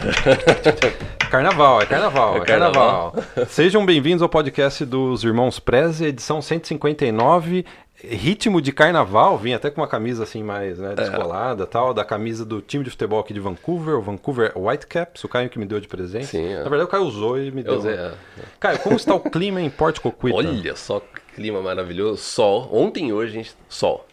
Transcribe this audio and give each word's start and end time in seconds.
Carnaval, 1.30 1.82
é 1.82 1.86
carnaval, 1.86 2.34
é, 2.34 2.38
É 2.38 2.44
carnaval. 2.44 3.12
carnaval. 3.12 3.46
Sejam 3.46 3.84
bem-vindos 3.84 4.22
ao 4.22 4.28
podcast 4.28 4.84
dos 4.84 5.22
Irmãos 5.22 5.60
Preze, 5.60 6.06
edição 6.06 6.40
159. 6.40 7.64
Ritmo 8.02 8.62
de 8.62 8.72
carnaval, 8.72 9.36
vim 9.36 9.52
até 9.52 9.68
com 9.70 9.82
uma 9.82 9.86
camisa 9.86 10.22
assim 10.22 10.42
mais 10.42 10.78
né, 10.78 10.94
descolada 10.94 11.66
tal, 11.66 11.92
da 11.92 12.02
camisa 12.02 12.46
do 12.46 12.62
time 12.62 12.82
de 12.82 12.88
futebol 12.88 13.20
aqui 13.20 13.34
de 13.34 13.40
Vancouver, 13.40 13.96
o 13.98 14.00
Vancouver 14.00 14.52
Whitecaps, 14.56 15.22
o 15.22 15.28
Caio 15.28 15.50
que 15.50 15.58
me 15.58 15.66
deu 15.66 15.78
de 15.78 15.86
presente. 15.86 16.24
Sim, 16.26 16.46
é. 16.46 16.56
Na 16.62 16.70
verdade 16.70 16.84
o 16.84 16.88
Caio 16.88 17.04
usou 17.04 17.38
e 17.38 17.50
me 17.50 17.62
deu. 17.62 17.74
Eu 17.74 17.78
usei, 17.80 17.92
é. 17.94 18.12
Caio, 18.58 18.78
como 18.78 18.96
está 18.96 19.14
o 19.14 19.20
clima 19.20 19.60
em 19.60 19.68
Port 19.68 19.98
Coquitlam? 20.00 20.34
Olha 20.60 20.76
só 20.76 21.00
que 21.00 21.34
clima 21.36 21.60
maravilhoso. 21.60 22.22
Sol. 22.22 22.70
Ontem 22.72 23.08
e 23.08 23.12
hoje, 23.12 23.34
gente, 23.34 23.54
sol. 23.68 24.06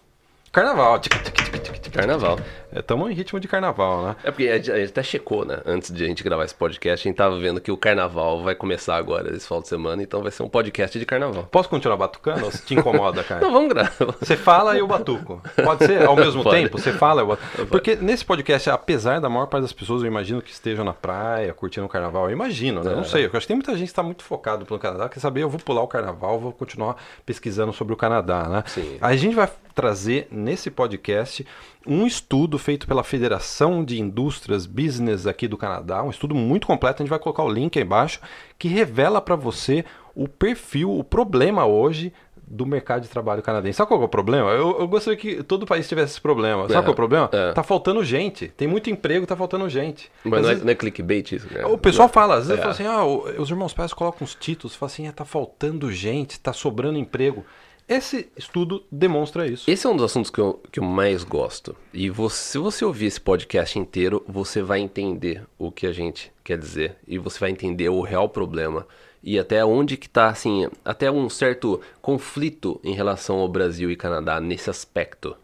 Carnaval. 0.52 1.00
tic, 1.00 1.14
tic, 1.24 1.34
tic, 1.34 1.52
tic, 1.62 1.80
tic. 1.82 1.94
Carnaval. 1.94 2.38
Estamos 2.76 3.10
em 3.10 3.14
ritmo 3.14 3.40
de 3.40 3.48
carnaval, 3.48 4.04
né? 4.04 4.16
É 4.24 4.30
porque 4.30 4.48
a 4.50 4.58
gente 4.58 4.72
até 4.92 5.02
checou, 5.02 5.46
né? 5.46 5.60
Antes 5.66 5.92
de 5.92 6.04
a 6.04 6.08
gente 6.08 6.24
gravar 6.24 6.44
esse 6.44 6.54
podcast, 6.54 7.08
a 7.08 7.10
gente 7.10 7.18
tava 7.18 7.40
vendo 7.40 7.60
que 7.62 7.72
o 7.72 7.78
carnaval 7.78 8.44
vai 8.44 8.54
começar 8.54 8.98
agora, 8.98 9.36
esse 9.36 9.48
final 9.48 9.62
de 9.62 9.68
semana, 9.68 10.04
então 10.04 10.22
vai 10.22 10.32
ser 10.32 10.44
um 10.44 10.50
podcast 10.50 11.00
de 11.00 11.06
carnaval. 11.06 11.44
Posso 11.50 11.70
continuar 11.70 11.98
batucando 11.98 12.46
ou 12.46 12.52
se 12.52 12.64
te 12.66 12.76
incomoda, 12.76 13.24
Caio? 13.24 13.40
Então 13.40 13.52
vamos 13.54 13.70
gravar. 13.70 14.16
Você 14.20 14.36
fala 14.36 14.76
e 14.76 14.80
eu 14.80 14.88
batuco. 14.88 15.42
Pode 15.64 15.86
ser 15.86 16.06
ao 16.06 16.16
mesmo 16.16 16.44
Pode. 16.44 16.56
tempo? 16.56 16.78
Você 16.78 16.92
fala 16.92 17.22
e 17.22 17.24
eu 17.24 17.28
batuco. 17.28 17.66
Porque 17.68 17.96
nesse 17.96 18.24
podcast, 18.26 18.70
apesar 18.70 19.20
da 19.20 19.30
maior 19.30 19.48
parte 19.48 19.64
das 19.64 19.74
pessoas, 19.74 20.02
eu 20.04 20.08
imagino 20.08 20.42
que 20.42 20.52
estejam 20.52 20.84
na 20.86 20.94
praia, 20.94 21.54
curtindo 21.54 21.86
o 21.86 21.90
carnaval. 21.90 22.26
Eu 22.26 22.32
imagino, 22.32 22.84
né? 22.84 22.92
Eu 22.92 22.98
não 22.98 23.04
sei. 23.06 23.26
Eu 23.26 23.30
acho 23.30 23.42
que 23.42 23.48
tem 23.48 23.56
muita 23.56 23.72
gente 23.72 23.86
que 23.86 23.92
está 23.92 24.04
muito 24.04 24.24
focado 24.24 24.66
pelo 24.66 24.80
Canadá. 24.80 25.10
Quer 25.10 25.20
saber? 25.20 25.42
Eu 25.42 25.50
vou 25.50 25.60
pular 25.60 25.82
o 25.82 25.88
carnaval, 25.88 26.40
vou 26.40 26.52
continuar 26.52 26.98
pesquisando 27.26 27.72
sobre 27.74 27.94
o 27.94 27.98
Canadá, 27.98 28.44
né? 28.50 28.64
Sim. 28.68 28.98
A 29.02 29.16
gente 29.16 29.36
vai 29.36 29.50
trazer 29.78 30.28
nesse 30.32 30.72
podcast 30.72 31.46
um 31.86 32.08
estudo 32.08 32.58
feito 32.58 32.88
pela 32.88 33.04
Federação 33.04 33.86
de 33.86 34.02
Indústrias 34.02 34.66
Business 34.66 35.28
aqui 35.28 35.48
do 35.48 35.56
Canadá, 35.56 36.02
um 36.02 36.10
estudo 36.10 36.34
muito 36.34 36.66
completo, 36.66 37.02
a 37.02 37.06
gente 37.06 37.12
vai 37.12 37.20
colocar 37.20 37.44
o 37.44 37.50
link 37.50 37.78
aí 37.78 37.86
embaixo, 37.86 38.20
que 38.58 38.68
revela 38.68 39.22
para 39.22 39.36
você 39.36 39.86
o 40.16 40.28
perfil, 40.28 40.98
o 40.98 41.04
problema 41.04 41.64
hoje 41.68 42.12
do 42.50 42.66
mercado 42.66 43.04
de 43.04 43.10
trabalho 43.10 43.44
canadense. 43.44 43.76
Sabe 43.78 43.90
qual 43.90 44.02
é 44.02 44.06
o 44.06 44.08
problema? 44.10 44.50
Eu, 44.52 44.80
eu 44.80 44.88
gostaria 44.88 45.18
que 45.20 45.44
todo 45.44 45.66
país 45.66 45.88
tivesse 45.88 46.14
esse 46.14 46.22
problema. 46.22 46.64
Sabe 46.64 46.72
É, 46.74 46.82
qual 46.82 46.88
é 46.88 46.92
o 46.92 46.96
problema? 46.96 47.30
é. 47.32 47.52
Tá 47.52 47.62
faltando 47.62 48.04
gente. 48.04 48.48
Tem 48.48 48.68
muito 48.68 48.90
emprego, 48.90 49.28
tá 49.28 49.36
faltando 49.36 49.70
gente. 49.70 50.10
Mas 50.24 50.32
não 50.42 50.48
é, 50.50 50.52
vezes- 50.54 50.64
não 50.64 50.72
é 50.72 50.76
clickbait 50.76 51.34
isso, 51.36 51.48
cara? 51.48 51.68
o 51.68 51.78
pessoal 51.78 52.08
fala, 52.10 52.36
às 52.36 52.48
vezes 52.48 52.58
É. 52.58 52.62
fala 52.62 52.72
assim, 52.74 52.86
ah, 52.88 53.04
o- 53.06 53.42
os 53.42 53.50
irmãos 53.50 53.74
pais 53.74 53.94
colocam 53.94 54.24
os 54.26 54.34
títulos, 54.34 54.76
fala 54.76 54.90
assim, 54.92 55.08
ah, 55.08 55.12
tá 55.12 55.26
faltando 55.26 55.92
gente, 55.92 56.40
tá 56.40 56.52
sobrando 56.54 56.98
emprego. 56.98 57.46
Esse 57.88 58.30
estudo 58.36 58.84
demonstra 58.92 59.48
isso. 59.48 59.70
Esse 59.70 59.88
é 59.88 59.90
um 59.90 59.96
dos 59.96 60.04
assuntos 60.06 60.30
que 60.30 60.40
eu, 60.40 60.62
que 60.72 60.80
eu 60.80 60.84
mais 60.84 61.24
gosto. 61.24 61.76
E 61.94 62.10
você- 62.10 62.52
se 62.52 62.58
você 62.58 62.84
ouvir 62.84 63.06
esse 63.06 63.22
podcast 63.22 63.80
inteiro, 63.80 64.24
você 64.28 64.62
vai 64.62 64.80
entender 64.82 65.44
o 65.58 65.72
que 65.72 65.88
a 65.88 65.94
gente 65.94 66.32
quer 66.44 66.58
dizer. 66.58 66.98
E 67.08 67.18
você 67.18 67.40
vai 67.40 67.50
entender 67.50 67.88
o 67.90 68.02
real 68.02 68.28
problema. 68.28 68.86
E 69.24 69.40
até 69.40 69.64
onde 69.64 69.96
que 69.96 70.10
tá, 70.10 70.28
assim, 70.28 70.68
até 70.84 71.10
um 71.10 71.30
certo 71.30 71.80
conflito 72.02 72.80
em 72.84 72.94
relação 72.94 73.38
ao 73.40 73.48
Brasil 73.48 73.90
e 73.90 73.96
Canadá 73.96 74.40
nesse 74.42 74.70
aspecto. 74.70 75.36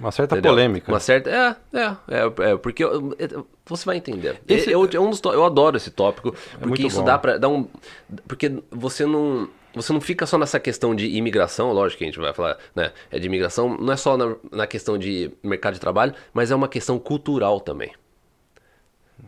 Uma 0.00 0.10
certa 0.10 0.34
entendeu? 0.34 0.52
polêmica. 0.52 0.90
Uma 0.90 0.98
certa. 0.98 1.30
É, 1.30 1.56
é, 1.78 1.96
é, 2.08 2.50
é 2.52 2.56
porque 2.56 2.82
eu- 2.82 3.14
é, 3.18 3.28
você 3.66 3.84
vai 3.84 3.98
entender. 3.98 4.40
Esse- 4.48 4.70
eu, 4.70 4.88
é 4.90 4.98
um 4.98 5.10
dos 5.10 5.20
tó- 5.20 5.32
eu 5.34 5.44
adoro 5.44 5.76
esse 5.76 5.90
tópico, 5.90 6.34
porque 6.60 6.86
isso 6.86 7.00
bom. 7.00 7.04
dá 7.04 7.18
pra 7.18 7.36
dar 7.36 7.48
um. 7.48 7.68
Porque 8.26 8.50
você 8.70 9.04
não. 9.04 9.48
Você 9.74 9.92
não 9.92 10.00
fica 10.00 10.26
só 10.26 10.36
nessa 10.36 10.60
questão 10.60 10.94
de 10.94 11.06
imigração, 11.16 11.72
lógico 11.72 11.98
que 11.98 12.04
a 12.04 12.06
gente 12.06 12.18
vai 12.18 12.32
falar, 12.34 12.58
né? 12.74 12.92
É 13.10 13.18
de 13.18 13.26
imigração, 13.26 13.76
não 13.78 13.92
é 13.92 13.96
só 13.96 14.16
na, 14.16 14.34
na 14.50 14.66
questão 14.66 14.98
de 14.98 15.30
mercado 15.42 15.74
de 15.74 15.80
trabalho, 15.80 16.14
mas 16.34 16.50
é 16.50 16.54
uma 16.54 16.68
questão 16.68 16.98
cultural 16.98 17.58
também. 17.60 17.92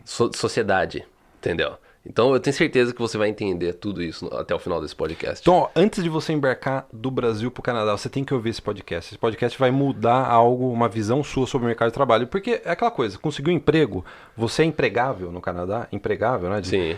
So- 0.03 0.31
sociedade, 0.35 1.05
entendeu? 1.39 1.73
Então 2.07 2.31
eu 2.31 2.39
tenho 2.39 2.55
certeza 2.55 2.93
que 2.93 3.01
você 3.01 3.17
vai 3.17 3.29
entender 3.29 3.73
tudo 3.73 4.03
isso 4.03 4.27
até 4.35 4.53
o 4.53 4.59
final 4.59 4.79
desse 4.79 4.95
podcast. 4.95 5.41
Então, 5.41 5.67
antes 5.75 6.03
de 6.03 6.09
você 6.09 6.31
embarcar 6.33 6.85
do 6.93 7.09
Brasil 7.09 7.49
pro 7.49 7.63
Canadá, 7.63 7.97
você 7.97 8.07
tem 8.07 8.23
que 8.23 8.31
ouvir 8.31 8.51
esse 8.51 8.61
podcast. 8.61 9.11
Esse 9.11 9.17
podcast 9.17 9.57
vai 9.57 9.71
mudar 9.71 10.27
algo, 10.27 10.69
uma 10.71 10.87
visão 10.87 11.23
sua 11.23 11.47
sobre 11.47 11.65
o 11.65 11.67
mercado 11.67 11.87
de 11.89 11.95
trabalho. 11.95 12.27
Porque 12.27 12.61
é 12.63 12.69
aquela 12.69 12.91
coisa, 12.91 13.17
conseguiu 13.17 13.51
um 13.51 13.57
emprego, 13.57 14.05
você 14.37 14.61
é 14.61 14.65
empregável 14.65 15.31
no 15.31 15.41
Canadá, 15.41 15.87
empregável, 15.91 16.47
né? 16.51 16.61
de- 16.61 16.67
Sim. 16.67 16.95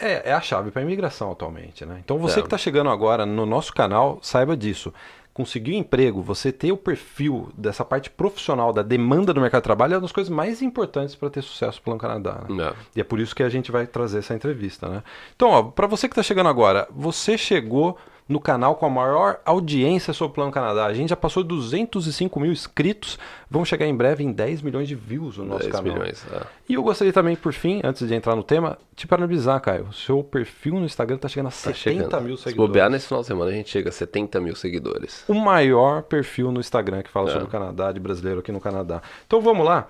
É, 0.00 0.30
é 0.30 0.32
a 0.32 0.40
chave 0.40 0.70
para 0.70 0.80
a 0.80 0.84
imigração 0.84 1.30
atualmente, 1.30 1.84
né? 1.84 2.00
Então 2.04 2.18
você 2.18 2.38
É. 2.38 2.42
que 2.42 2.46
está 2.46 2.58
chegando 2.58 2.90
agora 2.90 3.26
no 3.26 3.44
nosso 3.44 3.72
canal, 3.72 4.18
saiba 4.22 4.56
disso. 4.56 4.92
Conseguir 5.32 5.74
um 5.74 5.78
emprego, 5.78 6.20
você 6.22 6.50
ter 6.50 6.72
o 6.72 6.76
perfil 6.76 7.50
dessa 7.56 7.84
parte 7.84 8.10
profissional 8.10 8.72
da 8.72 8.82
demanda 8.82 9.32
do 9.32 9.40
mercado 9.40 9.60
de 9.60 9.64
trabalho 9.64 9.94
é 9.94 9.96
uma 9.96 10.02
das 10.02 10.12
coisas 10.12 10.30
mais 10.30 10.60
importantes 10.60 11.14
para 11.14 11.30
ter 11.30 11.40
sucesso 11.42 11.80
pelo 11.80 11.96
Canadá. 11.96 12.42
Né? 12.48 12.64
É. 12.64 12.72
E 12.96 13.00
é 13.00 13.04
por 13.04 13.20
isso 13.20 13.34
que 13.34 13.42
a 13.42 13.48
gente 13.48 13.70
vai 13.70 13.86
trazer 13.86 14.18
essa 14.18 14.34
entrevista, 14.34 14.88
né? 14.88 15.02
Então, 15.36 15.70
para 15.70 15.86
você 15.86 16.08
que 16.08 16.12
está 16.12 16.22
chegando 16.22 16.48
agora, 16.48 16.88
você 16.90 17.38
chegou 17.38 17.96
no 18.30 18.38
canal 18.38 18.76
com 18.76 18.86
a 18.86 18.88
maior 18.88 19.40
audiência 19.44 20.12
sobre 20.14 20.30
o 20.30 20.34
Plano 20.36 20.52
Canadá. 20.52 20.86
A 20.86 20.94
gente 20.94 21.08
já 21.10 21.16
passou 21.16 21.42
de 21.42 21.48
205 21.48 22.38
mil 22.38 22.52
inscritos. 22.52 23.18
Vamos 23.50 23.68
chegar 23.68 23.86
em 23.86 23.94
breve 23.94 24.22
em 24.22 24.30
10 24.30 24.62
milhões 24.62 24.86
de 24.86 24.94
views 24.94 25.36
no 25.36 25.44
nosso 25.44 25.62
10 25.68 25.72
canal. 25.72 25.92
milhões. 25.92 26.24
é. 26.32 26.40
E 26.68 26.74
eu 26.74 26.82
gostaria 26.84 27.12
também, 27.12 27.34
por 27.34 27.52
fim, 27.52 27.80
antes 27.82 28.06
de 28.06 28.14
entrar 28.14 28.36
no 28.36 28.44
tema, 28.44 28.78
te 28.94 29.04
parabenizar, 29.08 29.60
Caio. 29.60 29.88
O 29.90 29.92
seu 29.92 30.22
perfil 30.22 30.74
no 30.74 30.84
Instagram 30.86 31.18
tá 31.18 31.26
chegando 31.28 31.48
a 31.48 31.50
Tá 31.50 31.56
70 31.56 31.76
chegando. 31.76 32.20
mil 32.22 32.36
Se 32.36 32.44
seguidores. 32.44 32.68
bobear 32.70 32.88
nesse 32.88 33.08
final 33.08 33.22
de 33.22 33.26
semana, 33.26 33.50
a 33.50 33.54
gente 33.54 33.68
chega 33.68 33.88
a 33.88 33.92
70 33.92 34.40
mil 34.40 34.54
seguidores. 34.54 35.24
O 35.26 35.34
maior 35.34 36.02
perfil 36.04 36.52
no 36.52 36.60
Instagram 36.60 37.02
que 37.02 37.10
fala 37.10 37.28
É. 37.28 37.32
sobre 37.32 37.48
o 37.48 37.50
Canadá, 37.50 37.90
de 37.90 37.98
brasileiro 37.98 38.38
aqui 38.38 38.52
no 38.52 38.60
Canadá. 38.60 39.02
Então 39.26 39.40
vamos 39.40 39.66
lá? 39.66 39.88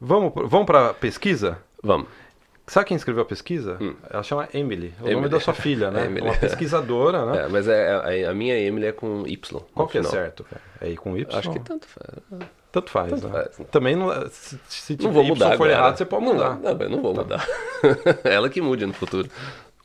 Vamos, 0.00 0.32
vamos 0.48 0.64
para 0.66 0.94
pesquisa? 0.94 1.58
Vamos. 1.82 2.08
Sabe 2.66 2.86
quem 2.86 2.96
escreveu 2.96 3.22
a 3.22 3.26
pesquisa? 3.26 3.78
Ela 4.08 4.22
chama 4.22 4.48
Emily. 4.54 4.94
É 4.98 5.00
o 5.00 5.02
nome 5.02 5.14
Hum. 5.14 5.18
Emily. 5.18 5.28
da 5.30 5.40
sua 5.40 5.52
filha, 5.54 5.90
né? 5.90 6.04
Emily. 6.06 6.26
Uma 6.26 6.36
pesquisadora, 6.36 7.26
né? 7.26 7.44
É, 7.44 7.48
mas 7.48 7.68
é, 7.68 8.20
é- 8.22 8.26
a 8.26 8.34
minha 8.34 8.58
Emily 8.58 8.86
é 8.86 8.92
com 8.92 9.26
Y. 9.26 9.62
Qual 9.74 9.86
que 9.86 9.98
é 9.98 10.02
certo? 10.02 10.46
É 10.80 10.86
aí 10.86 10.96
com 10.96 11.16
Y? 11.16 11.26
Acho 11.38 11.50
que 11.52 11.60
tanto 11.60 11.86
faz. 11.86 12.48
Tanto 12.72 12.90
faz, 12.90 13.10
tanto 13.10 13.26
né? 13.28 13.32
faz, 13.44 13.58
né? 13.58 13.66
Também 13.70 13.94
não, 13.94 14.08
se, 14.30 14.58
se 14.68 14.96
Não 15.00 15.12
vou 15.12 15.22
Y 15.22 15.28
mudar 15.28 15.46
for 15.48 15.52
agora. 15.54 15.72
errado, 15.72 15.96
você 15.98 16.04
pode 16.04 16.24
Não, 16.24 16.32
mudar. 16.32 16.56
Não, 16.58 16.70
eu 16.80 16.90
não 16.90 17.02
vou 17.02 17.14
mudar. 17.14 17.46
Ela 18.24 18.48
que 18.48 18.60
mude 18.60 18.84
no 18.86 18.92
futuro. 18.94 19.28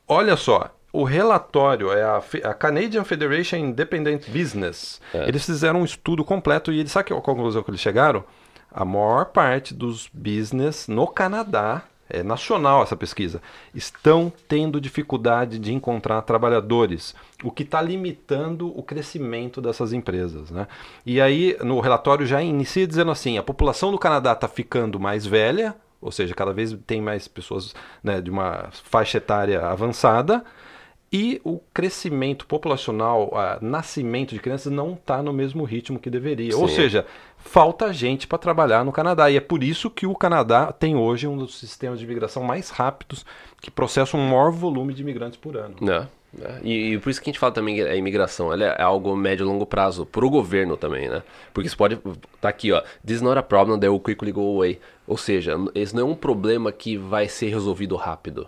Olha 0.08 0.34
só, 0.36 0.74
o 0.92 1.04
relatório 1.04 1.92
é 1.92 2.02
a, 2.02 2.20
a 2.44 2.54
Canadian 2.54 3.04
Federation 3.04 3.56
Independent 3.58 4.28
Business. 4.30 5.00
É. 5.14 5.28
Eles 5.28 5.44
fizeram 5.46 5.82
um 5.82 5.84
estudo 5.84 6.24
completo 6.24 6.72
e 6.72 6.80
eles 6.80 6.90
sabe 6.90 7.08
qual 7.10 7.20
a 7.20 7.22
conclusão 7.22 7.62
que 7.62 7.70
eles 7.70 7.80
chegaram? 7.80 8.24
A 8.72 8.84
maior 8.84 9.26
parte 9.26 9.72
dos 9.74 10.08
business 10.12 10.88
no 10.88 11.06
Canadá, 11.06 11.82
é 12.10 12.22
nacional 12.22 12.82
essa 12.82 12.96
pesquisa, 12.96 13.40
estão 13.74 14.32
tendo 14.48 14.80
dificuldade 14.80 15.58
de 15.58 15.72
encontrar 15.72 16.22
trabalhadores, 16.22 17.14
o 17.42 17.50
que 17.50 17.62
está 17.62 17.80
limitando 17.80 18.76
o 18.78 18.82
crescimento 18.82 19.60
dessas 19.60 19.92
empresas. 19.92 20.50
Né? 20.50 20.66
E 21.06 21.20
aí, 21.20 21.56
no 21.62 21.80
relatório 21.80 22.26
já 22.26 22.42
inicia 22.42 22.86
dizendo 22.86 23.10
assim: 23.10 23.38
a 23.38 23.42
população 23.42 23.90
do 23.90 23.98
Canadá 23.98 24.32
está 24.32 24.48
ficando 24.48 25.00
mais 25.00 25.24
velha, 25.24 25.74
ou 26.00 26.10
seja, 26.10 26.34
cada 26.34 26.52
vez 26.52 26.76
tem 26.86 27.00
mais 27.00 27.28
pessoas 27.28 27.74
né, 28.02 28.20
de 28.20 28.30
uma 28.30 28.68
faixa 28.72 29.18
etária 29.18 29.64
avançada, 29.66 30.44
e 31.12 31.40
o 31.42 31.58
crescimento 31.74 32.46
populacional, 32.46 33.32
o 33.32 33.64
nascimento 33.64 34.32
de 34.32 34.40
crianças 34.40 34.72
não 34.72 34.92
está 34.92 35.20
no 35.22 35.32
mesmo 35.32 35.64
ritmo 35.64 35.98
que 35.98 36.08
deveria. 36.08 36.56
Ou 36.56 36.68
Sim. 36.68 36.76
seja, 36.76 37.06
falta 37.36 37.92
gente 37.92 38.28
para 38.28 38.38
trabalhar 38.38 38.84
no 38.84 38.92
Canadá. 38.92 39.28
E 39.28 39.36
é 39.36 39.40
por 39.40 39.64
isso 39.64 39.90
que 39.90 40.06
o 40.06 40.14
Canadá 40.14 40.70
tem 40.70 40.94
hoje 40.94 41.26
um 41.26 41.36
dos 41.36 41.58
sistemas 41.58 41.98
de 41.98 42.04
imigração 42.04 42.44
mais 42.44 42.70
rápidos, 42.70 43.26
que 43.60 43.72
processam 43.72 44.20
um 44.20 44.28
maior 44.28 44.52
volume 44.52 44.94
de 44.94 45.02
imigrantes 45.02 45.36
por 45.36 45.56
ano. 45.56 45.74
Né? 45.80 46.06
né? 46.32 46.60
E, 46.62 46.92
e 46.92 46.98
por 46.98 47.10
isso 47.10 47.20
que 47.20 47.28
a 47.28 47.32
gente 47.32 47.40
fala 47.40 47.52
também 47.52 47.74
que 47.74 47.82
a 47.82 47.96
imigração 47.96 48.52
ela 48.52 48.64
é 48.66 48.80
algo 48.80 49.16
médio 49.16 49.42
e 49.42 49.48
longo 49.48 49.66
prazo, 49.66 50.06
pro 50.06 50.30
governo 50.30 50.76
também, 50.76 51.08
né? 51.08 51.24
Porque 51.52 51.66
isso 51.66 51.76
pode. 51.76 51.98
Tá 52.40 52.48
aqui, 52.48 52.70
ó. 52.70 52.80
This 53.04 53.16
is 53.16 53.22
not 53.22 53.36
a 53.36 53.42
problem 53.42 53.80
that 53.80 53.90
will 53.90 53.98
quickly 53.98 54.30
go 54.30 54.42
away. 54.42 54.78
Ou 55.08 55.16
seja, 55.16 55.56
esse 55.74 55.92
não 55.92 56.02
é 56.02 56.04
um 56.12 56.14
problema 56.14 56.70
que 56.70 56.96
vai 56.96 57.26
ser 57.26 57.48
resolvido 57.48 57.96
rápido, 57.96 58.46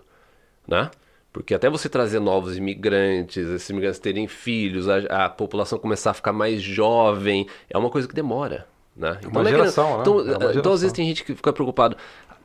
né? 0.64 0.88
Porque 1.32 1.54
até 1.54 1.70
você 1.70 1.88
trazer 1.88 2.20
novos 2.20 2.56
imigrantes, 2.58 3.48
esses 3.48 3.70
imigrantes 3.70 3.98
terem 3.98 4.28
filhos, 4.28 4.86
a, 4.88 5.24
a 5.24 5.28
população 5.30 5.78
começar 5.78 6.10
a 6.10 6.14
ficar 6.14 6.32
mais 6.32 6.60
jovem, 6.60 7.46
é 7.70 7.78
uma 7.78 7.88
coisa 7.88 8.06
que 8.06 8.14
demora, 8.14 8.66
né? 8.94 9.16
Então, 9.20 9.40
uma 9.40 9.48
é 9.48 9.52
geração, 9.52 9.94
né? 9.96 10.00
então, 10.02 10.20
É 10.20 10.36
uma 10.36 10.54
então, 10.54 10.72
às 10.72 10.82
vezes 10.82 10.92
tem 10.92 11.06
gente 11.06 11.24
que 11.24 11.34
fica 11.34 11.52
preocupado. 11.52 11.96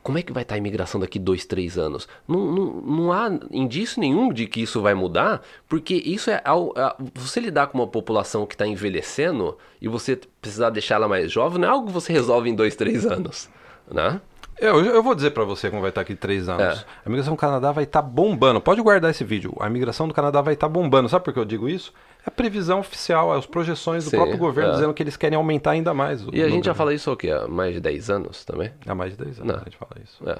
Como 0.02 0.16
é 0.16 0.22
que 0.22 0.32
vai 0.32 0.42
estar 0.42 0.54
a 0.54 0.58
imigração 0.58 0.98
daqui 0.98 1.18
dois, 1.18 1.44
três 1.44 1.76
anos? 1.76 2.08
Não, 2.26 2.40
não, 2.50 2.64
não 2.80 3.12
há 3.12 3.28
indício 3.50 4.00
nenhum 4.00 4.32
de 4.32 4.46
que 4.46 4.62
isso 4.62 4.80
vai 4.80 4.94
mudar, 4.94 5.42
porque 5.68 5.92
isso 5.92 6.30
é, 6.30 6.40
ao- 6.44 6.72
é- 6.74 6.94
você 7.14 7.40
lidar 7.40 7.66
com 7.66 7.76
uma 7.76 7.86
população 7.86 8.46
que 8.46 8.54
está 8.54 8.66
envelhecendo 8.66 9.58
e 9.82 9.88
você 9.88 10.18
precisar 10.40 10.70
deixar 10.70 10.94
ela 10.94 11.08
mais 11.08 11.30
jovem, 11.30 11.60
não 11.60 11.68
é 11.68 11.70
algo 11.70 11.88
que 11.88 11.92
você 11.92 12.10
resolve 12.10 12.48
em 12.48 12.54
dois, 12.54 12.74
três 12.74 13.04
anos, 13.04 13.50
né? 13.92 14.18
Eu, 14.60 14.84
eu 14.84 15.02
vou 15.02 15.14
dizer 15.14 15.30
para 15.30 15.44
você 15.44 15.70
como 15.70 15.80
vai 15.80 15.90
estar 15.90 16.00
aqui 16.00 16.14
três 16.14 16.48
anos. 16.48 16.78
É. 16.80 16.84
A 17.04 17.06
imigração 17.08 17.34
do 17.34 17.38
Canadá 17.38 17.70
vai 17.70 17.84
estar 17.84 18.02
bombando. 18.02 18.60
Pode 18.60 18.80
guardar 18.82 19.10
esse 19.10 19.22
vídeo. 19.24 19.54
A 19.60 19.66
imigração 19.68 20.08
do 20.08 20.14
Canadá 20.14 20.40
vai 20.40 20.54
estar 20.54 20.68
bombando. 20.68 21.08
Sabe 21.08 21.24
por 21.24 21.32
que 21.32 21.38
eu 21.38 21.44
digo 21.44 21.68
isso? 21.68 21.92
É 22.24 22.28
a 22.28 22.30
previsão 22.30 22.80
oficial, 22.80 23.32
é 23.34 23.38
as 23.38 23.46
projeções 23.46 24.04
do 24.04 24.10
Sim, 24.10 24.16
próprio 24.16 24.36
governo 24.36 24.70
é. 24.70 24.74
dizendo 24.74 24.92
que 24.94 25.02
eles 25.02 25.16
querem 25.16 25.36
aumentar 25.36 25.70
ainda 25.72 25.94
mais. 25.94 26.26
o 26.26 26.30
E 26.34 26.42
a 26.42 26.46
gente 26.48 26.64
já 26.64 26.72
número. 26.72 26.74
fala 26.74 26.92
isso 26.94 27.08
há 27.08 27.12
o 27.12 27.16
quê? 27.16 27.30
Há 27.30 27.46
mais 27.46 27.74
de 27.74 27.80
10 27.80 28.10
anos 28.10 28.44
também? 28.44 28.72
Há 28.86 28.94
mais 28.94 29.16
de 29.16 29.24
10 29.24 29.38
anos 29.40 29.52
Não. 29.52 29.60
a 29.60 29.64
gente 29.64 29.76
fala 29.76 29.92
isso. 30.02 30.28
É. 30.28 30.38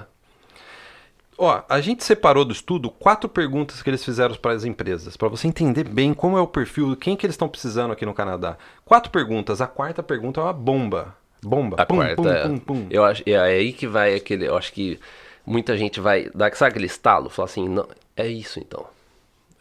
Ó, 1.41 1.61
a 1.69 1.79
gente 1.79 2.03
separou 2.03 2.43
do 2.43 2.51
estudo 2.51 2.89
quatro 2.91 3.29
perguntas 3.29 3.81
que 3.81 3.89
eles 3.89 4.03
fizeram 4.03 4.35
para 4.35 4.51
as 4.51 4.65
empresas, 4.65 5.15
para 5.15 5.29
você 5.29 5.47
entender 5.47 5.85
bem 5.87 6.13
como 6.13 6.37
é 6.37 6.41
o 6.41 6.47
perfil, 6.47 6.97
quem 6.97 7.15
que 7.15 7.25
eles 7.25 7.35
estão 7.35 7.47
precisando 7.47 7.91
aqui 7.93 8.05
no 8.05 8.13
Canadá. 8.13 8.57
Quatro 8.83 9.09
perguntas. 9.09 9.61
A 9.61 9.67
quarta 9.67 10.03
pergunta 10.03 10.41
é 10.41 10.43
uma 10.43 10.51
bomba. 10.51 11.15
Bomba. 11.41 11.77
A 11.79 11.85
pum, 11.85 11.95
quarta, 11.95 12.15
pum, 12.15 12.29
é, 12.29 12.43
pum, 12.43 12.57
pum. 12.57 12.87
Eu 12.89 13.03
acho, 13.03 13.23
é 13.25 13.37
aí 13.37 13.71
que 13.71 13.87
vai 13.87 14.15
aquele, 14.15 14.47
eu 14.47 14.57
acho 14.57 14.73
que 14.73 14.99
muita 15.45 15.77
gente 15.77 15.99
vai 15.99 16.29
dar, 16.35 16.53
sabe 16.55 16.71
aquele 16.71 16.85
estalo, 16.85 17.29
falar 17.29 17.45
assim, 17.45 17.67
não, 17.67 17.87
é 18.15 18.27
isso 18.27 18.59
então. 18.59 18.85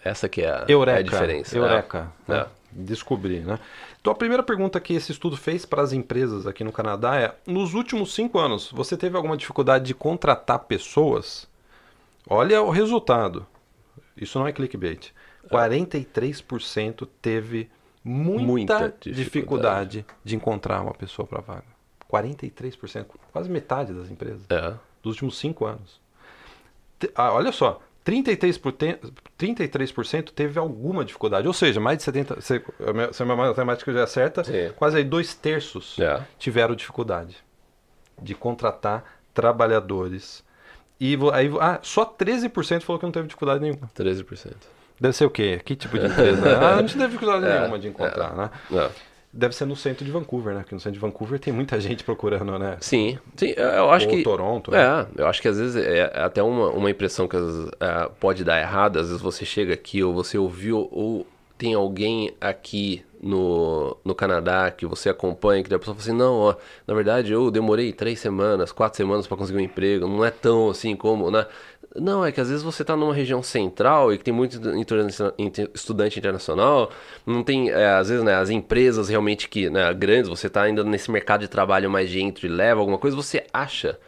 Essa 0.04 0.28
que 0.28 0.42
é 0.42 0.50
a, 0.50 0.64
Eureka, 0.69 0.98
é 0.98 1.00
a 1.00 1.02
diferença. 1.02 1.56
Eureka. 1.56 2.12
É. 2.28 2.32
Né? 2.32 2.46
Descobrir, 2.70 3.40
né? 3.44 3.58
Então 4.00 4.12
a 4.12 4.16
primeira 4.16 4.42
pergunta 4.42 4.78
que 4.80 4.94
esse 4.94 5.10
estudo 5.10 5.36
fez 5.36 5.64
para 5.64 5.82
as 5.82 5.92
empresas 5.92 6.46
aqui 6.46 6.62
no 6.62 6.72
Canadá 6.72 7.16
é: 7.16 7.34
nos 7.46 7.75
últimos 7.75 8.14
cinco 8.14 8.38
anos, 8.38 8.70
você 8.72 8.96
teve 8.96 9.16
alguma 9.16 9.36
dificuldade 9.36 9.86
de 9.86 9.94
contratar 9.94 10.60
pessoas? 10.60 11.48
Olha 12.28 12.62
o 12.62 12.70
resultado. 12.70 13.46
Isso 14.16 14.38
não 14.38 14.46
é 14.46 14.52
clickbait. 14.52 15.12
43% 15.50 17.08
teve 17.22 17.70
muita, 18.08 18.44
muita 18.44 18.94
dificuldade. 19.00 19.12
dificuldade. 19.12 20.06
de 20.25 20.37
encontrar 20.37 20.82
uma 20.82 20.94
pessoa 20.94 21.26
para 21.26 21.40
vaga. 21.40 21.78
43%, 22.10 23.06
quase 23.32 23.50
metade 23.50 23.93
das 23.93 24.10
empresas. 24.10 24.43
É. 24.49 24.75
Dos 25.02 25.14
últimos 25.14 25.38
cinco 25.38 25.66
anos. 25.66 26.00
Ah, 27.14 27.32
olha 27.32 27.52
só, 27.52 27.81
33%, 28.05 29.12
33% 29.38 30.31
teve 30.31 30.58
alguma 30.58 31.05
dificuldade. 31.05 31.46
Ou 31.46 31.52
seja, 31.52 31.78
mais 31.78 31.99
de 31.99 32.05
70%, 32.05 32.40
se, 32.40 32.62
se 33.12 33.22
a 33.22 33.26
minha 33.26 33.37
matemática 33.37 33.93
já 33.93 34.00
é 34.00 34.06
certa, 34.06 34.43
Sim. 34.43 34.72
quase 34.76 34.96
aí 34.96 35.04
dois 35.04 35.34
terços 35.34 35.99
é. 35.99 36.25
tiveram 36.38 36.75
dificuldade 36.75 37.37
de 38.20 38.34
contratar 38.34 39.04
trabalhadores. 39.34 40.43
E 40.99 41.16
aí, 41.32 41.50
ah, 41.61 41.78
só 41.82 42.04
13% 42.04 42.81
falou 42.81 42.99
que 42.99 43.04
não 43.04 43.12
teve 43.12 43.28
dificuldade 43.28 43.61
nenhuma. 43.61 43.88
13%. 43.94 44.54
Deve 45.00 45.17
ser 45.17 45.25
o 45.25 45.31
quê? 45.31 45.61
Que 45.65 45.77
tipo 45.77 45.99
de 45.99 46.06
empresa? 46.06 46.43
ah, 46.59 46.77
não 46.77 46.87
teve 46.87 47.06
dificuldade 47.06 47.47
é, 47.47 47.61
nenhuma 47.61 47.79
de 47.79 47.89
encontrar, 47.89 48.33
é, 48.33 48.37
né? 48.37 48.50
É. 48.73 48.91
Deve 49.33 49.55
ser 49.55 49.67
no 49.67 49.77
centro 49.77 50.05
de 50.05 50.11
Vancouver, 50.11 50.55
né? 50.55 50.61
Porque 50.61 50.75
no 50.75 50.81
centro 50.81 50.95
de 50.95 51.00
Vancouver 51.00 51.39
tem 51.39 51.53
muita 51.53 51.79
gente 51.81 52.03
procurando, 52.03 52.59
né? 52.59 52.77
Sim, 52.81 53.19
sim 53.37 53.55
eu 53.56 53.91
acho 53.91 54.06
Ou 54.06 54.17
que... 54.17 54.23
Toronto. 54.23 54.71
Né? 54.71 54.79
É, 54.79 55.23
eu 55.23 55.27
acho 55.27 55.41
que 55.41 55.49
às 55.49 55.59
vezes 55.59 55.77
é 55.77 56.11
até 56.21 56.43
uma, 56.43 56.69
uma 56.71 56.91
impressão 56.91 57.29
que 57.29 57.37
vezes, 57.37 57.71
é, 57.79 58.11
pode 58.19 58.43
dar 58.43 58.59
errada. 58.59 59.00
Às 59.00 59.09
vezes 59.09 59.23
você 59.23 59.45
chega 59.45 59.75
aqui 59.75 60.03
ou 60.03 60.15
você 60.15 60.39
ouviu 60.39 60.89
ou 60.91 61.27
tem 61.58 61.75
alguém 61.75 62.32
aqui 62.40 63.05
no, 63.20 63.96
no 64.05 64.14
Canadá 64.14 64.70
que 64.70 64.87
você 64.87 65.08
acompanha, 65.08 65.62
que 65.62 65.75
a 65.75 65.78
pessoa 65.78 65.96
fala 65.96 66.05
assim, 66.05 66.16
não, 66.16 66.37
ó, 66.37 66.55
na 66.87 66.94
verdade 66.94 67.32
eu 67.32 67.50
demorei 67.50 67.93
três 67.93 68.20
semanas, 68.20 68.70
quatro 68.70 68.96
semanas 68.96 69.26
para 69.26 69.37
conseguir 69.37 69.58
um 69.58 69.62
emprego, 69.62 70.06
não 70.06 70.25
é 70.25 70.31
tão 70.31 70.70
assim 70.70 70.94
como, 70.94 71.31
né? 71.31 71.46
Não, 71.96 72.25
é 72.25 72.31
que 72.31 72.40
às 72.40 72.49
vezes 72.49 72.62
você 72.62 72.82
está 72.82 72.96
numa 72.96 73.14
região 73.14 73.43
central 73.43 74.12
e 74.12 74.19
que 74.19 74.25
tem 74.25 74.32
muito 74.32 74.60
estudante 75.75 76.19
internacional, 76.19 76.93
não 77.26 77.43
tem, 77.43 77.70
é, 77.70 77.88
às 77.88 78.08
vezes, 78.08 78.22
né, 78.25 78.34
as 78.34 78.50
empresas 78.50 79.08
realmente 79.08 79.49
que, 79.49 79.69
né, 79.70 79.93
grandes, 79.94 80.28
você 80.28 80.46
está 80.46 80.62
ainda 80.62 80.84
nesse 80.84 81.11
mercado 81.11 81.40
de 81.40 81.49
trabalho 81.49 81.90
mais 81.90 82.11
de 82.11 82.20
entry 82.20 82.46
leva 82.46 82.81
alguma 82.81 82.99
coisa, 82.99 83.16
você 83.16 83.44
acha, 83.52 83.99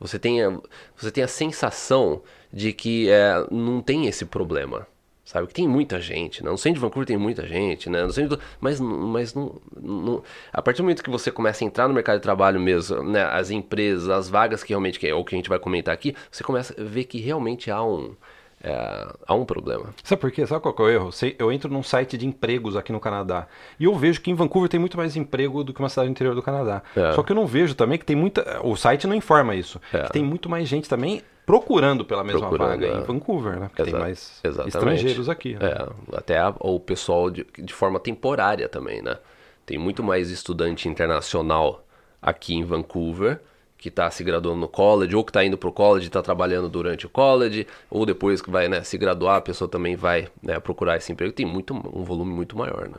você 0.00 0.18
tem, 0.18 0.42
a, 0.42 0.58
você 0.96 1.10
tem 1.10 1.22
a 1.22 1.28
sensação 1.28 2.22
de 2.52 2.72
que 2.72 3.08
é, 3.10 3.46
não 3.50 3.80
tem 3.80 4.06
esse 4.06 4.24
problema 4.24 4.86
sabe? 5.26 5.48
Que 5.48 5.54
tem 5.54 5.68
muita 5.68 6.00
gente, 6.00 6.42
né? 6.42 6.50
No 6.50 6.56
centro 6.56 6.74
de 6.74 6.80
Vancouver 6.80 7.04
tem 7.04 7.16
muita 7.16 7.44
gente, 7.46 7.90
né? 7.90 8.04
No 8.04 8.12
centro 8.12 8.36
do... 8.36 8.42
Mas, 8.60 8.80
mas 8.80 9.34
não, 9.34 9.56
não, 9.76 10.22
A 10.52 10.62
partir 10.62 10.78
do 10.78 10.84
momento 10.84 11.02
que 11.02 11.10
você 11.10 11.32
começa 11.32 11.64
a 11.64 11.66
entrar 11.66 11.88
no 11.88 11.92
mercado 11.92 12.16
de 12.16 12.22
trabalho 12.22 12.60
mesmo, 12.60 13.02
né? 13.02 13.24
As 13.24 13.50
empresas, 13.50 14.08
as 14.08 14.30
vagas 14.30 14.62
que 14.62 14.70
realmente, 14.70 15.00
que 15.00 15.06
é 15.06 15.12
o 15.12 15.24
que 15.24 15.34
a 15.34 15.38
gente 15.38 15.48
vai 15.48 15.58
comentar 15.58 15.92
aqui, 15.92 16.14
você 16.30 16.44
começa 16.44 16.80
a 16.80 16.84
ver 16.84 17.04
que 17.04 17.20
realmente 17.20 17.70
há 17.70 17.82
um... 17.82 18.14
É, 18.62 19.14
há 19.26 19.34
um 19.34 19.44
problema. 19.44 19.94
Sabe 20.02 20.20
por 20.20 20.30
quê? 20.30 20.46
Sabe 20.46 20.62
qual 20.62 20.74
é 20.78 20.82
o 20.82 20.88
erro? 20.88 21.10
Eu 21.38 21.52
entro 21.52 21.70
num 21.70 21.82
site 21.82 22.16
de 22.16 22.26
empregos 22.26 22.74
aqui 22.74 22.90
no 22.90 22.98
Canadá 22.98 23.46
e 23.78 23.84
eu 23.84 23.94
vejo 23.94 24.20
que 24.20 24.30
em 24.30 24.34
Vancouver 24.34 24.68
tem 24.68 24.80
muito 24.80 24.96
mais 24.96 25.14
emprego 25.14 25.62
do 25.62 25.74
que 25.74 25.78
uma 25.78 25.90
cidade 25.90 26.10
interior 26.10 26.34
do 26.34 26.42
Canadá. 26.42 26.82
É. 26.96 27.12
Só 27.12 27.22
que 27.22 27.32
eu 27.32 27.36
não 27.36 27.46
vejo 27.46 27.74
também 27.74 27.98
que 27.98 28.04
tem 28.04 28.16
muita. 28.16 28.60
O 28.64 28.74
site 28.74 29.06
não 29.06 29.14
informa 29.14 29.54
isso. 29.54 29.80
É. 29.92 30.04
Que 30.04 30.12
tem 30.12 30.24
muito 30.24 30.48
mais 30.48 30.66
gente 30.66 30.88
também 30.88 31.22
procurando 31.46 32.04
pela 32.04 32.24
mesma 32.24 32.40
procurando, 32.40 32.70
vaga 32.70 32.86
é. 32.86 32.96
em 32.96 33.02
Vancouver, 33.02 33.58
né? 33.58 33.68
Porque 33.68 33.82
Exa 33.82 33.90
tem 33.92 34.00
mais 34.00 34.40
exatamente. 34.42 34.76
estrangeiros 34.76 35.28
aqui. 35.28 35.54
Né? 35.54 35.68
É, 35.68 36.16
até 36.16 36.38
a, 36.38 36.52
o 36.58 36.80
pessoal 36.80 37.30
de, 37.30 37.46
de 37.56 37.72
forma 37.72 38.00
temporária 38.00 38.68
também, 38.68 39.00
né? 39.00 39.16
Tem 39.64 39.78
muito 39.78 40.02
mais 40.02 40.30
estudante 40.30 40.88
internacional 40.88 41.84
aqui 42.20 42.54
em 42.54 42.64
Vancouver 42.64 43.40
que 43.78 43.88
está 43.88 44.10
se 44.10 44.24
graduando 44.24 44.58
no 44.58 44.68
college, 44.68 45.14
ou 45.14 45.22
que 45.22 45.30
está 45.30 45.44
indo 45.44 45.58
para 45.58 45.68
o 45.68 45.72
college 45.72 46.06
está 46.06 46.22
trabalhando 46.22 46.68
durante 46.68 47.06
o 47.06 47.08
college, 47.08 47.66
ou 47.90 48.06
depois 48.06 48.40
que 48.40 48.50
vai 48.50 48.68
né, 48.68 48.82
se 48.82 48.96
graduar, 48.96 49.36
a 49.36 49.40
pessoa 49.40 49.68
também 49.68 49.94
vai 49.94 50.28
né, 50.42 50.58
procurar 50.58 50.96
esse 50.96 51.12
emprego. 51.12 51.32
Tem 51.32 51.44
muito, 51.44 51.74
um 51.74 52.02
volume 52.02 52.32
muito 52.32 52.56
maior. 52.56 52.88
Né? 52.88 52.96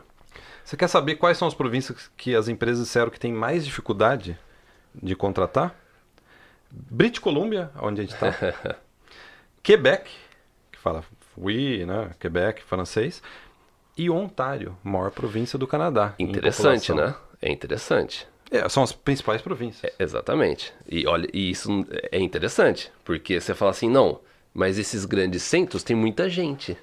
Você 0.64 0.76
quer 0.76 0.88
saber 0.88 1.16
quais 1.16 1.36
são 1.36 1.48
as 1.48 1.54
províncias 1.54 2.10
que 2.16 2.34
as 2.34 2.48
empresas 2.48 2.84
disseram 2.84 3.10
que 3.10 3.18
têm 3.18 3.32
mais 3.32 3.64
dificuldade 3.64 4.38
de 4.94 5.16
contratar? 5.16 5.74
British 6.70 7.18
Columbia, 7.18 7.70
onde 7.80 8.00
a 8.00 8.04
gente 8.04 8.14
está. 8.14 8.32
Quebec, 9.62 10.10
que 10.72 10.78
fala 10.78 11.04
oui, 11.36 11.84
né? 11.86 12.10
Quebec, 12.18 12.62
francês. 12.62 13.22
E 13.96 14.08
Ontário, 14.10 14.76
maior 14.82 15.10
província 15.10 15.58
do 15.58 15.66
Canadá. 15.66 16.14
Interessante, 16.18 16.92
né? 16.92 17.14
É 17.42 17.50
interessante. 17.50 18.26
É, 18.50 18.66
são 18.68 18.82
as 18.82 18.92
principais 18.92 19.42
províncias. 19.42 19.92
É, 19.98 20.02
exatamente. 20.02 20.72
E 20.88 21.06
olha, 21.06 21.28
e 21.32 21.50
isso 21.50 21.86
é 22.10 22.18
interessante, 22.18 22.90
porque 23.04 23.40
você 23.40 23.54
fala 23.54 23.72
assim, 23.72 23.90
não, 23.90 24.20
mas 24.54 24.78
esses 24.78 25.04
grandes 25.04 25.42
centros 25.42 25.82
tem 25.82 25.94
muita 25.94 26.28
gente. 26.28 26.76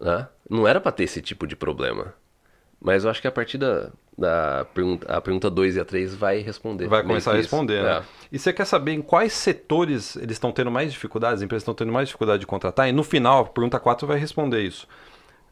Né? 0.00 0.28
Não 0.48 0.66
era 0.66 0.80
para 0.80 0.92
ter 0.92 1.04
esse 1.04 1.22
tipo 1.22 1.46
de 1.46 1.56
problema. 1.56 2.14
Mas 2.82 3.04
eu 3.04 3.10
acho 3.10 3.20
que 3.20 3.28
a 3.28 3.32
partir 3.32 3.58
da, 3.58 3.90
da 4.18 4.66
pergunta, 4.74 5.06
a 5.12 5.20
pergunta 5.20 5.48
2 5.48 5.76
e 5.76 5.80
a 5.80 5.84
3 5.84 6.14
vai 6.14 6.38
responder. 6.38 6.88
Vai 6.88 7.02
começar 7.02 7.32
a 7.32 7.36
responder, 7.36 7.82
né? 7.82 7.98
É. 7.98 8.02
E 8.32 8.38
você 8.38 8.52
quer 8.52 8.64
saber 8.64 8.92
em 8.92 9.00
quais 9.00 9.32
setores 9.32 10.16
eles 10.16 10.32
estão 10.32 10.50
tendo 10.50 10.70
mais 10.70 10.92
dificuldades, 10.92 11.36
as 11.36 11.42
empresas 11.42 11.62
estão 11.62 11.74
tendo 11.74 11.92
mais 11.92 12.08
dificuldade 12.08 12.40
de 12.40 12.46
contratar? 12.46 12.88
E 12.88 12.92
no 12.92 13.04
final, 13.04 13.42
a 13.42 13.44
pergunta 13.44 13.78
4 13.78 14.06
vai 14.06 14.18
responder 14.18 14.62
isso. 14.62 14.88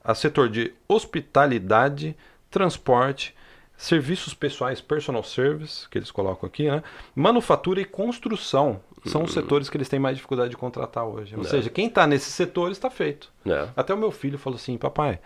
A 0.02 0.14
setor 0.14 0.48
de 0.48 0.72
hospitalidade, 0.88 2.16
transporte, 2.50 3.34
serviços 3.76 4.34
pessoais, 4.34 4.80
personal 4.80 5.22
service, 5.22 5.88
que 5.88 5.98
eles 5.98 6.10
colocam 6.10 6.48
aqui, 6.48 6.68
né? 6.68 6.82
Manufatura 7.14 7.80
e 7.80 7.84
construção 7.84 8.80
são 9.06 9.22
os 9.22 9.30
hum. 9.30 9.34
setores 9.34 9.70
que 9.70 9.76
eles 9.76 9.88
têm 9.88 10.00
mais 10.00 10.16
dificuldade 10.16 10.50
de 10.50 10.56
contratar 10.56 11.06
hoje. 11.06 11.36
Ou 11.36 11.42
é. 11.42 11.44
seja, 11.44 11.70
quem 11.70 11.86
está 11.86 12.06
nesses 12.06 12.34
setores 12.34 12.76
está 12.76 12.90
feito. 12.90 13.30
É. 13.46 13.68
Até 13.76 13.94
o 13.94 13.96
meu 13.96 14.10
filho 14.10 14.36
falou 14.36 14.56
assim, 14.56 14.76
papai, 14.76 15.20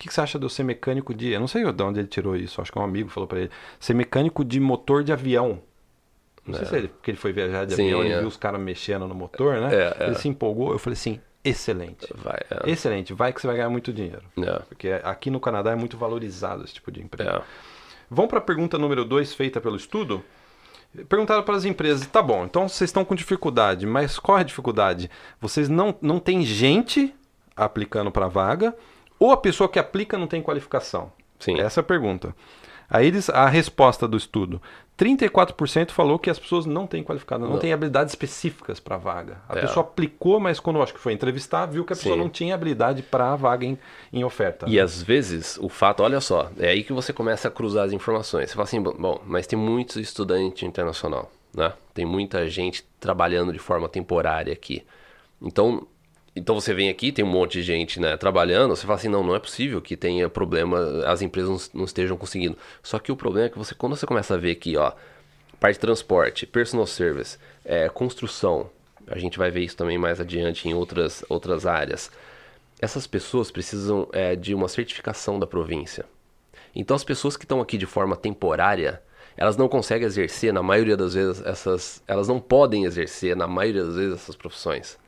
que, 0.00 0.08
que 0.08 0.14
você 0.14 0.22
acha 0.22 0.38
de 0.38 0.46
eu 0.46 0.48
ser 0.48 0.62
mecânico 0.62 1.14
de. 1.14 1.28
Eu 1.28 1.40
não 1.40 1.46
sei 1.46 1.62
de 1.62 1.82
onde 1.82 2.00
ele 2.00 2.08
tirou 2.08 2.34
isso, 2.34 2.60
acho 2.62 2.72
que 2.72 2.78
um 2.78 2.82
amigo 2.82 3.10
falou 3.10 3.28
para 3.28 3.40
ele. 3.40 3.50
Ser 3.78 3.92
mecânico 3.92 4.42
de 4.42 4.58
motor 4.58 5.04
de 5.04 5.12
avião. 5.12 5.60
Não 6.46 6.54
é. 6.54 6.58
sei 6.58 6.66
se 6.66 6.76
ele, 6.76 6.88
porque 6.88 7.10
ele 7.10 7.18
foi 7.18 7.32
viajar 7.34 7.66
de 7.66 7.74
Sim, 7.74 7.84
avião 7.84 8.02
e 8.02 8.10
é. 8.10 8.18
viu 8.18 8.26
os 8.26 8.36
caras 8.36 8.58
mexendo 8.58 9.06
no 9.06 9.14
motor, 9.14 9.60
né? 9.60 9.68
É, 9.74 9.96
é, 10.00 10.06
ele 10.06 10.14
se 10.14 10.26
empolgou. 10.26 10.72
Eu 10.72 10.78
falei 10.78 10.94
assim: 10.94 11.20
excelente. 11.44 12.08
Vai, 12.14 12.38
é. 12.50 12.70
Excelente, 12.70 13.12
vai 13.12 13.30
que 13.30 13.42
você 13.42 13.46
vai 13.46 13.56
ganhar 13.56 13.68
muito 13.68 13.92
dinheiro. 13.92 14.22
Porque 14.68 14.88
aqui 15.04 15.30
no 15.30 15.38
Canadá 15.38 15.72
é 15.72 15.76
muito 15.76 15.98
valorizado 15.98 16.64
esse 16.64 16.72
tipo 16.72 16.90
de 16.90 17.02
emprego. 17.02 17.42
Vamos 18.08 18.30
para 18.30 18.38
a 18.38 18.42
pergunta 18.42 18.78
número 18.78 19.04
2 19.04 19.34
feita 19.34 19.60
pelo 19.60 19.76
estudo? 19.76 20.24
Perguntaram 21.08 21.42
para 21.42 21.54
as 21.54 21.64
empresas, 21.64 22.04
tá 22.06 22.20
bom, 22.20 22.44
então 22.44 22.68
vocês 22.68 22.88
estão 22.88 23.04
com 23.04 23.14
dificuldade, 23.14 23.86
mas 23.86 24.18
qual 24.18 24.36
é 24.38 24.40
a 24.40 24.44
dificuldade? 24.44 25.08
Vocês 25.40 25.68
não, 25.68 25.94
não 26.02 26.18
têm 26.18 26.42
gente 26.42 27.14
aplicando 27.54 28.10
para 28.10 28.26
a 28.26 28.28
vaga 28.28 28.74
ou 29.20 29.30
a 29.30 29.36
pessoa 29.36 29.68
que 29.68 29.78
aplica 29.78 30.18
não 30.18 30.26
tem 30.26 30.42
qualificação? 30.42 31.12
Sim. 31.38 31.60
Essa 31.60 31.80
é 31.80 31.82
a 31.82 31.84
pergunta. 31.84 32.34
Aí 32.90 33.06
eles, 33.06 33.30
a 33.30 33.46
resposta 33.46 34.08
do 34.08 34.16
estudo. 34.16 34.60
34% 34.98 35.92
falou 35.92 36.18
que 36.18 36.28
as 36.28 36.38
pessoas 36.38 36.66
não 36.66 36.86
têm 36.86 37.02
qualificado, 37.02 37.44
não, 37.44 37.52
não. 37.52 37.58
têm 37.58 37.72
habilidades 37.72 38.12
específicas 38.12 38.78
para 38.80 38.96
a 38.96 38.98
vaga. 38.98 39.38
A 39.48 39.56
é. 39.56 39.60
pessoa 39.62 39.86
aplicou, 39.86 40.38
mas 40.38 40.60
quando 40.60 40.82
acho 40.82 40.92
que 40.92 41.00
foi 41.00 41.14
entrevistar, 41.14 41.64
viu 41.66 41.84
que 41.84 41.92
a 41.92 41.96
pessoa 41.96 42.16
Sim. 42.16 42.20
não 42.20 42.28
tinha 42.28 42.54
habilidade 42.54 43.02
para 43.02 43.32
a 43.32 43.36
vaga 43.36 43.64
em, 43.64 43.78
em 44.12 44.24
oferta. 44.24 44.66
E 44.68 44.78
às 44.78 45.02
vezes, 45.02 45.56
o 45.58 45.70
fato, 45.70 46.02
olha 46.02 46.20
só, 46.20 46.50
é 46.58 46.68
aí 46.68 46.82
que 46.82 46.92
você 46.92 47.12
começa 47.12 47.48
a 47.48 47.50
cruzar 47.50 47.86
as 47.86 47.92
informações. 47.92 48.50
Você 48.50 48.56
fala 48.56 48.64
assim, 48.64 48.82
bom, 48.82 49.22
mas 49.24 49.46
tem 49.46 49.58
muitos 49.58 49.96
estudantes 49.96 50.64
internacional, 50.64 51.30
né? 51.54 51.72
Tem 51.94 52.04
muita 52.04 52.46
gente 52.50 52.84
trabalhando 52.98 53.52
de 53.52 53.58
forma 53.58 53.88
temporária 53.88 54.52
aqui. 54.52 54.84
Então, 55.40 55.86
então 56.34 56.54
você 56.54 56.72
vem 56.72 56.88
aqui, 56.88 57.10
tem 57.10 57.24
um 57.24 57.28
monte 57.28 57.54
de 57.54 57.62
gente 57.62 57.98
né, 57.98 58.16
trabalhando, 58.16 58.74
você 58.76 58.86
fala 58.86 58.98
assim, 58.98 59.08
não, 59.08 59.24
não 59.24 59.34
é 59.34 59.40
possível 59.40 59.82
que 59.82 59.96
tenha 59.96 60.28
problema, 60.28 61.04
as 61.06 61.22
empresas 61.22 61.70
não, 61.74 61.84
estejam 61.84 62.16
conseguindo. 62.16 62.56
Só 62.82 62.98
que 62.98 63.10
o 63.10 63.16
problema 63.16 63.46
é 63.46 63.50
que 63.50 63.58
você, 63.58 63.74
quando 63.74 63.96
você 63.96 64.06
começa 64.06 64.34
a 64.34 64.36
ver 64.36 64.52
aqui, 64.52 64.76
ó, 64.76 64.92
parte 65.58 65.74
de 65.74 65.80
transporte, 65.80 66.46
personal 66.46 66.86
service, 66.86 67.36
é, 67.64 67.88
construção, 67.88 68.70
a 69.08 69.18
gente 69.18 69.38
vai 69.38 69.50
ver 69.50 69.64
isso 69.64 69.76
também 69.76 69.98
mais 69.98 70.20
adiante 70.20 70.68
em 70.68 70.74
outras, 70.74 71.24
outras 71.28 71.66
áreas. 71.66 72.10
Essas 72.80 73.06
pessoas 73.06 73.50
precisam 73.50 74.08
é, 74.12 74.36
de 74.36 74.54
uma 74.54 74.68
certificação 74.68 75.38
da 75.38 75.46
província. 75.46 76.04
Então 76.74 76.94
as 76.94 77.02
pessoas 77.02 77.36
que 77.36 77.44
estão 77.44 77.60
aqui 77.60 77.76
de 77.76 77.86
forma 77.86 78.16
temporária, 78.16 79.02
elas 79.36 79.56
não 79.56 79.68
conseguem 79.68 80.06
exercer, 80.06 80.52
na 80.52 80.62
maioria 80.62 80.96
das 80.96 81.14
vezes, 81.14 81.44
essas. 81.44 82.02
Elas 82.06 82.28
não 82.28 82.38
podem 82.38 82.84
exercer, 82.84 83.34
na 83.34 83.48
maioria 83.48 83.84
das 83.84 83.96
vezes, 83.96 84.14
essas 84.14 84.36
profissões. 84.36 84.98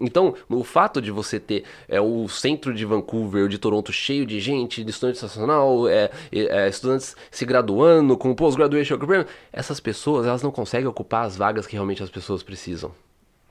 Então, 0.00 0.34
o 0.48 0.64
fato 0.64 1.00
de 1.00 1.10
você 1.10 1.38
ter 1.38 1.64
é, 1.88 2.00
o 2.00 2.28
centro 2.28 2.72
de 2.72 2.84
Vancouver, 2.84 3.48
de 3.48 3.58
Toronto, 3.58 3.92
cheio 3.92 4.24
de 4.24 4.40
gente, 4.40 4.82
de 4.82 4.90
estudante 4.90 5.16
estacional, 5.16 5.88
é, 5.88 6.10
é, 6.32 6.68
estudantes 6.68 7.16
se 7.30 7.44
graduando 7.44 8.16
com 8.16 8.34
post-graduation 8.34 8.96
program, 8.96 9.24
essas 9.52 9.78
pessoas 9.80 10.26
elas 10.26 10.42
não 10.42 10.50
conseguem 10.50 10.86
ocupar 10.86 11.26
as 11.26 11.36
vagas 11.36 11.66
que 11.66 11.74
realmente 11.74 12.02
as 12.02 12.10
pessoas 12.10 12.42
precisam. 12.42 12.92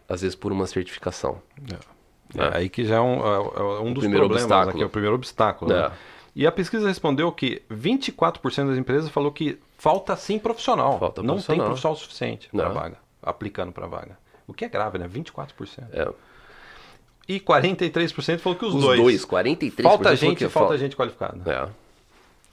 Às 0.07 0.21
vezes 0.21 0.35
por 0.35 0.51
uma 0.51 0.65
certificação. 0.65 1.39
É. 1.71 1.99
É, 2.35 2.57
aí 2.57 2.69
que 2.69 2.85
já 2.85 2.97
é 2.97 3.01
um, 3.01 3.19
é, 3.25 3.37
é 3.37 3.81
um 3.81 3.93
dos 3.93 4.05
problemas, 4.05 4.43
obstáculo. 4.43 4.69
aqui 4.71 4.83
é 4.83 4.85
o 4.85 4.89
primeiro 4.89 5.15
obstáculo. 5.15 5.71
né? 5.71 5.85
É. 5.85 5.91
E 6.35 6.45
a 6.47 6.51
pesquisa 6.51 6.87
respondeu 6.87 7.31
que 7.31 7.61
24% 7.71 8.67
das 8.67 8.77
empresas 8.77 9.09
falou 9.09 9.31
que 9.31 9.59
falta 9.77 10.15
sim 10.15 10.37
profissional. 10.37 10.99
Falta 10.99 11.21
não 11.21 11.35
profissional. 11.35 11.57
tem 11.57 11.65
profissional 11.65 11.95
suficiente 11.95 12.49
para 12.49 12.69
vaga, 12.69 12.97
aplicando 13.21 13.71
para 13.71 13.87
vaga. 13.87 14.17
O 14.47 14.53
que 14.53 14.63
é 14.63 14.69
grave, 14.69 14.97
né? 14.97 15.07
24%. 15.07 15.85
É. 15.91 16.07
E 17.29 17.39
43% 17.39 18.39
falou 18.39 18.57
que 18.57 18.65
os, 18.65 18.73
Os 18.73 18.81
dois. 18.81 18.99
dois, 18.99 19.23
43% 19.25 19.81
Falta 19.83 20.15
gente, 20.15 20.49
falta 20.49 20.69
fal- 20.69 20.77
gente 20.79 20.95
qualificada. 20.95 21.37
É. 21.51 21.67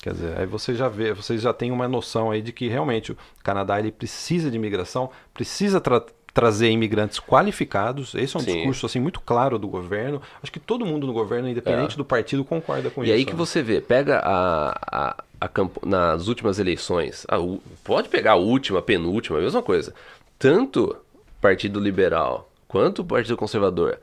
Quer 0.02 0.12
dizer, 0.12 0.38
aí 0.38 0.46
você 0.46 0.74
já 0.74 0.86
vê, 0.88 1.12
vocês 1.14 1.40
já 1.40 1.52
têm 1.52 1.72
uma 1.72 1.88
noção 1.88 2.30
aí 2.30 2.42
de 2.42 2.52
que 2.52 2.68
realmente 2.68 3.12
o 3.12 3.16
Canadá 3.42 3.78
ele 3.80 3.90
precisa 3.90 4.50
de 4.50 4.56
imigração, 4.56 5.10
precisa 5.34 5.80
tra- 5.80 6.04
trazer 6.34 6.68
imigrantes 6.70 7.18
qualificados. 7.18 8.14
Esse 8.14 8.36
é 8.36 8.38
um 8.38 8.42
Sim. 8.42 8.52
discurso 8.54 8.84
assim 8.86 9.00
muito 9.00 9.18
claro 9.20 9.58
do 9.58 9.66
governo. 9.66 10.20
Acho 10.42 10.52
que 10.52 10.60
todo 10.60 10.84
mundo 10.84 11.06
no 11.06 11.12
governo, 11.14 11.48
independente 11.48 11.96
do 11.96 12.04
partido, 12.04 12.44
concorda 12.44 12.90
com 12.90 13.02
É. 13.02 13.06
E 13.06 13.08
isso. 13.08 13.16
aí 13.16 13.24
que 13.24 13.32
né? 13.32 13.38
você 13.38 13.62
vê, 13.62 13.80
pega 13.80 14.18
a, 14.22 14.78
a, 14.86 15.16
a 15.40 15.50
nas 15.86 16.28
últimas 16.28 16.58
eleições, 16.58 17.24
a 17.28 17.36
pode 17.82 18.08
pegar 18.10 18.32
a 18.32 18.36
última, 18.36 18.78
a 18.80 18.82
penúltima, 18.82 19.38
a 19.38 19.42
mesma 19.42 19.62
coisa. 19.62 19.94
Tanto 20.38 20.84
o 21.16 21.40
Partido 21.40 21.80
Liberal 21.80 22.48
quanto 22.68 23.00
o 23.00 23.04
Partido 23.04 23.36
Conservador, 23.38 23.98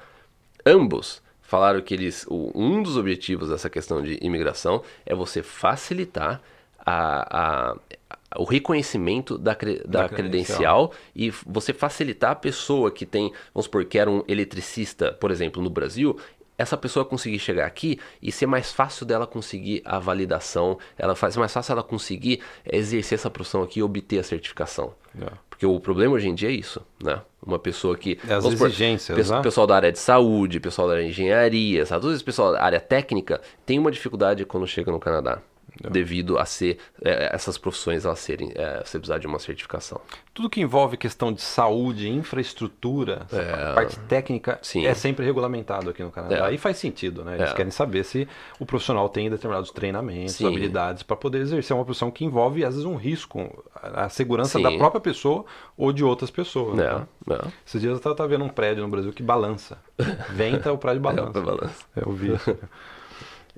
ambos 0.66 1.22
falaram 1.42 1.82
que 1.82 1.94
eles, 1.94 2.26
um 2.30 2.82
dos 2.82 2.98
objetivos 2.98 3.50
dessa 3.50 3.70
questão 3.70 4.02
de 4.02 4.18
imigração 4.22 4.82
é 5.06 5.14
você 5.14 5.44
facilitar 5.44 6.42
a, 6.86 7.72
a- 7.72 8.40
o 8.40 8.44
reconhecimento 8.46 9.38
da, 9.38 9.54
cre- 9.54 9.84
da 9.86 10.04
Da 10.04 10.10
credencial 10.10 10.92
e 11.16 11.28
f- 11.30 11.46
você 11.48 11.72
facilitar 11.72 12.32
a 12.32 12.36
pessoa 12.36 12.90
que 12.92 13.06
tem, 13.06 13.32
vamos 13.54 13.66
supor, 13.66 13.86
que 13.86 13.98
era 14.00 14.10
um 14.10 14.24
eletricista, 14.28 15.12
por 15.14 15.30
exemplo, 15.32 15.62
no 15.62 15.70
Brasil, 15.70 16.18
essa 16.58 16.76
pessoa 16.78 17.06
conseguir 17.06 17.40
chegar 17.40 17.66
aqui 17.66 18.00
e 18.22 18.32
ser 18.32 18.46
mais 18.48 18.72
fácil 18.72 19.06
dela 19.06 19.28
conseguir 19.28 19.82
a 19.86 20.00
validação, 20.00 20.78
ela 20.98 21.16
faz 21.16 21.36
mais 21.38 21.52
fácil 21.54 21.74
ela 21.74 21.84
conseguir 21.84 22.42
exercer 22.66 23.18
essa 23.18 23.30
profissão 23.30 23.62
aqui 23.64 23.80
e 23.80 23.84
obter 23.84 24.20
a 24.20 24.24
certificação. 24.24 24.94
É. 25.20 25.32
Porque 25.64 25.66
o 25.66 25.80
problema 25.80 26.16
hoje 26.16 26.28
em 26.28 26.36
dia 26.36 26.50
é 26.50 26.52
isso, 26.52 26.82
né? 27.02 27.22
Uma 27.42 27.58
pessoa 27.58 27.96
que... 27.96 28.20
É 28.28 28.34
as 28.34 28.44
supor, 28.44 28.68
exigências, 28.68 29.30
né? 29.30 29.42
Pessoal 29.42 29.66
da 29.66 29.76
área 29.76 29.92
de 29.94 30.00
saúde, 30.00 30.60
pessoal 30.60 30.90
da 30.90 30.96
área 30.96 31.06
de 31.06 31.12
engenharia, 31.12 31.86
sabe? 31.86 32.02
Todo 32.02 32.14
esse 32.14 32.24
pessoal 32.24 32.52
da 32.52 32.62
área 32.62 32.82
técnica 32.82 33.40
tem 33.66 33.80
uma 33.80 33.90
dificuldade 33.90 34.44
quando 34.46 34.68
chega 34.68 34.92
no 34.92 35.00
Canadá. 35.00 35.42
É. 35.84 35.90
Devido 35.90 36.38
a 36.38 36.46
ser 36.46 36.78
é, 37.02 37.34
essas 37.34 37.58
profissões 37.58 38.06
elas 38.06 38.20
serem 38.20 38.52
é, 38.56 38.84
você 38.86 39.00
precisar 39.00 39.18
de 39.18 39.26
uma 39.26 39.40
certificação. 39.40 40.00
Tudo 40.34 40.50
que 40.50 40.62
envolve 40.62 40.98
questão 40.98 41.32
de 41.34 41.42
saúde, 41.42 42.10
infraestrutura, 42.10 43.26
essa 43.32 43.74
parte 43.74 44.00
técnica, 44.02 44.60
Sim. 44.62 44.86
é 44.86 44.94
sempre 44.94 45.26
regulamentado 45.26 45.90
aqui 45.90 46.04
no 46.04 46.12
Canadá. 46.12 46.36
É. 46.36 46.42
Aí 46.42 46.58
faz 46.58 46.78
sentido, 46.78 47.24
né? 47.24 47.36
Eles 47.36 47.52
É. 47.52 47.54
querem 47.54 47.72
saber 47.72 48.04
se 48.04 48.28
o 48.60 48.66
profissional 48.66 49.10
tem 49.10 49.30
determinados 49.30 49.72
treinamentos, 49.72 50.36
Sim. 50.36 50.48
habilidades 50.48 51.02
para 51.04 51.16
poder 51.16 51.40
exercer 51.40 51.76
uma 51.76 51.86
profissão 51.86 52.12
que 52.12 52.24
envolve, 52.26 52.64
às 52.64 52.76
vezes, 52.76 52.86
um 52.86 52.96
risco, 52.96 53.64
a 53.76 54.04
a 54.04 54.10
segurança 54.10 54.58
Sim. 54.58 54.64
da 54.64 54.72
própria 54.72 55.00
pessoa 55.02 55.46
ou 55.78 55.94
de 55.94 56.04
outras 56.04 56.30
pessoas. 56.30 56.78
É, 56.78 56.94
né? 56.94 57.06
é. 57.32 57.48
Esses 57.66 57.80
dias 57.82 57.92
eu 57.92 57.98
estava 57.98 58.16
tava 58.16 58.30
vendo 58.30 58.44
um 58.44 58.50
prédio 58.50 58.84
no 58.84 58.90
Brasil 58.90 59.14
que 59.14 59.24
balança. 59.24 59.78
Venta, 60.32 60.72
o 60.74 60.78
prédio 60.78 61.02
balança. 61.02 61.40
É, 61.40 61.42
balança. 61.42 61.86
Eu 61.96 62.12
vi. 62.12 62.32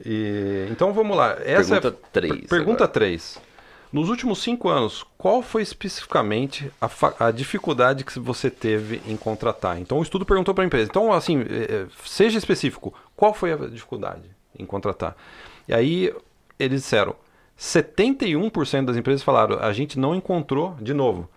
E, 0.04 0.68
então 0.72 0.92
vamos 0.94 1.16
lá. 1.16 1.38
Essa 1.44 1.80
Pergunta 1.80 1.88
é, 1.88 2.10
três 2.12 2.34
per- 2.34 2.48
Pergunta 2.50 2.84
agora. 2.84 2.92
3. 2.94 3.40
Nos 3.94 4.10
últimos 4.10 4.40
cinco 4.42 4.68
anos, 4.68 5.06
qual 5.18 5.42
foi 5.42 5.62
especificamente 5.62 6.70
a, 6.82 6.90
a 7.28 7.32
dificuldade 7.32 8.04
que 8.04 8.20
você 8.20 8.50
teve 8.50 9.02
em 9.08 9.16
contratar? 9.16 9.80
Então 9.80 10.00
o 10.00 10.04
estudo 10.04 10.26
perguntou 10.26 10.54
para 10.54 10.66
a 10.66 10.68
empresa. 10.68 10.90
Então, 10.90 11.14
assim, 11.14 11.42
eh, 11.42 11.68
eh, 11.70 11.86
seja 12.04 12.38
específico. 12.38 12.94
Qual 13.16 13.34
foi 13.34 13.54
a 13.54 13.56
dificuldade 13.56 14.24
em 14.60 14.66
contratar? 14.66 15.16
E 15.68 15.74
aí 15.74 16.14
eles 16.60 16.82
disseram: 16.82 17.16
71% 17.58 18.86
das 18.86 18.98
empresas 18.98 19.24
falaram, 19.24 19.60
a 19.60 19.72
gente 19.72 19.98
não 19.98 20.14
encontrou, 20.14 20.76
de 20.82 20.94
novo, 20.94 21.30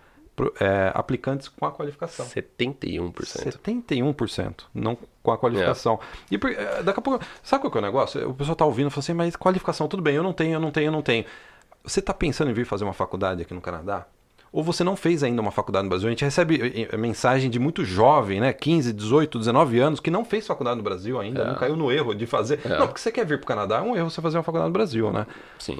eh, 0.59 0.91
aplicantes 0.93 1.47
com 1.47 1.65
a 1.65 1.71
qualificação. 1.71 2.25
71%. 2.25 3.11
71%, 3.51 4.65
não 4.73 4.97
com 5.23 5.31
a 5.31 5.37
qualificação. 5.37 5.99
E 6.31 6.37
por- 6.37 6.51
eh, 6.51 6.83
daqui 6.83 6.99
a 6.99 7.01
pouco, 7.01 7.23
sabe 7.43 7.61
qual 7.63 7.71
que 7.71 7.77
é 7.77 7.81
o 7.81 7.83
negócio? 7.83 8.29
O 8.29 8.33
pessoal 8.33 8.55
tá 8.55 8.65
ouvindo 8.65 8.87
e 8.87 8.89
fala 8.89 8.99
assim, 8.99 9.13
mas 9.13 9.35
qualificação, 9.35 9.87
tudo 9.87 10.01
bem, 10.03 10.15
eu 10.15 10.23
não 10.23 10.33
tenho, 10.33 10.53
eu 10.53 10.59
não 10.59 10.71
tenho, 10.71 10.87
eu 10.87 10.91
não 10.91 11.01
tenho. 11.01 11.25
Você 11.83 12.01
tá 12.01 12.13
pensando 12.13 12.51
em 12.51 12.53
vir 12.53 12.65
fazer 12.65 12.83
uma 12.83 12.93
faculdade 12.93 13.41
aqui 13.41 13.53
no 13.53 13.61
Canadá? 13.61 14.05
Ou 14.51 14.63
você 14.63 14.83
não 14.83 14.95
fez 14.95 15.21
ainda 15.21 15.39
uma 15.43 15.51
faculdade 15.51 15.83
no 15.83 15.89
Brasil? 15.89 16.07
A 16.07 16.09
gente 16.09 16.25
recebe 16.25 16.55
eh, 16.59 16.89
eh, 16.91 16.97
mensagem 16.97 17.51
de 17.51 17.59
muito 17.59 17.85
jovem, 17.85 18.39
né? 18.39 18.51
15, 18.51 18.91
18, 18.91 19.37
19 19.37 19.79
anos, 19.79 19.99
que 19.99 20.09
não 20.09 20.25
fez 20.25 20.47
faculdade 20.47 20.77
no 20.77 20.83
Brasil 20.83 21.19
ainda, 21.19 21.45
não 21.45 21.55
caiu 21.55 21.75
no 21.75 21.91
erro 21.91 22.15
de 22.15 22.25
fazer. 22.25 22.59
Não, 22.65 22.87
porque 22.87 22.99
você 22.99 23.11
quer 23.11 23.25
vir 23.27 23.37
pro 23.37 23.45
Canadá, 23.47 23.77
é 23.77 23.81
um 23.81 23.95
erro 23.95 24.09
você 24.09 24.19
fazer 24.21 24.37
uma 24.37 24.43
faculdade 24.43 24.69
no 24.69 24.73
Brasil, 24.73 25.11
né? 25.11 25.27
Sim. 25.59 25.77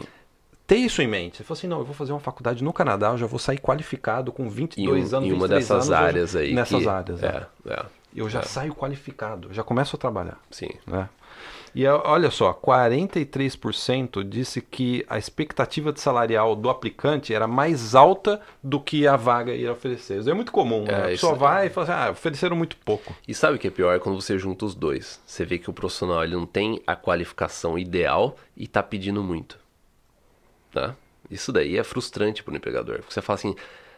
Ter 0.69 0.77
isso 0.77 1.01
em 1.01 1.07
mente. 1.07 1.37
Você 1.37 1.43
falou 1.43 1.57
assim, 1.57 1.67
não, 1.67 1.79
eu 1.79 1.85
vou 1.85 1.93
fazer 1.95 2.13
uma 2.13 2.19
faculdade 2.19 2.63
no 2.63 2.71
Canadá, 2.71 3.09
eu 3.09 3.17
já 3.17 3.25
vou 3.25 3.39
sair 3.39 3.57
qualificado 3.59 4.31
com 4.31 4.49
22 4.49 5.11
Em, 5.11 5.15
um- 5.15 5.17
anos, 5.17 5.29
em 5.29 5.33
uma 5.33 5.47
23 5.47 5.49
dessas 5.67 5.89
anos, 5.89 6.07
áreas 6.07 6.35
aí. 6.35 6.53
Nessas 6.53 6.81
que- 6.83 6.87
áreas, 6.87 7.19
né? 7.21 7.45
É, 7.67 7.71
é. 7.73 7.85
Eu 8.15 8.29
já 8.29 8.41
saio 8.41 8.73
qualificado, 8.73 9.53
já 9.53 9.63
começo 9.63 9.95
a 9.95 9.99
trabalhar. 9.99 10.37
Sim. 10.49 10.69
Né? 10.87 11.07
E 11.75 11.85
olha 11.85 12.31
só, 12.31 12.51
43% 12.53 14.23
disse 14.23 14.61
que 14.61 15.05
a 15.07 15.17
expectativa 15.17 15.93
de 15.93 16.01
salarial 16.01 16.55
do 16.55 16.69
aplicante 16.69 17.33
era 17.33 17.47
mais 17.47 17.93
alta 17.93 18.41
do 18.63 18.79
que 18.79 19.05
a 19.07 19.15
vaga 19.15 19.53
ia 19.53 19.71
oferecer. 19.71 20.19
Isso 20.19 20.29
é 20.29 20.33
muito 20.33 20.51
comum, 20.51 20.83
né? 20.83 20.91
É, 20.93 20.95
A 20.95 21.07
pessoa 21.09 21.33
isso- 21.33 21.39
vai 21.39 21.67
e 21.67 21.69
fala 21.69 21.83
assim, 21.93 22.07
ah, 22.07 22.11
ofereceram 22.11 22.55
muito 22.55 22.75
pouco. 22.77 23.15
E 23.27 23.33
sabe 23.35 23.55
o 23.55 23.59
que 23.59 23.67
é 23.67 23.71
pior? 23.71 23.95
É 23.95 23.99
quando 23.99 24.19
você 24.19 24.37
junta 24.39 24.65
os 24.65 24.73
dois. 24.73 25.21
Você 25.25 25.45
vê 25.45 25.57
que 25.59 25.69
o 25.69 25.73
profissional 25.73 26.23
ele 26.23 26.35
não 26.35 26.45
tem 26.47 26.81
a 26.87 26.95
qualificação 26.95 27.77
ideal 27.77 28.35
e 28.57 28.67
tá 28.67 28.81
pedindo 28.81 29.23
muito. 29.23 29.57
Tá? 30.71 30.95
Isso 31.29 31.51
daí 31.51 31.77
é 31.77 31.83
frustrante 31.83 32.43
pro 32.43 32.55
empregador. 32.55 32.97
Porque 32.99 33.13
você 33.13 33.21
fala 33.21 33.35
assim, 33.37 33.55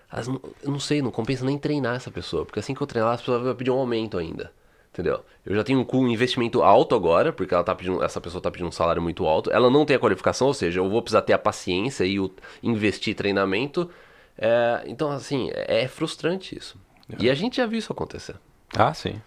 "Ah, 0.09 0.21
não- 0.23 0.41
eu 0.63 0.71
não 0.71 0.79
sei, 0.79 1.01
não 1.01 1.11
compensa 1.11 1.45
nem 1.45 1.57
treinar 1.57 1.95
essa 1.95 2.11
pessoa. 2.11 2.45
Porque 2.45 2.59
assim 2.59 2.73
que 2.73 2.81
eu 2.81 2.87
treinar, 2.87 3.13
essa 3.13 3.21
pessoa 3.23 3.39
vai 3.39 3.53
pedir 3.55 3.71
um 3.71 3.77
aumento 3.79 4.17
ainda. 4.17 4.51
Entendeu? 4.93 5.23
Eu 5.45 5.55
já 5.55 5.63
tenho 5.63 5.87
um 5.93 6.07
investimento 6.09 6.61
alto 6.61 6.93
agora, 6.93 7.31
porque 7.31 7.53
ela 7.53 7.63
tá 7.63 7.73
pedindo, 7.73 8.03
essa 8.03 8.19
pessoa 8.19 8.41
tá 8.41 8.51
pedindo 8.51 8.67
um 8.67 8.71
salário 8.73 9.01
muito 9.01 9.25
alto. 9.25 9.49
Ela 9.49 9.69
não 9.69 9.85
tem 9.85 9.95
a 9.95 9.99
qualificação, 9.99 10.47
ou 10.47 10.53
seja, 10.53 10.81
eu 10.81 10.89
vou 10.89 11.01
precisar 11.01 11.21
ter 11.21 11.31
a 11.31 11.37
paciência 11.37 12.03
e 12.03 12.19
o, 12.19 12.29
investir 12.61 13.15
treinamento. 13.15 13.89
É, 14.37 14.83
então, 14.87 15.09
assim, 15.09 15.49
é, 15.53 15.83
é 15.83 15.87
frustrante 15.87 16.57
isso. 16.57 16.77
E 17.19 17.29
a 17.29 17.33
gente 17.35 17.57
já 17.57 17.65
viu 17.65 17.79
isso 17.79 17.91
acontecer. 17.93 18.35
Ah, 18.75 18.93
sim. 18.93 19.21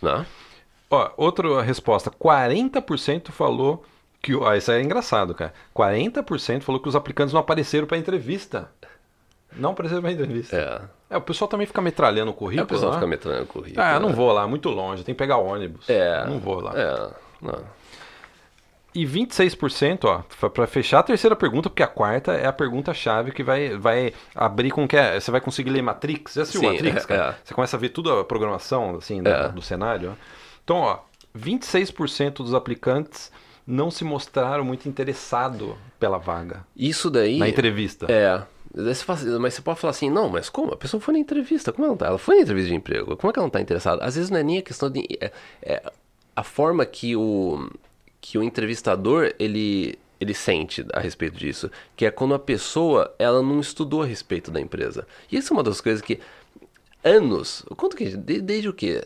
Né? 0.00 0.24
Ó, 0.90 1.10
outra 1.18 1.60
resposta, 1.62 2.10
40% 2.10 3.30
falou 3.30 3.84
que... 4.22 4.34
Ó, 4.34 4.52
isso 4.54 4.70
é 4.70 4.82
engraçado, 4.82 5.34
cara. 5.34 5.52
40% 5.74 6.62
falou 6.62 6.80
que 6.80 6.88
os 6.88 6.96
aplicantes 6.96 7.32
não 7.32 7.40
apareceram 7.40 7.86
para 7.86 7.98
entrevista. 7.98 8.70
Não 9.56 9.70
apareceram 9.70 10.02
para 10.02 10.12
entrevista. 10.12 10.56
É. 10.56 11.14
É, 11.14 11.16
o 11.16 11.20
pessoal 11.20 11.48
também 11.48 11.66
fica 11.66 11.80
metralhando 11.82 12.30
o 12.30 12.34
É, 12.34 12.36
currículo, 12.36 12.64
o 12.64 12.68
pessoal 12.68 12.92
né? 12.92 12.98
fica 12.98 13.06
metrando 13.06 13.42
o 13.42 13.46
currículo. 13.46 13.82
Ah, 13.84 13.94
eu 13.94 14.00
não 14.00 14.10
né? 14.10 14.14
vou 14.14 14.30
lá, 14.32 14.46
muito 14.46 14.68
longe, 14.68 15.02
tem 15.02 15.14
que 15.14 15.18
pegar 15.18 15.38
ônibus. 15.38 15.88
É. 15.90 16.24
Não 16.26 16.38
vou 16.38 16.60
lá. 16.60 16.72
É, 16.76 17.10
não. 17.42 17.80
E 18.92 19.06
26%, 19.06 20.04
ó, 20.04 20.48
para 20.48 20.66
fechar 20.66 20.98
a 20.98 21.02
terceira 21.04 21.36
pergunta, 21.36 21.70
porque 21.70 21.82
a 21.82 21.86
quarta 21.86 22.32
é 22.32 22.46
a 22.46 22.52
pergunta-chave 22.52 23.30
que 23.30 23.42
vai, 23.42 23.76
vai 23.76 24.12
abrir 24.34 24.70
com 24.72 24.86
que 24.86 24.96
é, 24.96 25.18
você 25.18 25.30
vai 25.30 25.40
conseguir 25.40 25.70
ler 25.70 25.80
Matrix. 25.82 26.34
Já 26.34 26.42
assistiu 26.42 26.60
Sim, 26.62 26.72
Matrix, 26.72 27.04
é, 27.04 27.06
cara? 27.06 27.30
é. 27.30 27.34
Você 27.44 27.54
começa 27.54 27.76
a 27.76 27.80
ver 27.80 27.90
tudo 27.90 28.12
a 28.12 28.24
programação, 28.24 28.96
assim, 28.96 29.22
do, 29.22 29.28
É. 29.30 29.48
do 29.48 29.62
cenário. 29.62 30.10
ó. 30.10 30.14
Então, 30.64 30.78
ó, 30.78 30.98
26% 31.36 32.34
dos 32.42 32.52
aplicantes 32.52 33.30
não 33.70 33.90
se 33.90 34.04
mostraram 34.04 34.64
muito 34.64 34.88
interessados 34.88 35.74
pela 35.98 36.18
vaga 36.18 36.64
Isso 36.76 37.10
daí. 37.10 37.38
na 37.38 37.48
entrevista. 37.48 38.06
É. 38.10 38.42
Fala- 38.94 39.38
mas 39.40 39.54
você 39.54 39.62
pode 39.62 39.80
falar 39.80 39.90
assim, 39.90 40.08
não, 40.08 40.28
mas 40.28 40.48
como? 40.48 40.72
A 40.72 40.76
pessoa 40.76 41.00
foi 41.00 41.12
na 41.14 41.18
entrevista, 41.20 41.72
como 41.72 41.84
ela 41.84 41.92
não 41.92 41.96
tá? 41.98 42.06
Ela 42.06 42.18
foi 42.18 42.36
na 42.36 42.42
entrevista 42.42 42.68
de 42.70 42.74
emprego, 42.76 43.16
como 43.16 43.30
é 43.30 43.32
que 43.32 43.38
ela 43.38 43.46
não 43.46 43.50
tá 43.50 43.60
interessada? 43.60 44.04
Às 44.04 44.14
vezes 44.14 44.30
não 44.30 44.38
é 44.38 44.42
nem 44.42 44.58
a 44.58 44.62
questão 44.62 44.88
de. 44.90 45.04
É, 45.20 45.32
é 45.62 45.92
a 46.36 46.42
forma 46.44 46.86
que 46.86 47.16
o, 47.16 47.68
que 48.20 48.38
o 48.38 48.42
entrevistador 48.42 49.34
ele, 49.40 49.98
ele 50.20 50.32
sente 50.34 50.86
a 50.92 51.00
respeito 51.00 51.36
disso. 51.36 51.68
Que 51.96 52.06
é 52.06 52.10
quando 52.12 52.32
a 52.34 52.38
pessoa 52.38 53.12
ela 53.18 53.42
não 53.42 53.58
estudou 53.60 54.02
a 54.02 54.06
respeito 54.06 54.50
da 54.52 54.60
empresa. 54.60 55.06
E 55.30 55.36
isso 55.36 55.52
é 55.52 55.56
uma 55.56 55.62
das 55.64 55.80
coisas 55.80 56.00
que. 56.00 56.20
Anos. 57.02 57.64
Quanto 57.76 57.96
que. 57.96 58.16
de- 58.16 58.40
desde 58.40 58.68
o 58.68 58.72
quê? 58.72 59.02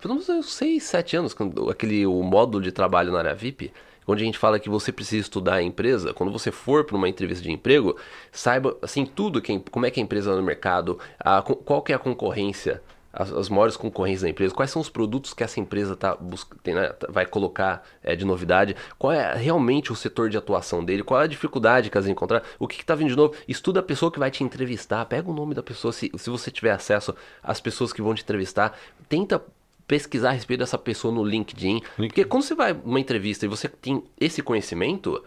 Pelo 0.00 0.14
menos 0.14 0.28
uns 0.28 0.52
6, 0.52 0.82
7 0.82 1.16
anos, 1.16 1.32
quando 1.32 1.70
aquele 1.70 2.04
o 2.06 2.22
módulo 2.22 2.62
de 2.62 2.70
trabalho 2.70 3.10
na 3.12 3.18
área 3.20 3.34
VIP, 3.34 3.72
onde 4.06 4.22
a 4.22 4.26
gente 4.26 4.38
fala 4.38 4.58
que 4.58 4.68
você 4.68 4.92
precisa 4.92 5.22
estudar 5.22 5.54
a 5.54 5.62
empresa, 5.62 6.12
quando 6.12 6.32
você 6.32 6.50
for 6.50 6.84
para 6.84 6.96
uma 6.96 7.08
entrevista 7.08 7.42
de 7.42 7.50
emprego, 7.50 7.96
saiba 8.32 8.76
assim 8.82 9.04
tudo 9.04 9.40
que, 9.40 9.58
como 9.70 9.86
é 9.86 9.90
que 9.90 10.00
a 10.00 10.02
empresa 10.02 10.34
no 10.34 10.42
mercado, 10.42 10.98
a, 11.18 11.42
qual 11.42 11.82
que 11.82 11.92
é 11.92 11.96
a 11.96 11.98
concorrência, 11.98 12.82
as, 13.12 13.32
as, 13.32 13.48
maiores 13.48 13.76
concorrências 13.76 14.22
da 14.22 14.28
empresa, 14.28 14.54
quais 14.54 14.70
são 14.70 14.80
os 14.80 14.88
produtos 14.88 15.34
que 15.34 15.42
essa 15.42 15.58
empresa 15.58 15.96
tá 15.96 16.16
tem, 16.62 16.74
né, 16.74 16.88
tá, 16.88 17.08
vai 17.10 17.26
colocar 17.26 17.84
é, 18.02 18.14
de 18.14 18.24
novidade, 18.24 18.76
qual 18.98 19.12
é 19.12 19.34
realmente 19.34 19.92
o 19.92 19.96
setor 19.96 20.30
de 20.30 20.36
atuação 20.36 20.84
dele, 20.84 21.02
qual 21.02 21.20
é 21.20 21.24
a 21.24 21.26
dificuldade 21.26 21.90
que 21.90 21.96
elas 21.96 22.08
encontrar, 22.08 22.42
o 22.58 22.68
que 22.68 22.80
está 22.80 22.94
vindo 22.94 23.10
de 23.10 23.16
novo. 23.16 23.34
Estuda 23.48 23.80
a 23.80 23.82
pessoa 23.82 24.12
que 24.12 24.18
vai 24.18 24.30
te 24.30 24.44
entrevistar, 24.44 25.04
pega 25.06 25.28
o 25.28 25.34
nome 25.34 25.54
da 25.54 25.62
pessoa, 25.62 25.92
se, 25.92 26.10
se 26.16 26.30
você 26.30 26.50
tiver 26.50 26.70
acesso 26.70 27.14
às 27.42 27.60
pessoas 27.60 27.92
que 27.92 28.02
vão 28.02 28.14
te 28.14 28.22
entrevistar, 28.22 28.78
tenta 29.08 29.42
pesquisar 29.90 30.28
a 30.28 30.32
respeito 30.32 30.60
dessa 30.60 30.78
pessoa 30.78 31.12
no 31.12 31.24
LinkedIn. 31.24 31.74
LinkedIn. 31.74 32.06
Porque 32.06 32.24
quando 32.24 32.44
você 32.44 32.54
vai 32.54 32.72
uma 32.84 33.00
entrevista 33.00 33.44
e 33.44 33.48
você 33.48 33.68
tem 33.68 34.04
esse 34.20 34.40
conhecimento, 34.40 35.20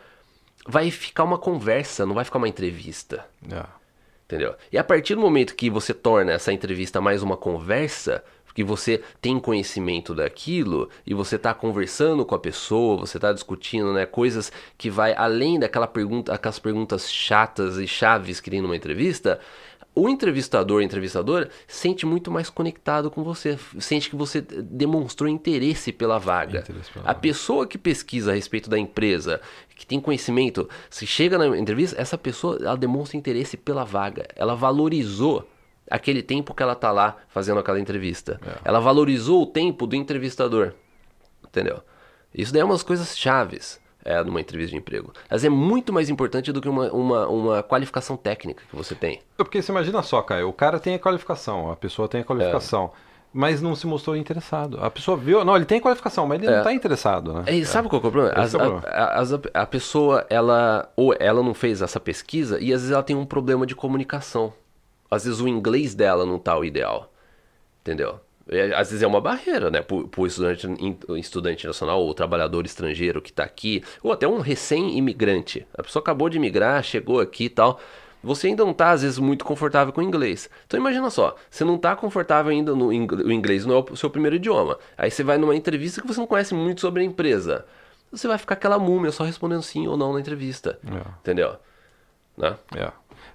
vai 0.65 0.89
ficar 0.89 1.25
uma 1.25 1.37
conversa, 1.37 2.05
não 2.05 2.15
vai 2.15 2.23
ficar 2.23 2.37
uma 2.37 2.47
entrevista. 2.47 3.27
Yeah. 3.45 3.69
Entendeu? 4.23 4.55
E 4.71 4.77
a 4.77 4.83
partir 4.83 5.15
do 5.15 5.21
momento 5.21 5.53
que 5.53 5.69
você 5.69 5.93
torna 5.93 6.31
essa 6.31 6.53
entrevista 6.53 7.01
mais 7.01 7.21
uma 7.21 7.35
conversa, 7.35 8.23
que 8.53 8.63
você 8.63 9.01
tem 9.19 9.37
conhecimento 9.39 10.13
daquilo 10.13 10.89
e 11.05 11.13
você 11.13 11.35
está 11.35 11.53
conversando 11.53 12.23
com 12.25 12.35
a 12.35 12.39
pessoa, 12.39 12.97
você 12.97 13.17
está 13.17 13.33
discutindo, 13.33 13.91
né, 13.91 14.05
coisas 14.05 14.51
que 14.77 14.89
vai 14.89 15.13
além 15.13 15.59
daquela 15.59 15.87
pergunta, 15.87 16.33
aquelas 16.33 16.59
perguntas 16.59 17.11
chatas 17.11 17.77
e 17.77 17.87
chaves 17.87 18.39
que 18.39 18.49
tem 18.49 18.61
numa 18.61 18.75
entrevista, 18.75 19.39
o 19.95 20.09
entrevistador, 20.09 20.81
a 20.81 20.83
entrevistadora, 20.83 21.49
sente 21.67 22.05
muito 22.05 22.31
mais 22.31 22.49
conectado 22.49 23.11
com 23.11 23.23
você, 23.23 23.57
sente 23.79 24.09
que 24.09 24.15
você 24.15 24.41
demonstrou 24.41 25.29
interesse 25.29 25.91
pela 25.91 26.17
vaga. 26.17 26.59
Interesse 26.61 26.91
pela 26.91 27.09
a 27.09 27.13
pessoa 27.13 27.67
que 27.67 27.77
pesquisa 27.77 28.31
a 28.31 28.35
respeito 28.35 28.69
da 28.69 28.79
empresa, 28.79 29.39
que 29.75 29.85
tem 29.85 29.99
conhecimento, 29.99 30.67
se 30.89 31.05
chega 31.05 31.37
na 31.37 31.57
entrevista, 31.57 32.01
essa 32.01 32.17
pessoa 32.17 32.57
ela 32.59 32.75
demonstra 32.75 33.17
interesse 33.17 33.55
pela 33.55 33.83
vaga, 33.83 34.27
ela 34.35 34.55
valorizou 34.55 35.47
aquele 35.89 36.23
tempo 36.23 36.55
que 36.55 36.63
ela 36.63 36.73
está 36.73 36.91
lá 36.91 37.17
fazendo 37.27 37.59
aquela 37.59 37.79
entrevista. 37.79 38.39
É. 38.45 38.61
Ela 38.65 38.79
valorizou 38.79 39.43
o 39.43 39.45
tempo 39.45 39.85
do 39.85 39.95
entrevistador, 39.95 40.73
entendeu? 41.45 41.81
Isso 42.33 42.51
daí 42.51 42.61
é 42.61 42.65
umas 42.65 42.81
coisas 42.81 43.15
chaves 43.15 43.82
é, 44.05 44.23
numa 44.23 44.41
entrevista 44.41 44.71
de 44.71 44.77
emprego. 44.77 45.13
Mas 45.29 45.43
é 45.43 45.49
muito 45.49 45.93
mais 45.93 46.09
importante 46.09 46.51
do 46.51 46.61
que 46.61 46.69
uma, 46.69 46.91
uma, 46.91 47.27
uma 47.27 47.63
qualificação 47.63 48.17
técnica 48.17 48.63
que 48.69 48.75
você 48.75 48.95
tem. 48.95 49.21
Porque 49.37 49.61
você 49.61 49.71
imagina 49.71 50.01
só, 50.03 50.21
Caio, 50.21 50.49
o 50.49 50.53
cara 50.53 50.79
tem 50.79 50.95
a 50.95 50.99
qualificação, 50.99 51.71
a 51.71 51.75
pessoa 51.75 52.07
tem 52.07 52.21
a 52.21 52.23
qualificação. 52.23 52.91
É. 53.09 53.13
Mas 53.35 53.63
não 53.63 53.75
se 53.75 53.87
mostrou 53.87 54.15
interessado. 54.15 54.77
A 54.79 54.91
pessoa 54.91 55.17
viu. 55.17 55.43
Não, 55.43 55.55
ele 55.55 55.65
tem 55.65 55.79
qualificação, 55.79 56.27
mas 56.27 56.37
ele 56.37 56.47
é. 56.47 56.51
não 56.51 56.57
está 56.59 56.71
interessado, 56.71 57.33
né? 57.33 57.45
E 57.51 57.65
sabe 57.65 57.89
qual 57.89 57.99
é 57.99 58.05
o 58.05 58.11
problema? 58.11 58.39
As, 58.39 58.53
é 58.53 58.57
problema. 58.59 58.87
A, 58.87 59.21
a, 59.21 59.63
a, 59.63 59.65
pessoa, 59.65 60.23
ela. 60.29 60.91
Ou 60.95 61.15
ela 61.19 61.41
não 61.41 61.55
fez 61.55 61.81
essa 61.81 61.99
pesquisa 61.99 62.59
e 62.59 62.71
às 62.71 62.81
vezes 62.81 62.91
ela 62.91 63.01
tem 63.01 63.15
um 63.15 63.25
problema 63.25 63.65
de 63.65 63.73
comunicação. 63.73 64.53
Às 65.09 65.25
vezes 65.25 65.39
o 65.39 65.47
inglês 65.47 65.95
dela 65.95 66.27
não 66.27 66.35
está 66.35 66.55
o 66.55 66.63
ideal. 66.63 67.11
Entendeu? 67.81 68.19
É, 68.47 68.73
às 68.75 68.89
vezes 68.89 69.01
é 69.01 69.07
uma 69.07 69.21
barreira, 69.21 69.71
né, 69.71 69.81
para 69.81 69.95
o 69.95 70.27
estudante, 70.27 70.67
estudante 71.17 71.65
nacional 71.65 72.01
ou 72.01 72.13
trabalhador 72.13 72.65
estrangeiro 72.65 73.21
que 73.21 73.29
está 73.29 73.43
aqui, 73.43 73.83
ou 74.01 74.11
até 74.11 74.27
um 74.27 74.39
recém-imigrante. 74.39 75.65
A 75.73 75.81
pessoa 75.81 76.01
acabou 76.01 76.29
de 76.29 76.37
imigrar, 76.37 76.83
chegou 76.83 77.21
aqui 77.21 77.45
e 77.45 77.49
tal. 77.49 77.79
Você 78.21 78.47
ainda 78.47 78.63
não 78.63 78.71
está, 78.71 78.91
às 78.91 79.01
vezes, 79.01 79.19
muito 79.19 79.43
confortável 79.43 79.93
com 79.93 79.99
o 79.99 80.03
inglês. 80.03 80.49
Então 80.65 80.79
imagina 80.79 81.09
só, 81.09 81.35
você 81.49 81.65
não 81.65 81.75
está 81.75 81.95
confortável 81.95 82.51
ainda 82.51 82.73
no 82.73 82.87
o 82.87 83.31
inglês, 83.31 83.65
não 83.65 83.75
é 83.77 83.85
o 83.91 83.95
seu 83.95 84.09
primeiro 84.09 84.37
idioma. 84.37 84.77
Aí 84.97 85.11
você 85.11 85.23
vai 85.23 85.37
numa 85.37 85.55
entrevista 85.55 86.01
que 86.01 86.07
você 86.07 86.19
não 86.19 86.27
conhece 86.27 86.53
muito 86.53 86.79
sobre 86.79 87.01
a 87.01 87.05
empresa. 87.05 87.65
Você 88.11 88.27
vai 88.27 88.37
ficar 88.37 88.53
aquela 88.53 88.79
múmia 88.79 89.11
só 89.11 89.23
respondendo 89.23 89.63
sim 89.63 89.87
ou 89.87 89.97
não 89.97 90.13
na 90.13 90.19
entrevista. 90.19 90.79
É. 90.85 91.09
Entendeu? 91.19 91.57
Né? 92.37 92.55
É. 92.75 92.91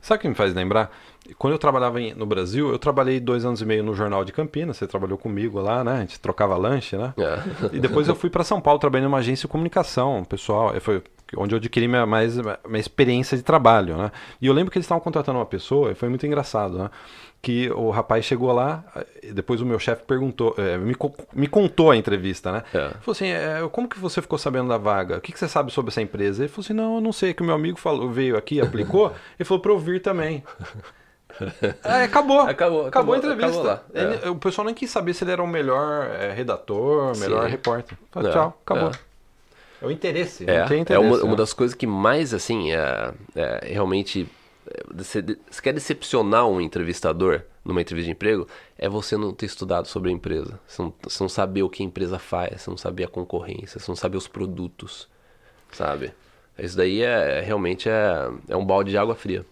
Sabe 0.09 0.21
o 0.21 0.23
que 0.23 0.29
me 0.31 0.35
faz 0.35 0.55
lembrar? 0.55 0.91
Quando 1.37 1.53
eu 1.53 1.59
trabalhava 1.59 2.01
no 2.17 2.25
Brasil, 2.25 2.71
eu 2.71 2.79
trabalhei 2.79 3.21
dois 3.21 3.45
anos 3.45 3.61
e 3.61 3.67
meio 3.67 3.85
no 3.85 3.95
Jornal 3.95 4.25
de 4.25 4.33
Campinas. 4.33 4.79
Você 4.79 4.87
trabalhou 4.87 5.19
comigo 5.19 5.61
lá, 5.61 5.85
né? 5.85 5.97
A 5.97 6.01
gente 6.01 6.19
trocava 6.19 6.57
lanche, 6.57 6.97
né? 6.97 7.13
É. 7.19 7.77
E 7.77 7.79
depois 7.79 8.09
eu 8.09 8.15
fui 8.17 8.31
para 8.31 8.43
São 8.43 8.59
Paulo, 8.59 8.81
trabalhei 8.81 9.05
numa 9.07 9.19
agência 9.19 9.47
de 9.47 9.53
comunicação, 9.53 10.25
pessoal. 10.25 10.73
Foi 10.81 11.03
onde 11.37 11.55
eu 11.55 11.59
adquiri 11.59 11.87
minha, 11.87 12.07
mais, 12.07 12.39
minha 12.39 12.81
experiência 12.81 13.37
de 13.37 13.43
trabalho, 13.43 13.99
né? 13.99 14.11
E 14.41 14.47
eu 14.47 14.55
lembro 14.55 14.71
que 14.71 14.79
eles 14.79 14.87
estavam 14.87 15.05
contratando 15.05 15.39
uma 15.39 15.45
pessoa, 15.45 15.93
e 15.93 15.95
foi 15.95 16.09
muito 16.09 16.27
engraçado, 16.27 16.79
né? 16.79 16.91
Que 17.41 17.71
o 17.71 17.91
rapaz 17.91 18.25
chegou 18.25 18.51
lá, 18.53 18.85
depois 19.33 19.61
o 19.61 19.67
meu 19.67 19.79
chefe 19.79 20.03
perguntou, 20.05 20.55
é, 20.59 20.77
me, 20.77 20.95
me 21.33 21.47
contou 21.47 21.93
a 21.93 21.97
entrevista, 21.97 22.51
né? 22.51 22.65
É. 22.75 22.89
Falou 23.01 23.13
assim, 23.13 23.29
é, 23.29 23.61
como 23.71 23.89
que 23.89 23.99
você 23.99 24.21
ficou 24.21 24.37
sabendo 24.39 24.69
da 24.69 24.77
vaga? 24.77 25.19
O 25.19 25.21
que, 25.21 25.33
que, 25.33 25.39
você 25.39 25.47
sabe 25.47 25.73
sobre 25.73 25.91
essa 25.91 26.03
empresa? 26.03 26.43
Ele 26.43 26.49
falou 26.49 26.65
assim, 26.65 26.73
não, 26.73 26.97
eu 26.97 27.01
não 27.01 27.13
sei, 27.13 27.33
que 27.33 27.43
o 27.43 27.45
meu 27.45 27.55
amigo 27.55 27.79
falou, 27.79 28.11
veio 28.11 28.37
aqui, 28.37 28.61
aplicou, 28.61 29.15
ele 29.39 29.45
falou 29.47 29.63
para 29.63 29.71
eu 29.71 29.79
vir 29.79 30.01
também. 30.01 30.43
É, 31.85 32.03
acabou. 32.03 32.41
Acabou, 32.41 32.47
acabou, 32.49 32.87
acabou 32.87 33.15
a 33.15 33.19
entrevista. 33.19 33.73
Acabou 33.73 34.13
ele, 34.15 34.21
é. 34.25 34.31
O 34.31 34.37
pessoal 34.37 34.65
nem 34.65 34.75
quis 34.75 34.91
saber 34.91 35.15
se 35.15 35.23
ele 35.23 35.31
era 35.31 35.43
o 35.43 35.47
melhor 35.47 36.11
é, 36.11 36.33
redator, 36.33 37.13
o 37.15 37.19
melhor 37.19 37.45
Sim. 37.45 37.51
repórter. 37.51 37.99
Falei, 38.11 38.33
tchau, 38.33 38.59
acabou. 38.65 38.91
É 39.81 39.87
o 39.87 39.91
interesse. 39.91 40.45
É, 40.49 40.65
interesse, 40.65 40.93
é 40.93 40.99
uma, 40.99 41.23
uma, 41.23 41.37
das 41.37 41.53
coisas 41.53 41.77
que 41.77 41.87
mais, 41.87 42.35
assim, 42.35 42.73
é, 42.73 43.13
é 43.37 43.69
realmente. 43.73 44.29
Você, 44.95 45.23
você 45.23 45.63
quer 45.63 45.73
decepcionar 45.73 46.47
um 46.47 46.61
entrevistador 46.61 47.43
numa 47.65 47.81
entrevista 47.81 48.07
de 48.07 48.13
emprego, 48.13 48.47
é 48.79 48.89
você 48.89 49.17
não 49.17 49.33
ter 49.33 49.47
estudado 49.47 49.87
sobre 49.87 50.11
a 50.11 50.13
empresa. 50.13 50.59
Você 50.67 50.83
não, 50.83 50.95
você 51.03 51.23
não 51.23 51.29
saber 51.29 51.63
o 51.63 51.69
que 51.69 51.83
a 51.83 51.87
empresa 51.87 52.19
faz, 52.19 52.63
você 52.63 52.71
não 52.71 52.77
saber 52.77 53.05
a 53.05 53.09
concorrência, 53.09 53.79
você 53.79 53.91
não 53.91 53.97
saber 53.97 54.17
os 54.17 54.27
produtos, 54.27 55.09
sabe? 55.71 56.13
Isso 56.59 56.77
daí 56.77 57.03
é 57.03 57.41
realmente 57.41 57.89
é, 57.89 58.31
é 58.49 58.57
um 58.57 58.65
balde 58.65 58.91
de 58.91 58.99
água 58.99 59.15
fria. 59.15 59.45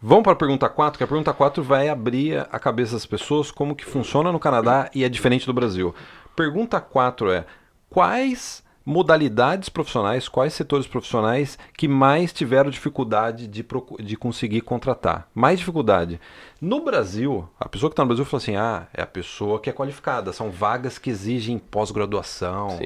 Vamos 0.00 0.24
para 0.24 0.32
a 0.32 0.36
pergunta 0.36 0.68
4, 0.68 0.96
que 0.96 1.04
a 1.04 1.06
pergunta 1.06 1.32
4 1.32 1.62
vai 1.62 1.88
abrir 1.88 2.38
a 2.50 2.58
cabeça 2.58 2.92
das 2.92 3.04
pessoas 3.04 3.50
como 3.50 3.74
que 3.74 3.84
funciona 3.84 4.30
no 4.30 4.38
Canadá 4.38 4.90
e 4.94 5.04
é 5.04 5.08
diferente 5.08 5.46
do 5.46 5.52
Brasil. 5.52 5.94
Pergunta 6.34 6.80
4 6.80 7.32
é: 7.32 7.44
quais 7.90 8.62
modalidades 8.86 9.68
profissionais, 9.68 10.28
quais 10.28 10.54
setores 10.54 10.86
profissionais 10.86 11.58
que 11.76 11.88
mais 11.88 12.32
tiveram 12.32 12.70
dificuldade 12.70 13.48
de, 13.48 13.66
de 13.98 14.16
conseguir 14.16 14.60
contratar? 14.60 15.28
Mais 15.34 15.58
dificuldade. 15.58 16.20
No 16.60 16.80
Brasil, 16.80 17.48
a 17.58 17.68
pessoa 17.68 17.90
que 17.90 17.94
está 17.94 18.04
no 18.04 18.08
Brasil 18.08 18.24
falou 18.24 18.40
assim: 18.40 18.54
ah, 18.54 18.86
é 18.94 19.02
a 19.02 19.06
pessoa 19.06 19.58
que 19.58 19.68
é 19.68 19.72
qualificada, 19.72 20.32
são 20.32 20.50
vagas 20.50 20.98
que 20.98 21.10
exigem 21.10 21.58
pós-graduação. 21.58 22.78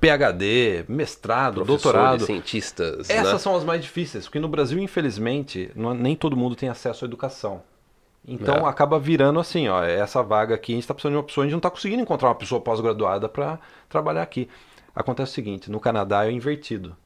PhD, 0.00 0.84
mestrado, 0.88 1.64
doutorado. 1.64 2.24
cientistas. 2.24 3.10
Essas 3.10 3.32
né? 3.32 3.38
são 3.38 3.56
as 3.56 3.64
mais 3.64 3.82
difíceis, 3.82 4.24
porque 4.24 4.40
no 4.40 4.48
Brasil, 4.48 4.78
infelizmente, 4.78 5.70
não, 5.74 5.94
nem 5.94 6.16
todo 6.16 6.36
mundo 6.36 6.56
tem 6.56 6.68
acesso 6.68 7.04
à 7.04 7.06
educação. 7.06 7.62
Então 8.26 8.66
é. 8.66 8.70
acaba 8.70 9.00
virando 9.00 9.40
assim, 9.40 9.68
ó, 9.68 9.82
essa 9.82 10.22
vaga 10.22 10.54
aqui, 10.54 10.72
a 10.72 10.74
gente 10.76 10.84
está 10.84 10.94
precisando 10.94 11.14
de 11.14 11.18
uma 11.18 11.24
pessoa, 11.24 11.44
a 11.44 11.46
gente 11.46 11.52
não 11.52 11.58
está 11.58 11.70
conseguindo 11.70 12.02
encontrar 12.02 12.28
uma 12.28 12.34
pessoa 12.34 12.60
pós-graduada 12.60 13.28
para 13.28 13.58
trabalhar 13.88 14.22
aqui. 14.22 14.48
Acontece 14.94 15.32
o 15.32 15.34
seguinte, 15.34 15.70
no 15.70 15.80
Canadá 15.80 16.26
é 16.26 16.30
invertido. 16.30 16.96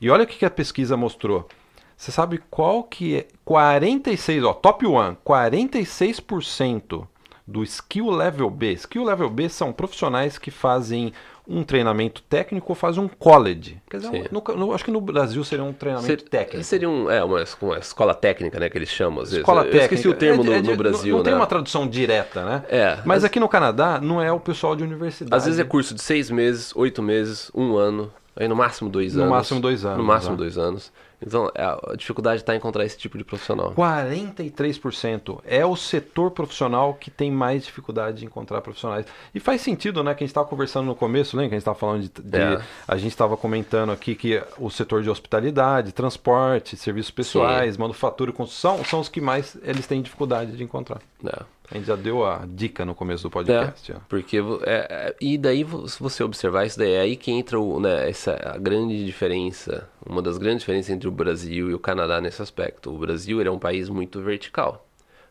E 0.00 0.10
olha 0.10 0.24
o 0.24 0.26
que 0.26 0.44
a 0.44 0.50
pesquisa 0.50 0.96
mostrou. 0.96 1.48
Você 1.96 2.10
sabe 2.10 2.42
qual 2.50 2.82
que 2.82 3.16
é? 3.16 3.28
46, 3.44 4.44
ó, 4.44 4.54
top 4.54 4.86
1, 4.86 5.16
46% 5.16 7.06
do 7.46 7.62
Skill 7.62 8.10
Level 8.10 8.48
B. 8.48 8.72
Skill 8.72 9.04
Level 9.04 9.28
B 9.28 9.48
são 9.48 9.72
profissionais 9.72 10.38
que 10.38 10.50
fazem 10.50 11.12
um 11.50 11.64
treinamento 11.64 12.22
técnico 12.22 12.70
ou 12.70 12.76
faz 12.76 12.96
um 12.96 13.08
college. 13.08 13.82
Quer 13.90 13.96
dizer, 13.98 14.30
no, 14.30 14.42
no, 14.56 14.72
acho 14.72 14.84
que 14.84 14.90
no 14.90 15.00
Brasil 15.00 15.42
seria 15.42 15.64
um 15.64 15.72
treinamento 15.72 16.06
Ser, 16.06 16.22
técnico. 16.22 16.64
Seria 16.64 16.88
um, 16.88 17.10
é, 17.10 17.22
uma, 17.24 17.44
uma, 17.60 17.78
escola 17.78 18.14
técnica, 18.14 18.60
né, 18.60 18.70
que 18.70 18.78
eles 18.78 18.88
chamam 18.88 19.22
às 19.22 19.30
vezes. 19.30 19.40
Escola 19.40 19.62
Eu 19.62 19.64
técnica. 19.64 19.84
esqueci 19.94 20.08
o 20.08 20.14
termo 20.14 20.42
é, 20.42 20.46
no, 20.46 20.52
é, 20.52 20.62
no, 20.62 20.76
Brasil, 20.76 21.10
Não, 21.10 21.18
não 21.18 21.24
né? 21.24 21.24
tem 21.24 21.34
uma 21.34 21.46
tradução 21.46 21.88
direta, 21.88 22.44
né? 22.44 22.62
É. 22.68 22.98
Mas 23.04 23.24
aqui 23.24 23.40
no 23.40 23.48
Canadá 23.48 24.00
não 24.00 24.22
é 24.22 24.30
o 24.30 24.38
pessoal 24.38 24.76
de 24.76 24.84
universidade. 24.84 25.34
Às 25.34 25.46
vezes 25.46 25.58
é 25.58 25.64
curso 25.64 25.92
de 25.92 26.02
seis 26.02 26.30
meses, 26.30 26.74
oito 26.76 27.02
meses, 27.02 27.50
um 27.52 27.76
ano, 27.76 28.12
aí 28.36 28.46
no 28.46 28.54
máximo 28.54 28.88
dois 28.88 29.14
no 29.14 29.22
anos. 29.22 29.30
No 29.30 29.36
máximo 29.36 29.60
dois 29.60 29.84
anos. 29.84 29.98
No 29.98 30.04
máximo 30.04 30.32
né? 30.32 30.38
dois 30.38 30.56
anos. 30.56 30.92
Então, 31.24 31.50
é, 31.54 31.62
a 31.62 31.94
dificuldade 31.96 32.42
está 32.42 32.54
em 32.54 32.56
encontrar 32.56 32.84
esse 32.84 32.96
tipo 32.96 33.18
de 33.18 33.24
profissional. 33.24 33.74
43% 33.74 35.40
é 35.44 35.64
o 35.64 35.76
setor 35.76 36.30
profissional 36.30 36.94
que 36.94 37.10
tem 37.10 37.30
mais 37.30 37.64
dificuldade 37.64 38.18
de 38.18 38.26
encontrar 38.26 38.60
profissionais. 38.60 39.06
E 39.34 39.40
faz 39.40 39.60
sentido, 39.60 40.02
né? 40.02 40.14
Que 40.14 40.24
a 40.24 40.26
gente 40.26 40.30
estava 40.30 40.46
conversando 40.46 40.86
no 40.86 40.94
começo, 40.94 41.36
lembra 41.36 41.50
que 41.50 41.54
a 41.54 41.58
gente 41.58 41.62
estava 41.62 41.78
falando 41.78 42.02
de. 42.02 42.08
de 42.08 42.38
é. 42.38 42.62
A 42.88 42.96
gente 42.96 43.12
estava 43.12 43.36
comentando 43.36 43.92
aqui 43.92 44.14
que 44.14 44.42
o 44.58 44.70
setor 44.70 45.02
de 45.02 45.10
hospitalidade, 45.10 45.92
transporte, 45.92 46.76
serviços 46.76 47.10
pessoais, 47.10 47.74
Sim. 47.74 47.80
manufatura 47.80 48.30
e 48.30 48.34
construção 48.34 48.82
são 48.84 49.00
os 49.00 49.08
que 49.08 49.20
mais 49.20 49.56
eles 49.62 49.86
têm 49.86 50.00
dificuldade 50.00 50.56
de 50.56 50.62
encontrar. 50.62 51.00
É. 51.26 51.42
A 51.70 51.74
gente 51.74 51.86
já 51.86 51.94
deu 51.94 52.26
a 52.26 52.44
dica 52.48 52.84
no 52.84 52.94
começo 52.94 53.22
do 53.22 53.30
podcast. 53.30 53.92
É, 53.92 53.96
porque 54.08 54.38
é, 54.64 55.14
e 55.20 55.38
daí 55.38 55.64
se 55.86 56.02
você 56.02 56.24
observar 56.24 56.66
isso 56.66 56.76
daí 56.76 56.92
é 56.92 57.00
aí 57.00 57.16
que 57.16 57.30
entra 57.30 57.60
o, 57.60 57.78
né, 57.78 58.10
essa 58.10 58.32
a 58.44 58.58
grande 58.58 59.04
diferença, 59.06 59.88
uma 60.04 60.20
das 60.20 60.36
grandes 60.36 60.60
diferenças 60.60 60.90
entre 60.90 61.06
o 61.06 61.12
Brasil 61.12 61.70
e 61.70 61.74
o 61.74 61.78
Canadá 61.78 62.20
nesse 62.20 62.42
aspecto. 62.42 62.92
O 62.92 62.98
Brasil 62.98 63.40
é 63.40 63.50
um 63.50 63.58
país 63.58 63.88
muito 63.88 64.20
vertical, 64.20 64.84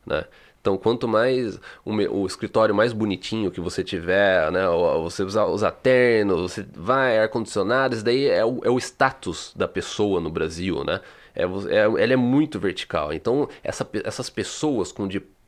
né? 0.05 0.23
Então, 0.61 0.77
quanto 0.77 1.07
mais 1.07 1.59
o, 1.85 1.91
o 1.93 2.25
escritório 2.25 2.75
mais 2.75 2.91
bonitinho 2.91 3.51
que 3.51 3.61
você 3.61 3.83
tiver, 3.83 4.51
né? 4.51 4.61
Você 5.03 5.23
usar, 5.23 5.45
usar 5.45 5.71
terno, 5.71 6.47
você 6.47 6.65
vai, 6.75 7.19
ar-condicionado, 7.19 7.95
isso 7.95 8.03
daí 8.03 8.27
é 8.27 8.45
o, 8.45 8.59
é 8.63 8.69
o 8.69 8.77
status 8.77 9.53
da 9.55 9.67
pessoa 9.67 10.19
no 10.19 10.29
Brasil, 10.29 10.83
né? 10.83 11.01
É, 11.39 11.75
é- 11.75 12.03
ela 12.03 12.13
é 12.13 12.15
muito 12.15 12.59
vertical. 12.59 13.13
Então, 13.13 13.47
essa 13.63 13.87
essas 14.03 14.29
pessoas 14.29 14.91
com 14.91 15.07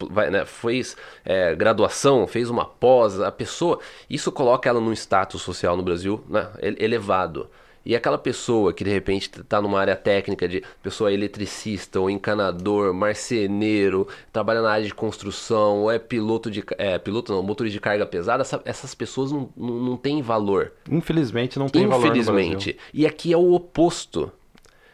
vai, 0.10 0.30
né, 0.32 0.46
fez 0.46 0.96
é, 1.24 1.54
graduação, 1.56 2.26
fez 2.28 2.50
uma 2.50 2.66
pós, 2.66 3.20
a 3.20 3.32
pessoa, 3.32 3.80
isso 4.10 4.32
coloca 4.32 4.68
ela 4.70 4.80
num 4.82 4.94
status 4.94 5.42
social 5.42 5.78
no 5.78 5.84
Brasil 5.84 6.24
né, 6.30 6.50
ele- 6.60 6.84
elevado. 6.84 7.48
E 7.84 7.96
aquela 7.96 8.18
pessoa 8.18 8.72
que 8.74 8.84
de 8.84 8.92
repente 8.92 9.30
está 9.42 9.60
numa 9.60 9.80
área 9.80 9.96
técnica 9.96 10.48
de 10.48 10.64
pessoa 10.84 11.12
eletricista 11.12 12.00
ou 12.00 12.12
encanador, 12.12 12.94
marceneiro, 12.94 14.08
trabalha 14.32 14.62
na 14.62 14.70
área 14.72 14.86
de 14.86 14.94
construção, 14.94 15.80
ou 15.82 15.92
é 15.92 15.98
piloto 15.98 16.52
de 16.52 16.64
é, 16.78 17.00
piloto 17.00 17.34
não, 17.34 17.42
motorista 17.42 17.74
de 17.74 17.82
carga 17.82 18.06
pesada, 18.06 18.42
essa- 18.42 18.62
essas 18.66 18.94
pessoas 18.94 19.32
não, 19.32 19.50
não, 19.58 19.74
não 19.80 19.98
têm 19.98 20.22
valor. 20.22 20.72
Infelizmente 20.92 21.58
não 21.58 21.68
tem 21.70 21.88
valor 21.88 22.06
no 22.06 22.12
Brasil. 22.12 22.22
Infelizmente. 22.34 22.78
E 22.94 23.06
aqui 23.08 23.34
é 23.34 23.38
o 23.38 23.52
oposto. 23.54 24.32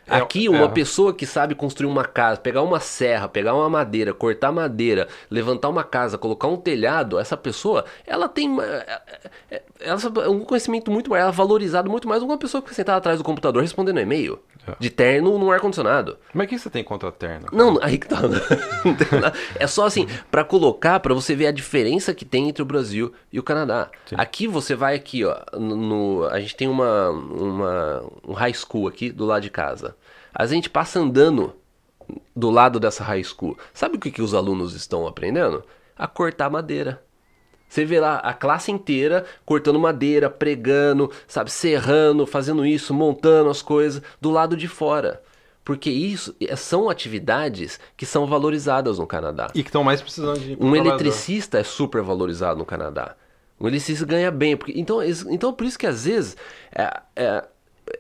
É, 0.10 0.16
Aqui, 0.18 0.48
uma 0.48 0.66
é. 0.66 0.68
pessoa 0.70 1.14
que 1.14 1.26
sabe 1.26 1.54
construir 1.54 1.90
uma 1.90 2.06
casa, 2.06 2.40
pegar 2.40 2.62
uma 2.62 2.80
serra, 2.80 3.28
pegar 3.28 3.54
uma 3.54 3.70
madeira, 3.70 4.14
cortar 4.14 4.52
madeira, 4.52 5.08
levantar 5.30 5.70
uma 5.70 5.84
casa, 5.84 6.18
colocar 6.18 6.48
um 6.48 6.56
telhado, 6.58 7.20
essa 7.20 7.36
pessoa, 7.36 7.84
ela 8.06 8.30
tem 8.30 8.50
uma- 8.50 8.64
é- 8.66 9.62
ela 9.82 9.98
um 10.30 10.40
conhecimento 10.40 10.90
muito 10.90 11.10
maior, 11.10 11.24
ela 11.24 11.32
é 11.32 11.36
valorizado 11.36 11.90
muito 11.90 12.08
mais 12.08 12.22
do 12.22 12.26
que 12.26 12.32
uma 12.32 12.38
pessoa 12.38 12.62
que 12.62 12.74
sentada 12.74 12.98
atrás 12.98 13.18
do 13.18 13.24
computador 13.24 13.62
respondendo 13.62 14.00
e-mail, 14.00 14.40
de 14.80 14.90
terno 14.90 15.38
no 15.38 15.52
ar-condicionado. 15.52 16.18
Mas 16.34 16.46
o 16.46 16.50
que 16.50 16.60
você 16.60 16.70
tem 16.70 16.84
contra 16.84 17.10
a 17.10 17.12
terna? 17.12 17.48
Não, 17.52 17.78
aí 17.84 17.98
que 17.98 18.08
tá. 18.08 18.18
Nada. 18.22 19.34
é 19.60 19.68
só 19.68 19.86
assim, 19.86 20.08
pra 20.32 20.44
colocar, 20.44 21.00
pra 21.00 21.14
você 21.14 21.36
ver 21.36 21.48
a 21.48 21.52
diferença 21.52 22.14
que 22.14 22.26
tem 22.26 22.50
entre 22.50 22.62
o 22.62 22.66
Brasil 22.66 23.14
e 23.32 23.40
o 23.40 23.44
Canadá. 23.44 23.90
Aqui 24.16 24.48
você 24.48 24.74
vai 24.76 24.96
aqui, 24.96 25.24
ó, 25.26 25.36
no, 25.54 25.76
no- 25.76 26.24
a 26.30 26.40
gente 26.40 26.56
tem 26.56 26.68
uma, 26.68 27.10
uma 27.10 28.04
um 28.28 28.34
high 28.34 28.54
school 28.54 28.88
aqui 28.88 29.12
do 29.12 29.26
lado 29.26 29.42
de 29.44 29.50
casa. 29.50 29.96
A 30.40 30.46
gente 30.46 30.70
passa 30.70 31.00
andando 31.00 31.52
do 32.36 32.52
lado 32.52 32.80
dessa 32.80 33.04
high 33.04 33.24
school. 33.24 33.58
Sabe 33.74 33.98
o 33.98 34.00
que, 34.00 34.12
que 34.12 34.22
os 34.22 34.36
alunos 34.36 34.76
estão 34.76 35.08
aprendendo? 35.08 35.64
A 35.98 36.06
cortar 36.08 36.48
madeira. 36.48 37.04
Você 37.68 37.84
vê 37.84 38.00
lá 38.00 38.18
a 38.18 38.34
classe 38.34 38.72
inteira 38.72 39.26
cortando 39.44 39.80
madeira, 39.80 40.30
pregando, 40.30 41.12
sabe, 41.28 41.50
serrando, 41.52 42.28
fazendo 42.28 42.64
isso, 42.64 42.94
montando 42.94 43.50
as 43.50 43.64
coisas 43.64 44.02
do 44.22 44.30
lado 44.30 44.56
de 44.56 44.68
fora. 44.68 45.24
Porque 45.66 45.90
isso 45.90 46.36
é- 46.40 46.56
são 46.56 46.88
atividades 46.88 47.80
que 47.98 48.06
são 48.06 48.28
valorizadas 48.28 49.00
no 49.00 49.08
Canadá. 49.08 49.48
E 49.56 49.64
que 49.64 49.70
estão 49.70 49.84
mais 49.84 50.02
precisando 50.02 50.40
de 50.40 50.56
Um 50.62 50.76
eletricista 50.76 51.58
é 51.58 51.64
super 51.64 52.04
valorizado 52.04 52.60
no 52.60 52.66
Canadá. 52.66 53.16
Um 53.60 53.68
eletricista 53.68 54.06
ganha 54.06 54.30
bem. 54.30 54.56
Porque, 54.56 54.80
então, 54.80 55.00
então, 55.04 55.52
por 55.52 55.66
isso 55.66 55.80
que 55.80 55.88
às 55.88 56.06
vezes 56.06 56.38
é, 56.72 57.02
é, 57.16 57.44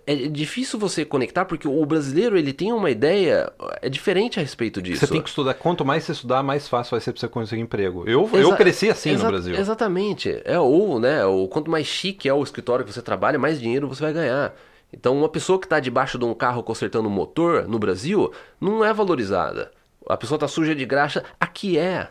é 0.05 0.15
difícil 0.15 0.79
você 0.79 1.03
conectar, 1.03 1.45
porque 1.45 1.67
o 1.67 1.85
brasileiro 1.85 2.37
ele 2.37 2.53
tem 2.53 2.71
uma 2.71 2.89
ideia 2.89 3.51
é 3.81 3.89
diferente 3.89 4.39
a 4.39 4.41
respeito 4.41 4.81
disso. 4.81 5.05
Você 5.05 5.11
tem 5.11 5.21
que 5.21 5.29
estudar. 5.29 5.53
Quanto 5.53 5.85
mais 5.85 6.03
você 6.03 6.13
estudar, 6.13 6.41
mais 6.43 6.67
fácil 6.67 6.91
vai 6.91 7.01
ser 7.01 7.11
pra 7.11 7.19
você 7.19 7.27
conseguir 7.27 7.61
emprego. 7.61 8.03
Eu, 8.07 8.29
eu 8.33 8.55
cresci 8.55 8.89
assim 8.89 9.15
no 9.15 9.25
Brasil. 9.25 9.55
Exatamente. 9.55 10.41
É, 10.45 10.59
ou, 10.59 10.99
né, 10.99 11.25
ou 11.25 11.47
quanto 11.47 11.69
mais 11.69 11.87
chique 11.87 12.29
é 12.29 12.33
o 12.33 12.43
escritório 12.43 12.85
que 12.85 12.93
você 12.93 13.01
trabalha, 13.01 13.37
mais 13.37 13.59
dinheiro 13.59 13.87
você 13.87 14.03
vai 14.03 14.13
ganhar. 14.13 14.55
Então, 14.91 15.17
uma 15.17 15.29
pessoa 15.29 15.59
que 15.59 15.65
está 15.65 15.79
debaixo 15.79 16.17
de 16.17 16.25
um 16.25 16.33
carro 16.33 16.63
consertando 16.63 17.09
um 17.09 17.11
motor 17.11 17.67
no 17.67 17.77
Brasil 17.77 18.31
não 18.59 18.83
é 18.83 18.93
valorizada. 18.93 19.71
A 20.07 20.15
pessoa 20.15 20.39
tá 20.39 20.47
suja 20.47 20.73
de 20.73 20.85
graxa, 20.85 21.23
aqui 21.39 21.77
é. 21.77 22.09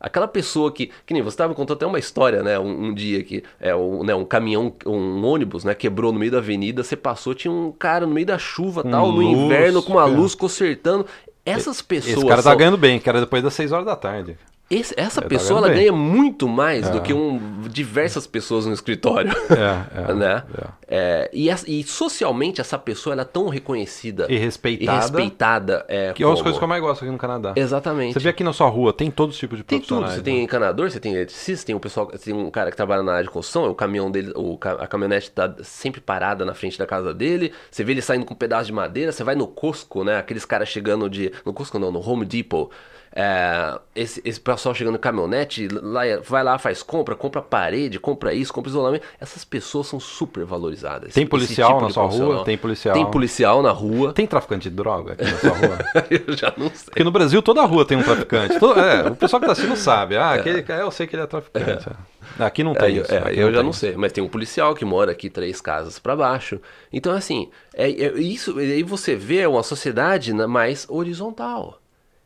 Aquela 0.00 0.26
pessoa 0.26 0.72
que, 0.72 0.90
que 1.04 1.12
nem 1.12 1.22
você 1.22 1.34
estava 1.34 1.54
contando 1.54 1.76
até 1.76 1.86
uma 1.86 1.98
história, 1.98 2.42
né? 2.42 2.58
Um, 2.58 2.86
um 2.86 2.94
dia 2.94 3.22
que 3.22 3.44
é 3.60 3.76
um, 3.76 4.02
né, 4.02 4.14
um 4.14 4.24
caminhão, 4.24 4.72
um 4.86 5.22
ônibus, 5.24 5.62
né? 5.62 5.74
Quebrou 5.74 6.10
no 6.10 6.18
meio 6.18 6.32
da 6.32 6.38
avenida, 6.38 6.82
você 6.82 6.96
passou, 6.96 7.34
tinha 7.34 7.52
um 7.52 7.70
cara 7.70 8.06
no 8.06 8.14
meio 8.14 8.26
da 8.26 8.38
chuva, 8.38 8.82
tal, 8.82 9.08
no 9.08 9.12
luz, 9.20 9.26
inverno 9.38 9.82
com 9.82 9.92
uma 9.92 10.04
cara. 10.04 10.16
luz 10.16 10.34
consertando. 10.34 11.04
Essas 11.44 11.82
pessoas 11.82 12.16
Esse 12.16 12.26
cara 12.26 12.42
tá 12.42 12.50
são- 12.50 12.56
ganhando 12.56 12.76
bem, 12.78 12.98
que 12.98 13.08
era 13.08 13.20
depois 13.20 13.42
das 13.42 13.52
6 13.54 13.72
horas 13.72 13.84
da 13.86 13.96
tarde. 13.96 14.38
Esse- 14.70 14.94
essa 14.96 15.20
tá 15.20 15.28
pessoa 15.28 15.58
ela 15.58 15.68
ganha 15.68 15.92
muito 15.92 16.48
mais 16.48 16.88
do 16.88 17.00
que 17.02 17.12
um, 17.12 17.62
diversas 17.68 18.26
pessoas 18.26 18.66
no 18.66 18.72
escritório. 18.72 19.30
É, 19.50 20.10
é, 20.10 20.14
né? 20.14 20.42
é. 20.56 20.80
É, 20.92 21.30
e, 21.32 21.48
e 21.68 21.82
socialmente 21.84 22.60
essa 22.60 22.76
pessoa 22.78 23.12
ela 23.14 23.22
é 23.22 23.24
tão 23.24 23.48
reconhecida 23.48 24.26
E 24.28 24.36
respeitada. 24.36 24.92
e 24.92 25.00
respeitada. 25.00 25.84
É, 25.88 26.12
Que 26.12 26.22
é 26.22 26.26
uma 26.26 26.32
das 26.32 26.38
como- 26.40 26.44
coisas 26.44 26.58
que 26.58 26.64
eu 26.64 26.68
mais 26.68 26.80
gosto 26.82 27.02
aqui 27.02 27.10
no 27.12 27.18
Canadá. 27.18 27.52
Exatamente. 27.56 28.14
Você 28.14 28.18
vê 28.20 28.28
aqui 28.28 28.42
na 28.44 28.52
sua 28.52 28.68
rua, 28.68 28.92
tem 28.92 29.10
todos 29.10 29.34
os 29.36 29.40
tipos 29.40 29.58
de 29.58 29.64
Tem 29.64 29.80
tudo. 29.80 30.06
Você 30.06 30.16
né? 30.18 30.22
tem 30.22 30.42
encanador, 30.42 30.90
você 30.90 30.98
tem 31.00 31.12
eletricista, 31.14 31.66
tem 31.66 31.74
um 31.74 31.78
pessoal, 31.80 32.06
tem 32.06 32.34
um 32.34 32.50
cara 32.50 32.70
que 32.70 32.76
trabalha 32.76 33.02
na 33.02 33.12
área 33.12 33.24
de 33.24 33.30
construção, 33.30 33.70
o 33.70 33.74
caminhão 33.74 34.10
dele, 34.10 34.32
o, 34.36 34.58
a 34.62 34.86
caminhonete 34.86 35.30
tá 35.30 35.52
sempre 35.62 36.00
parada 36.00 36.44
na 36.44 36.54
frente 36.54 36.78
da 36.78 36.86
casa 36.86 37.12
dele. 37.14 37.52
Você 37.70 37.84
vê 37.84 37.92
ele 37.92 38.02
saindo 38.02 38.24
com 38.26 38.34
um 38.34 38.36
pedaço 38.36 38.66
de 38.66 38.72
madeira, 38.72 39.12
você 39.12 39.22
vai 39.22 39.34
no 39.36 39.46
Costco, 39.46 40.02
né? 40.04 40.16
Aqueles 40.18 40.44
caras 40.44 40.68
chegando 40.68 41.08
de. 41.08 41.32
No 41.44 41.52
Costco 41.52 41.78
não, 41.78 41.90
no 41.92 42.00
Home 42.00 42.24
Depot. 42.24 42.70
É, 43.12 43.76
esse, 43.94 44.22
esse 44.24 44.40
pessoal 44.40 44.72
chegando 44.72 44.94
em 44.94 45.00
caminhonete, 45.00 45.66
lá, 45.68 46.02
vai 46.24 46.44
lá, 46.44 46.58
faz 46.58 46.80
compra, 46.82 47.16
compra 47.16 47.42
parede, 47.42 47.98
compra 47.98 48.32
isso, 48.32 48.52
compra 48.52 48.70
isolamento. 48.70 49.04
Essas 49.20 49.44
pessoas 49.44 49.88
são 49.88 49.98
super 49.98 50.44
valorizadas. 50.44 51.12
Tem 51.12 51.26
policial 51.26 51.72
tipo 51.74 51.82
na 51.82 51.90
sua 51.90 52.04
rua? 52.06 52.44
Tem 52.44 52.56
policial. 52.56 52.94
Tem 52.94 53.10
policial 53.10 53.62
na 53.62 53.72
rua. 53.72 54.12
Tem 54.12 54.26
traficante 54.26 54.70
de 54.70 54.76
droga 54.76 55.14
aqui 55.14 55.24
na 55.24 55.38
sua 55.38 55.50
rua? 55.50 55.78
Eu 56.08 56.36
já 56.36 56.52
não 56.56 56.68
sei. 56.68 56.84
Porque 56.86 57.02
no 57.04 57.10
Brasil 57.10 57.42
toda 57.42 57.64
rua 57.64 57.84
tem 57.84 57.98
um 57.98 58.02
traficante. 58.02 58.58
Todo- 58.60 58.78
é, 58.78 59.08
o 59.08 59.16
pessoal 59.16 59.40
que 59.40 59.46
tá 59.46 59.52
assistindo 59.52 59.76
sabe. 59.76 60.16
Ah, 60.16 60.34
aquele, 60.34 60.64
é, 60.68 60.80
eu 60.82 60.90
sei 60.92 61.06
que 61.06 61.16
ele 61.16 61.22
é 61.22 61.26
traficante. 61.26 61.88
é. 61.88 62.44
Aqui 62.44 62.62
não 62.62 62.74
tem 62.74 62.96
É, 62.98 63.00
isso. 63.00 63.12
é, 63.12 63.32
eu 63.34 63.48
já 63.50 63.56
tem 63.58 63.64
não 63.64 63.72
sei, 63.72 63.96
mas 63.96 64.12
tem 64.12 64.22
um 64.22 64.28
policial 64.28 64.72
que 64.74 64.84
mora 64.84 65.10
aqui 65.10 65.28
três 65.28 65.60
casas 65.60 65.98
pra 65.98 66.14
baixo. 66.14 66.60
Então, 66.92 67.12
assim, 67.12 67.50
é, 67.74 67.90
é 67.90 68.12
isso. 68.20 68.56
Aí 68.58 68.84
você 68.84 69.16
vê 69.16 69.44
uma 69.46 69.64
sociedade 69.64 70.32
mais 70.32 70.86
horizontal. 70.88 71.79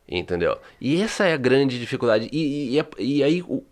Entendeu? 0.07 0.57
E 0.79 1.01
essa 1.01 1.25
é 1.25 1.33
a 1.33 1.37
grande 1.37 1.79
dificuldade. 1.79 2.29
E, 2.31 2.75
e- 2.77 2.79
e 2.99 3.21
é- 3.21 3.25
aí 3.25 3.41
o- 3.41 3.63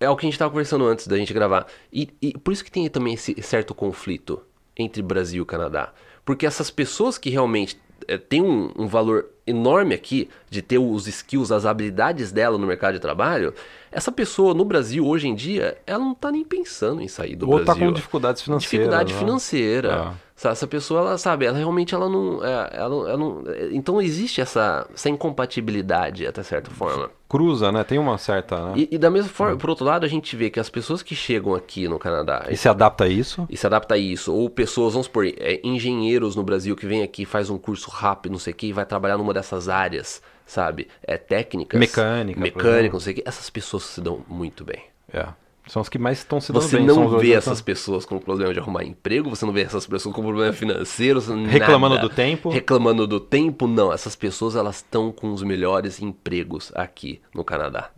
é 0.00 0.08
o 0.10 0.16
que 0.16 0.26
a 0.26 0.28
gente 0.28 0.34
estava 0.34 0.50
conversando 0.50 0.84
antes 0.86 1.06
da 1.06 1.16
gente 1.16 1.32
gravar. 1.32 1.66
E, 1.92 2.08
e 2.20 2.36
por 2.36 2.52
isso 2.52 2.64
que 2.64 2.70
tem 2.70 2.88
também 2.88 3.14
esse 3.14 3.40
certo 3.42 3.74
conflito 3.74 4.40
entre 4.76 5.02
Brasil 5.02 5.42
e 5.42 5.46
Canadá. 5.46 5.92
Porque 6.24 6.46
essas 6.46 6.70
pessoas 6.70 7.16
que 7.16 7.30
realmente 7.30 7.80
é, 8.08 8.18
têm 8.18 8.42
um, 8.42 8.72
um 8.76 8.86
valor 8.88 9.26
enorme 9.46 9.94
aqui 9.94 10.28
de 10.50 10.60
ter 10.60 10.78
os 10.78 11.06
skills, 11.06 11.52
as 11.52 11.64
habilidades 11.64 12.32
dela 12.32 12.58
no 12.58 12.66
mercado 12.66 12.94
de 12.94 13.00
trabalho, 13.00 13.54
essa 13.90 14.10
pessoa 14.12 14.52
no 14.52 14.64
Brasil 14.64 15.06
hoje 15.06 15.28
em 15.28 15.34
dia, 15.34 15.78
ela 15.86 16.00
não 16.04 16.14
tá 16.14 16.30
nem 16.30 16.44
pensando 16.44 17.00
em 17.00 17.08
sair 17.08 17.36
do 17.36 17.48
Ou 17.48 17.58
tá 17.60 17.66
Brasil. 17.72 17.86
com 17.86 17.92
dificuldades 17.92 18.42
financeiras. 18.42 18.70
Dificuldade 18.88 19.12
né? 19.14 19.18
financeira. 19.18 20.14
É. 20.24 20.48
Essa 20.48 20.66
pessoa, 20.66 21.00
ela 21.00 21.18
sabe, 21.18 21.46
ela 21.46 21.56
realmente 21.56 21.94
ela 21.94 22.08
não, 22.08 22.44
é, 22.44 22.70
ela, 22.72 23.08
ela 23.10 23.16
não- 23.16 23.42
é, 23.48 23.70
Então 23.72 24.00
existe 24.00 24.40
essa, 24.40 24.86
essa 24.94 25.08
incompatibilidade, 25.08 26.26
até 26.26 26.42
certa 26.42 26.70
forma. 26.70 27.10
Cruza, 27.28 27.70
né? 27.70 27.84
Tem 27.84 27.98
uma 27.98 28.16
certa. 28.16 28.68
Né? 28.68 28.72
E, 28.76 28.88
e 28.92 28.98
da 28.98 29.10
mesma 29.10 29.28
forma, 29.28 29.56
por 29.56 29.68
outro 29.68 29.84
lado, 29.84 30.06
a 30.06 30.08
gente 30.08 30.34
vê 30.34 30.48
que 30.48 30.58
as 30.58 30.70
pessoas 30.70 31.02
que 31.02 31.14
chegam 31.14 31.54
aqui 31.54 31.86
no 31.86 31.98
Canadá 31.98 32.46
E 32.48 32.56
se 32.56 32.68
adapta 32.68 33.04
a 33.04 33.08
isso? 33.08 33.46
e 33.50 33.56
se 33.56 33.66
adapta 33.66 33.94
a 33.94 33.98
isso, 33.98 34.32
ou 34.32 34.48
pessoas, 34.48 34.94
vamos 34.94 35.06
supor, 35.06 35.26
é, 35.26 35.60
engenheiros 35.62 36.34
no 36.34 36.42
Brasil 36.42 36.74
que 36.74 36.86
vem 36.86 37.02
aqui, 37.02 37.26
faz 37.26 37.50
um 37.50 37.58
curso 37.58 37.90
rápido, 37.90 38.32
não 38.32 38.38
sei 38.38 38.52
o 38.52 38.56
que, 38.56 38.68
e 38.68 38.72
vai 38.72 38.86
trabalhar 38.86 39.18
numa 39.18 39.34
dessas 39.34 39.68
áreas, 39.68 40.22
sabe? 40.46 40.88
É 41.02 41.18
técnicas. 41.18 41.78
Mecânica, 41.78 42.40
Mecânica, 42.40 42.92
não 42.94 43.00
sei 43.00 43.12
o 43.12 43.16
que. 43.16 43.22
Essas 43.26 43.50
pessoas 43.50 43.82
se 43.84 44.00
dão 44.00 44.24
muito 44.26 44.64
bem. 44.64 44.82
É. 45.12 45.26
São 45.68 45.82
os 45.82 45.88
que 45.88 45.98
mais 45.98 46.18
estão 46.18 46.40
se 46.40 46.50
dando 46.50 46.62
Você 46.62 46.78
bem. 46.78 46.86
não 46.86 47.18
vê 47.18 47.32
essas 47.32 47.60
pessoas 47.60 48.06
com 48.06 48.18
problema 48.18 48.54
de 48.54 48.58
arrumar 48.58 48.84
emprego, 48.84 49.28
você 49.28 49.44
não 49.44 49.52
vê 49.52 49.60
essas 49.60 49.86
pessoas 49.86 50.14
com 50.14 50.22
problema 50.22 50.52
financeiro, 50.52 51.20
Reclamando 51.46 51.96
nada. 51.96 52.08
do 52.08 52.14
tempo. 52.14 52.48
Reclamando 52.48 53.06
do 53.06 53.20
tempo, 53.20 53.66
não. 53.66 53.92
Essas 53.92 54.16
pessoas 54.16 54.56
elas 54.56 54.76
estão 54.76 55.12
com 55.12 55.30
os 55.30 55.42
melhores 55.42 56.00
empregos 56.00 56.72
aqui 56.74 57.20
no 57.34 57.44
Canadá. 57.44 57.90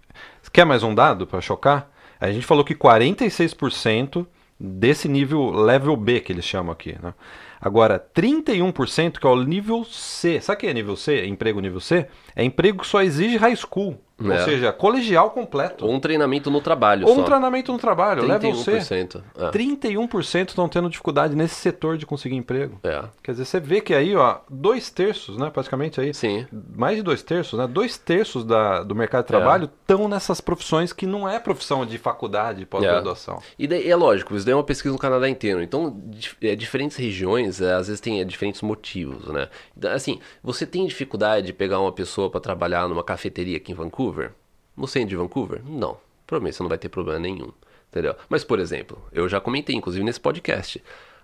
Quer 0.52 0.66
mais 0.66 0.82
um 0.82 0.92
dado 0.92 1.28
para 1.28 1.40
chocar? 1.40 1.88
A 2.18 2.30
gente 2.32 2.44
falou 2.44 2.64
que 2.64 2.74
46% 2.74 4.26
desse 4.58 5.08
nível 5.08 5.50
level 5.50 5.96
B 5.96 6.20
que 6.20 6.32
eles 6.32 6.44
chamam 6.44 6.72
aqui, 6.72 6.96
né? 7.00 7.14
Agora, 7.60 7.98
31% 8.14 9.18
que 9.18 9.26
é 9.26 9.30
o 9.30 9.42
nível 9.44 9.84
C. 9.84 10.40
Sabe 10.40 10.56
o 10.56 10.60
que 10.60 10.66
é 10.66 10.74
nível 10.74 10.96
C? 10.96 11.26
Emprego 11.26 11.60
nível 11.60 11.80
C? 11.80 12.06
É 12.34 12.42
emprego 12.42 12.78
que 12.80 12.86
só 12.86 13.02
exige 13.02 13.36
high 13.36 13.54
school. 13.54 14.00
Ou 14.22 14.32
É. 14.32 14.44
seja, 14.44 14.72
colegial 14.72 15.30
completo. 15.30 15.86
Ou 15.86 15.92
um 15.94 16.00
treinamento 16.00 16.50
no 16.50 16.60
trabalho 16.60 17.06
Ou 17.06 17.14
só. 17.14 17.20
um 17.20 17.24
treinamento 17.24 17.72
no 17.72 17.78
trabalho, 17.78 18.22
level 18.26 18.54
C. 18.54 18.72
31%. 18.78 19.22
É. 19.38 19.50
31% 19.50 20.48
estão 20.50 20.68
tendo 20.68 20.88
dificuldade 20.90 21.34
nesse 21.34 21.54
setor 21.54 21.96
de 21.96 22.04
conseguir 22.06 22.36
emprego. 22.36 22.78
É. 22.82 23.02
Quer 23.22 23.32
dizer, 23.32 23.44
você 23.44 23.60
vê 23.60 23.80
que 23.80 23.94
aí, 23.94 24.14
ó, 24.14 24.38
dois 24.48 24.90
terços, 24.90 25.36
né, 25.36 25.50
praticamente 25.50 26.00
aí, 26.00 26.12
Sim. 26.12 26.46
mais 26.74 26.96
de 26.96 27.02
dois 27.02 27.22
terços, 27.22 27.58
né, 27.58 27.66
dois 27.66 27.96
terços 27.96 28.44
da, 28.44 28.82
do 28.82 28.94
mercado 28.94 29.26
de 29.26 29.34
É. 29.34 29.38
trabalho 29.38 29.64
estão 29.80 30.08
nessas 30.08 30.40
profissões 30.40 30.92
que 30.92 31.06
não 31.06 31.28
é 31.28 31.38
profissão 31.38 31.86
de 31.86 31.96
faculdade, 31.98 32.66
pós-graduação. 32.66 33.40
E 33.58 33.66
daí, 33.66 33.88
é 33.88 33.96
lógico, 33.96 34.34
isso 34.36 34.44
daí 34.44 34.52
é 34.52 34.56
uma 34.56 34.64
pesquisa 34.64 34.92
no 34.92 34.98
Canadá 34.98 35.28
inteiro. 35.28 35.62
Então, 35.62 35.96
é, 36.42 36.54
diferentes 36.54 36.96
regiões, 36.96 37.60
é, 37.60 37.72
às 37.74 37.86
vezes, 37.86 38.00
tem 38.00 38.20
é, 38.20 38.24
diferentes 38.24 38.60
motivos, 38.62 39.26
né? 39.28 39.48
Então, 39.76 39.90
assim, 39.92 40.20
você 40.42 40.66
tem 40.66 40.86
dificuldade 40.86 41.46
de 41.46 41.52
pegar 41.52 41.80
uma 41.80 41.92
pessoa 41.92 42.28
para 42.30 42.40
trabalhar 42.40 42.88
numa 42.88 43.02
cafeteria 43.04 43.56
aqui 43.56 43.72
em 43.72 43.74
Vancouver? 43.74 44.09
No 44.76 44.86
centro 44.86 45.10
de 45.10 45.16
Vancouver? 45.16 45.62
Não. 45.64 45.96
Provavelmente 46.26 46.56
você 46.56 46.62
não 46.62 46.68
vai 46.68 46.78
ter 46.78 46.88
problema 46.88 47.18
nenhum. 47.18 47.52
Entendeu? 47.90 48.14
Mas, 48.28 48.44
por 48.44 48.60
exemplo, 48.60 49.02
eu 49.12 49.28
já 49.28 49.40
comentei, 49.40 49.74
inclusive 49.74 50.04
nesse 50.04 50.20
podcast, 50.20 50.82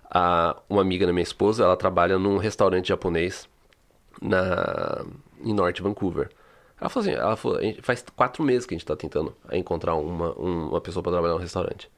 a, 0.09 0.55
uma 0.69 0.81
amiga 0.81 1.05
da 1.05 1.13
minha 1.13 1.23
esposa, 1.23 1.63
ela 1.63 1.77
trabalha 1.77 2.19
num 2.19 2.37
restaurante 2.37 2.89
japonês 2.89 3.47
na, 4.21 5.05
em 5.43 5.53
Norte 5.53 5.81
Vancouver. 5.81 6.29
Ela 6.79 6.89
falou 6.89 7.09
assim, 7.09 7.17
ela 7.17 7.35
falou, 7.35 7.59
faz 7.81 8.03
quatro 8.15 8.43
meses 8.43 8.65
que 8.65 8.73
a 8.73 8.75
gente 8.75 8.83
está 8.83 8.95
tentando 8.95 9.33
encontrar 9.51 9.95
uma, 9.95 10.33
uma 10.33 10.81
pessoa 10.81 11.01
para 11.01 11.13
trabalhar 11.13 11.33
no 11.33 11.39
restaurante. 11.39 11.89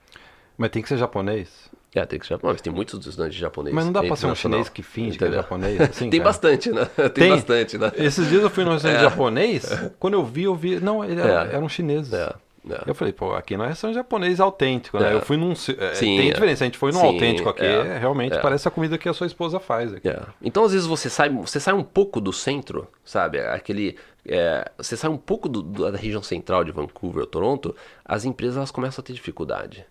Mas 0.58 0.70
tem 0.70 0.82
que 0.82 0.88
ser 0.88 0.98
japonês? 0.98 1.70
É, 1.94 2.06
tem 2.06 2.20
que 2.20 2.28
ser 2.28 2.36
japonês. 2.36 2.62
Tem 2.62 2.72
muitos 2.72 3.06
estudantes 3.06 3.38
japoneses. 3.38 3.76
Mas 3.76 3.86
não 3.86 3.92
dá 3.92 4.04
pra 4.04 4.16
ser 4.16 4.28
um 4.28 4.36
chinês 4.36 4.70
que 4.70 4.84
finge 4.84 5.16
Entendeu? 5.16 5.30
que 5.30 5.40
é 5.40 5.42
japonês? 5.42 5.82
Assim, 5.82 6.10
tem 6.12 6.20
cara? 6.20 6.30
bastante, 6.30 6.72
né? 6.72 6.86
Tem, 6.86 7.10
tem, 7.10 7.30
bastante, 7.30 7.78
né? 7.78 7.92
Esses 7.96 8.30
dias 8.30 8.44
eu 8.44 8.50
fui 8.50 8.64
num 8.64 8.74
restaurante 8.74 9.00
é. 9.00 9.04
japonês, 9.04 9.92
quando 10.00 10.14
eu 10.14 10.24
vi, 10.24 10.44
eu 10.44 10.56
vi... 10.56 10.80
Não, 10.80 11.04
ele 11.04 11.20
era, 11.20 11.46
é. 11.46 11.56
era 11.56 11.60
um 11.60 11.70
chinês. 11.70 12.14
É. 12.14 12.34
É. 12.70 12.84
Eu 12.86 12.94
falei, 12.94 13.14
pô, 13.14 13.34
aqui 13.34 13.56
não 13.56 13.66
é 13.66 13.70
restaurante 13.70 13.96
japonês 13.96 14.40
autêntico, 14.40 15.00
né? 15.00 15.12
É. 15.12 15.16
Eu 15.16 15.22
fui 15.22 15.38
num. 15.38 15.52
É, 15.52 15.56
Sim, 15.96 16.18
tem 16.18 16.30
é. 16.30 16.34
diferença, 16.34 16.64
a 16.64 16.68
gente 16.68 16.78
foi 16.78 16.92
num 16.92 17.00
Sim, 17.00 17.08
autêntico 17.08 17.50
aqui, 17.50 17.66
é. 17.66 17.98
realmente 17.98 18.38
parece 18.40 18.68
a 18.68 18.72
comida 18.72 18.98
que 18.98 19.08
a 19.08 19.14
sua 19.14 19.28
esposa 19.28 19.60
faz 19.60 19.94
aqui. 19.94 20.10
Então, 20.42 20.64
às 20.64 20.74
vezes, 20.74 20.86
você 20.86 21.10
sai, 21.10 21.30
você 21.30 21.60
sai 21.60 21.74
um 21.74 21.84
pouco 21.84 22.20
do 22.20 22.34
centro, 22.34 22.88
sabe? 23.04 23.40
Aquele. 23.40 23.98
você 24.78 24.96
sai 24.98 25.10
um 25.10 25.18
pouco 25.18 25.48
do, 25.48 25.64
da 25.64 25.98
região 25.98 26.22
central 26.22 26.64
de 26.64 26.72
Vancouver 26.72 27.22
ou 27.22 27.28
Toronto, 27.28 27.76
as 28.04 28.26
empresas 28.26 28.58
elas 28.58 28.72
começam 28.72 29.02
a 29.02 29.06
ter 29.06 29.14
dificuldade. 29.14 29.86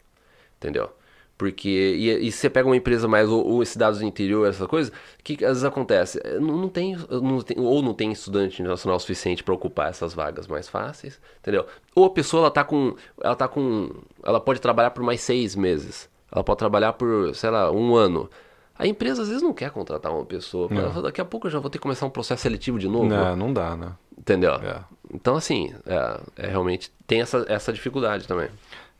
Entendeu? 0.59 0.91
Porque, 1.39 1.69
e, 1.69 2.27
e 2.27 2.33
você 2.33 2.51
pega 2.51 2.69
uma 2.69 2.77
empresa 2.77 3.07
mais, 3.07 3.29
ou, 3.29 3.47
ou 3.47 3.65
cidades 3.65 4.01
do 4.01 4.05
interior, 4.05 4.49
essa 4.49 4.67
coisa, 4.67 4.91
o 4.91 5.23
que 5.23 5.45
às 5.45 5.51
vezes 5.51 5.65
acontece? 5.65 6.21
É, 6.25 6.41
não, 6.41 6.57
não, 6.57 6.69
tem, 6.69 6.97
não 7.09 7.41
tem, 7.41 7.57
ou 7.61 7.81
não 7.81 7.95
tem 7.95 8.11
estudante 8.11 8.61
nacional 8.61 8.99
suficiente 8.99 9.45
para 9.45 9.55
ocupar 9.55 9.89
essas 9.89 10.13
vagas 10.13 10.49
mais 10.49 10.69
fáceis, 10.69 11.21
entendeu? 11.39 11.65
Ou 11.95 12.07
a 12.07 12.11
pessoa, 12.11 12.43
ela 12.43 12.51
tá 12.51 12.65
com, 12.65 12.97
ela 13.23 13.37
tá 13.37 13.47
com, 13.47 13.89
ela 14.25 14.41
pode 14.41 14.61
trabalhar 14.61 14.91
por 14.91 15.05
mais 15.05 15.21
seis 15.21 15.55
meses, 15.55 16.11
ela 16.33 16.43
pode 16.43 16.59
trabalhar 16.59 16.95
por, 16.95 17.33
sei 17.37 17.51
lá, 17.51 17.71
um 17.71 17.95
ano. 17.95 18.29
A 18.77 18.85
empresa 18.87 19.23
às 19.23 19.29
vezes 19.29 19.43
não 19.43 19.53
quer 19.53 19.71
contratar 19.71 20.13
uma 20.13 20.25
pessoa. 20.25 20.69
Fala, 20.69 21.03
daqui 21.03 21.21
a 21.21 21.25
pouco 21.25 21.47
eu 21.47 21.51
já 21.51 21.59
vou 21.61 21.71
ter 21.71 21.79
que 21.79 21.83
começar 21.83 22.07
um 22.07 22.11
processo 22.11 22.43
seletivo 22.43 22.79
de 22.79 22.89
novo. 22.89 23.07
Não, 23.07 23.37
não 23.37 23.53
dá, 23.53 23.77
né? 23.77 23.93
Entendeu? 24.17 24.55
É. 24.55 24.83
Então, 25.13 25.37
assim, 25.37 25.73
é, 25.87 26.21
é, 26.37 26.47
realmente 26.49 26.93
tem 27.07 27.21
essa, 27.21 27.45
essa 27.49 27.73
dificuldade 27.73 28.27
também. 28.27 28.49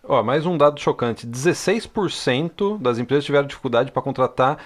Ó, 0.09 0.23
mais 0.23 0.47
um 0.47 0.57
dado 0.57 0.81
chocante: 0.81 1.27
16% 1.27 2.81
das 2.81 2.99
empresas 2.99 3.27
tiveram 3.27 3.47
dificuldade 3.47 3.93
para 3.93 4.01
contratar 4.01 4.57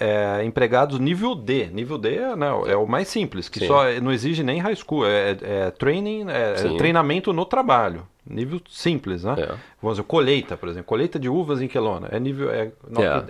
é, 0.00 0.44
empregados 0.44 0.98
nível 0.98 1.36
D. 1.36 1.66
Nível 1.66 1.96
D 1.96 2.34
né, 2.34 2.48
é 2.66 2.76
o 2.76 2.86
mais 2.86 3.06
simples, 3.06 3.48
que 3.48 3.60
Sim. 3.60 3.68
só 3.68 3.84
não 4.02 4.10
exige 4.10 4.42
nem 4.42 4.58
high 4.58 4.74
school, 4.74 5.06
é, 5.06 5.36
é 5.40 5.70
training, 5.70 6.26
é, 6.28 6.74
é 6.74 6.76
treinamento 6.76 7.32
no 7.32 7.46
trabalho. 7.46 8.06
Nível 8.28 8.60
simples, 8.68 9.24
né? 9.24 9.34
É. 9.38 9.46
Vamos 9.80 9.96
dizer, 9.96 10.02
colheita, 10.04 10.56
por 10.56 10.68
exemplo. 10.68 10.86
Colheita 10.86 11.18
de 11.18 11.28
uvas 11.28 11.60
em 11.62 11.66
Kelowna. 11.66 12.08
É 12.12 12.20
nível. 12.20 12.50
É, 12.50 12.70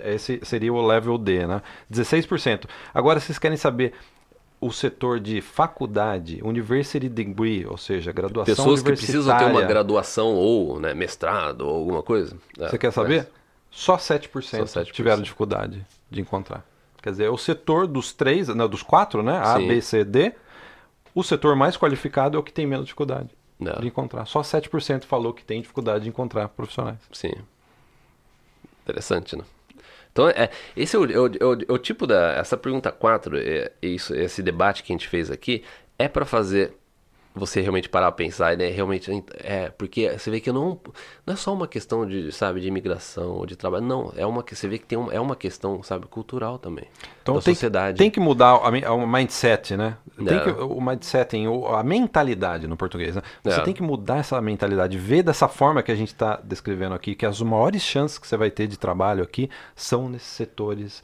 é. 0.03 0.13
Esse 0.15 0.39
seria 0.43 0.73
o 0.73 0.85
level 0.85 1.17
D, 1.17 1.47
né? 1.47 1.61
16%. 1.91 2.65
Agora, 2.93 3.19
vocês 3.19 3.39
querem 3.39 3.57
saber 3.57 3.93
o 4.61 4.71
setor 4.71 5.19
de 5.19 5.41
faculdade, 5.41 6.39
university 6.43 7.09
degree, 7.09 7.65
ou 7.65 7.77
seja, 7.77 8.11
graduação 8.11 8.55
Pessoas 8.55 8.83
que 8.83 8.91
precisam 8.91 9.35
ter 9.35 9.45
uma 9.45 9.63
graduação 9.63 10.35
ou 10.35 10.79
né, 10.79 10.93
mestrado 10.93 11.61
ou 11.61 11.75
alguma 11.75 12.03
coisa. 12.03 12.37
É, 12.59 12.69
Você 12.69 12.77
quer 12.77 12.91
saber? 12.91 13.27
Só 13.71 13.97
7%, 13.97 14.67
Só 14.67 14.81
7% 14.81 14.91
tiveram 14.91 15.23
dificuldade 15.23 15.83
de 16.11 16.21
encontrar. 16.21 16.63
Quer 17.01 17.09
dizer, 17.09 17.29
o 17.29 17.37
setor 17.37 17.87
dos 17.87 18.13
três, 18.13 18.49
não, 18.49 18.69
dos 18.69 18.83
quatro, 18.83 19.23
né? 19.23 19.39
A, 19.39 19.57
Sim. 19.57 19.67
B, 19.67 19.81
C, 19.81 20.03
D, 20.03 20.35
o 21.15 21.23
setor 21.23 21.55
mais 21.55 21.75
qualificado 21.75 22.37
é 22.37 22.39
o 22.39 22.43
que 22.43 22.53
tem 22.53 22.67
menos 22.67 22.85
dificuldade 22.85 23.29
não. 23.59 23.79
de 23.79 23.87
encontrar. 23.87 24.27
Só 24.27 24.41
7% 24.41 25.05
falou 25.05 25.33
que 25.33 25.43
tem 25.43 25.59
dificuldade 25.59 26.03
de 26.03 26.09
encontrar 26.09 26.47
profissionais. 26.49 26.99
Sim. 27.11 27.33
Interessante, 28.83 29.35
né? 29.35 29.43
Então, 30.11 30.29
é, 30.29 30.49
esse 30.75 30.95
é 30.95 30.99
o, 30.99 31.05
é 31.05 31.17
o, 31.19 31.27
é 31.27 31.45
o, 31.45 31.53
é 31.53 31.73
o 31.73 31.77
tipo 31.77 32.05
da. 32.05 32.33
Essa 32.33 32.57
pergunta 32.57 32.91
4, 32.91 33.37
é, 33.37 33.71
isso, 33.81 34.13
esse 34.13 34.43
debate 34.43 34.83
que 34.83 34.91
a 34.91 34.95
gente 34.95 35.07
fez 35.07 35.31
aqui, 35.31 35.63
é 35.97 36.07
para 36.07 36.25
fazer 36.25 36.73
você 37.33 37.61
realmente 37.61 37.89
parar 37.89 38.07
a 38.07 38.11
pensar, 38.11 38.57
né? 38.57 38.69
Realmente 38.69 39.09
é 39.35 39.69
porque 39.69 40.09
você 40.09 40.29
vê 40.29 40.39
que 40.39 40.51
não 40.51 40.79
não 41.25 41.33
é 41.33 41.37
só 41.37 41.53
uma 41.53 41.67
questão 41.67 42.05
de 42.05 42.31
sabe 42.31 42.59
de 42.59 42.67
imigração 42.67 43.31
ou 43.31 43.45
de 43.45 43.55
trabalho, 43.55 43.85
não 43.85 44.13
é 44.15 44.25
uma 44.25 44.43
que 44.43 44.55
você 44.55 44.67
vê 44.67 44.77
que 44.77 44.85
tem 44.85 44.97
um, 44.97 45.11
é 45.11 45.19
uma 45.19 45.35
questão 45.35 45.81
sabe 45.81 46.07
cultural 46.07 46.59
também 46.59 46.85
então, 47.21 47.35
da 47.35 47.41
tem, 47.41 47.53
sociedade. 47.53 47.97
Tem 47.97 48.09
que 48.09 48.19
mudar 48.19 48.57
o 48.57 49.07
mindset, 49.07 49.77
né? 49.77 49.97
Tem 50.17 50.37
é. 50.37 50.39
que, 50.41 50.49
o 50.49 50.81
mindset, 50.81 51.37
a 51.73 51.83
mentalidade 51.83 52.67
no 52.67 52.75
português, 52.75 53.15
né? 53.15 53.21
Você 53.43 53.59
é. 53.59 53.63
tem 53.63 53.73
que 53.73 53.83
mudar 53.83 54.17
essa 54.17 54.41
mentalidade, 54.41 54.97
ver 54.97 55.23
dessa 55.23 55.47
forma 55.47 55.83
que 55.83 55.91
a 55.91 55.95
gente 55.95 56.09
está 56.09 56.39
descrevendo 56.43 56.95
aqui, 56.95 57.15
que 57.15 57.25
as 57.25 57.41
maiores 57.41 57.81
chances 57.81 58.17
que 58.17 58.27
você 58.27 58.35
vai 58.35 58.49
ter 58.49 58.67
de 58.67 58.77
trabalho 58.77 59.23
aqui 59.23 59.49
são 59.75 60.09
nesses 60.09 60.29
setores 60.29 61.03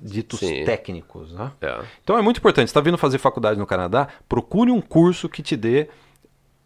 ditos 0.00 0.40
Sim. 0.40 0.64
técnicos. 0.64 1.32
Né? 1.32 1.50
É. 1.60 1.80
Então 2.02 2.18
é 2.18 2.22
muito 2.22 2.38
importante. 2.38 2.68
Você 2.68 2.70
está 2.70 2.80
vindo 2.80 2.98
fazer 2.98 3.18
faculdade 3.18 3.58
no 3.58 3.66
Canadá, 3.66 4.08
procure 4.28 4.70
um 4.70 4.80
curso 4.80 5.28
que 5.28 5.42
te 5.42 5.56
dê 5.56 5.88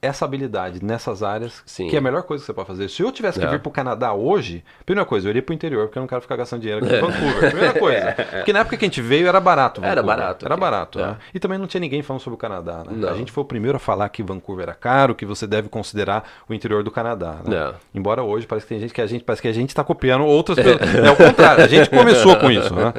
essa 0.03 0.25
habilidade 0.25 0.85
nessas 0.85 1.23
áreas, 1.23 1.63
Sim. 1.65 1.87
que 1.87 1.95
é 1.95 2.01
a 2.01 2.03
melhor 2.03 2.25
coisa 2.25 2.43
que 2.43 2.47
você 2.47 2.53
pode 2.53 2.67
fazer. 2.67 2.91
Se 2.91 3.01
eu 3.01 3.13
tivesse 3.13 3.39
que 3.39 3.47
é. 3.47 3.49
vir 3.49 3.61
para 3.61 3.69
o 3.69 3.73
Canadá 3.73 4.13
hoje, 4.13 4.65
primeira 4.85 5.09
coisa, 5.09 5.29
eu 5.29 5.31
iria 5.31 5.43
para 5.43 5.53
o 5.53 5.55
interior, 5.55 5.87
porque 5.87 5.97
eu 5.97 6.01
não 6.01 6.09
quero 6.09 6.21
ficar 6.21 6.35
gastando 6.35 6.61
dinheiro 6.61 6.85
aqui 6.85 6.97
em 6.97 7.01
Vancouver. 7.01 7.51
Primeira 7.51 7.79
coisa. 7.79 8.13
Porque 8.43 8.53
na 8.53 8.61
época 8.61 8.77
que 8.77 8.85
a 8.85 8.89
gente 8.89 9.01
veio 9.01 9.29
era 9.29 9.39
barato. 9.39 9.81
Vancouver. 9.81 9.93
Era 9.93 10.03
barato. 10.03 10.45
Era 10.45 10.57
barato. 10.57 10.99
É. 10.99 11.07
Né? 11.07 11.17
E 11.33 11.39
também 11.39 11.57
não 11.57 11.69
tinha 11.69 11.81
ninguém 11.81 12.03
falando 12.03 12.21
sobre 12.21 12.35
o 12.35 12.39
Canadá. 12.39 12.83
Né? 12.85 13.09
A 13.09 13.15
gente 13.15 13.31
foi 13.31 13.43
o 13.43 13.47
primeiro 13.47 13.77
a 13.77 13.79
falar 13.79 14.09
que 14.09 14.23
Vancouver 14.23 14.65
era 14.65 14.75
caro, 14.75 15.15
que 15.15 15.25
você 15.25 15.47
deve 15.47 15.69
considerar 15.69 16.29
o 16.49 16.55
interior 16.55 16.83
do 16.83 16.91
Canadá. 16.91 17.37
Né? 17.47 17.73
Embora 17.95 18.25
hoje 18.25 18.47
parece 18.47 18.67
que 18.67 18.75
tem 18.75 18.81
gente 18.81 18.93
que 18.93 19.01
a 19.01 19.07
gente 19.07 19.23
parece 19.23 19.41
que 19.41 19.49
a 19.49 19.53
gente 19.53 19.69
está 19.69 19.85
copiando 19.85 20.25
outras 20.25 20.57
pessoas. 20.63 20.95
é 20.95 21.11
o 21.11 21.17
contrário, 21.17 21.65
a 21.65 21.69
gente 21.69 21.89
começou 21.91 22.37
com 22.37 22.51
isso. 22.51 22.75
Né? 22.75 22.93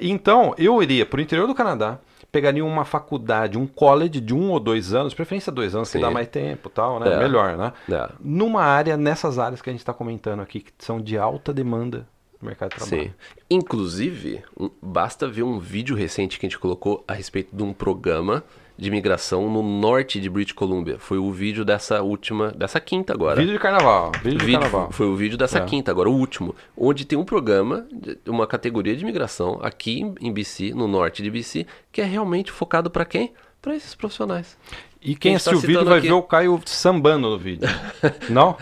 Então, 0.00 0.54
eu 0.56 0.80
iria 0.82 1.04
para 1.04 1.18
o 1.18 1.20
interior 1.20 1.46
do 1.48 1.54
Canadá 1.54 1.98
pegaria 2.30 2.64
uma 2.64 2.84
faculdade, 2.84 3.58
um 3.58 3.66
college 3.66 4.20
de 4.20 4.34
um 4.34 4.50
ou 4.50 4.60
dois 4.60 4.92
anos, 4.92 5.14
preferência 5.14 5.50
dois 5.50 5.74
anos, 5.74 5.88
Sim. 5.88 5.98
que 5.98 6.04
dá 6.04 6.10
mais 6.10 6.28
tempo 6.28 6.68
tal, 6.68 7.00
né? 7.00 7.12
É. 7.12 7.18
Melhor, 7.18 7.56
né? 7.56 7.72
É. 7.90 8.10
Numa 8.20 8.62
área, 8.62 8.96
nessas 8.96 9.38
áreas 9.38 9.62
que 9.62 9.70
a 9.70 9.72
gente 9.72 9.80
está 9.80 9.94
comentando 9.94 10.40
aqui, 10.40 10.60
que 10.60 10.72
são 10.78 11.00
de 11.00 11.16
alta 11.16 11.52
demanda 11.52 12.06
no 12.40 12.46
mercado 12.46 12.70
de 12.70 12.76
trabalho. 12.76 13.08
Sim. 13.08 13.14
Inclusive, 13.50 14.42
basta 14.82 15.26
ver 15.26 15.42
um 15.42 15.58
vídeo 15.58 15.96
recente 15.96 16.38
que 16.38 16.46
a 16.46 16.48
gente 16.48 16.58
colocou 16.58 17.04
a 17.08 17.12
respeito 17.12 17.54
de 17.54 17.62
um 17.62 17.72
programa 17.72 18.44
de 18.78 18.88
imigração 18.88 19.50
no 19.50 19.60
norte 19.60 20.20
de 20.20 20.30
British 20.30 20.52
Columbia. 20.52 20.98
Foi 21.00 21.18
o 21.18 21.32
vídeo 21.32 21.64
dessa 21.64 22.00
última, 22.00 22.52
dessa 22.52 22.78
quinta 22.78 23.12
agora. 23.12 23.40
Vídeo 23.40 23.52
de 23.52 23.58
carnaval. 23.58 24.12
Vídeo, 24.22 24.38
de 24.38 24.52
carnaval. 24.52 24.92
Foi 24.92 25.06
o 25.06 25.16
vídeo 25.16 25.36
dessa 25.36 25.58
é. 25.58 25.64
quinta 25.64 25.90
agora, 25.90 26.08
o 26.08 26.12
último. 26.12 26.54
Onde 26.76 27.04
tem 27.04 27.18
um 27.18 27.24
programa, 27.24 27.86
uma 28.24 28.46
categoria 28.46 28.94
de 28.94 29.02
imigração 29.02 29.58
aqui 29.60 30.00
em 30.20 30.32
BC, 30.32 30.72
no 30.74 30.86
norte 30.86 31.24
de 31.24 31.30
BC, 31.30 31.66
que 31.90 32.00
é 32.00 32.04
realmente 32.04 32.52
focado 32.52 32.88
para 32.88 33.04
quem? 33.04 33.32
Para 33.60 33.74
esses 33.74 33.96
profissionais. 33.96 34.56
E 35.00 35.14
quem 35.14 35.34
assistiu 35.34 35.58
tá 35.60 35.64
o 35.64 35.66
vídeo 35.66 35.84
vai 35.84 35.98
aqui... 35.98 36.08
ver 36.08 36.12
o 36.12 36.22
Caio 36.22 36.60
sambando 36.64 37.30
no 37.30 37.38
vídeo. 37.38 37.68
Não? 38.30 38.56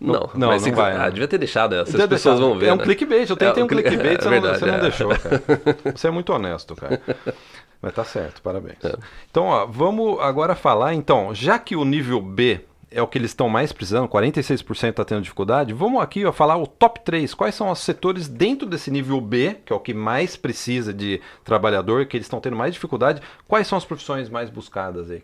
não, 0.00 0.30
não, 0.34 0.50
não, 0.50 0.74
vai. 0.74 0.96
Ah, 0.96 1.08
devia 1.10 1.28
ter 1.28 1.38
deixado, 1.38 1.74
né? 1.74 1.82
Essas 1.82 2.06
pessoas 2.06 2.38
vão 2.38 2.58
ver. 2.58 2.68
É 2.68 2.72
um 2.72 2.76
né? 2.76 2.84
clickbait, 2.84 3.28
eu 3.28 3.36
tentei 3.36 3.62
é, 3.62 3.64
um 3.64 3.68
clickbait, 3.68 4.18
é, 4.18 4.22
você, 4.22 4.28
verdade, 4.28 4.52
não, 4.52 4.58
você 4.58 4.64
é. 4.64 4.72
não 4.72 4.80
deixou, 4.80 5.08
cara. 5.08 5.42
Você 5.96 6.08
é 6.08 6.10
muito 6.10 6.32
honesto, 6.32 6.74
cara. 6.74 7.00
Mas 7.80 7.94
tá 7.94 8.04
certo, 8.04 8.42
parabéns. 8.42 8.84
É. 8.84 8.96
Então, 9.30 9.46
ó, 9.46 9.66
vamos 9.66 10.20
agora 10.20 10.54
falar, 10.54 10.94
então, 10.94 11.34
já 11.34 11.58
que 11.58 11.74
o 11.74 11.84
nível 11.84 12.20
B 12.20 12.60
é 12.90 13.00
o 13.00 13.06
que 13.06 13.16
eles 13.16 13.30
estão 13.30 13.48
mais 13.48 13.72
precisando, 13.72 14.08
46% 14.08 14.90
está 14.90 15.04
tendo 15.04 15.22
dificuldade, 15.22 15.72
vamos 15.72 16.02
aqui 16.02 16.24
ó, 16.24 16.32
falar 16.32 16.56
o 16.56 16.66
top 16.66 17.00
3. 17.00 17.32
Quais 17.34 17.54
são 17.54 17.70
os 17.70 17.78
setores 17.78 18.28
dentro 18.28 18.66
desse 18.66 18.90
nível 18.90 19.20
B, 19.20 19.56
que 19.64 19.72
é 19.72 19.76
o 19.76 19.80
que 19.80 19.94
mais 19.94 20.36
precisa 20.36 20.92
de 20.92 21.20
trabalhador, 21.44 22.06
que 22.06 22.16
eles 22.16 22.26
estão 22.26 22.40
tendo 22.40 22.56
mais 22.56 22.74
dificuldade? 22.74 23.22
Quais 23.46 23.66
são 23.66 23.78
as 23.78 23.84
profissões 23.84 24.28
mais 24.28 24.50
buscadas 24.50 25.10
aí? 25.10 25.22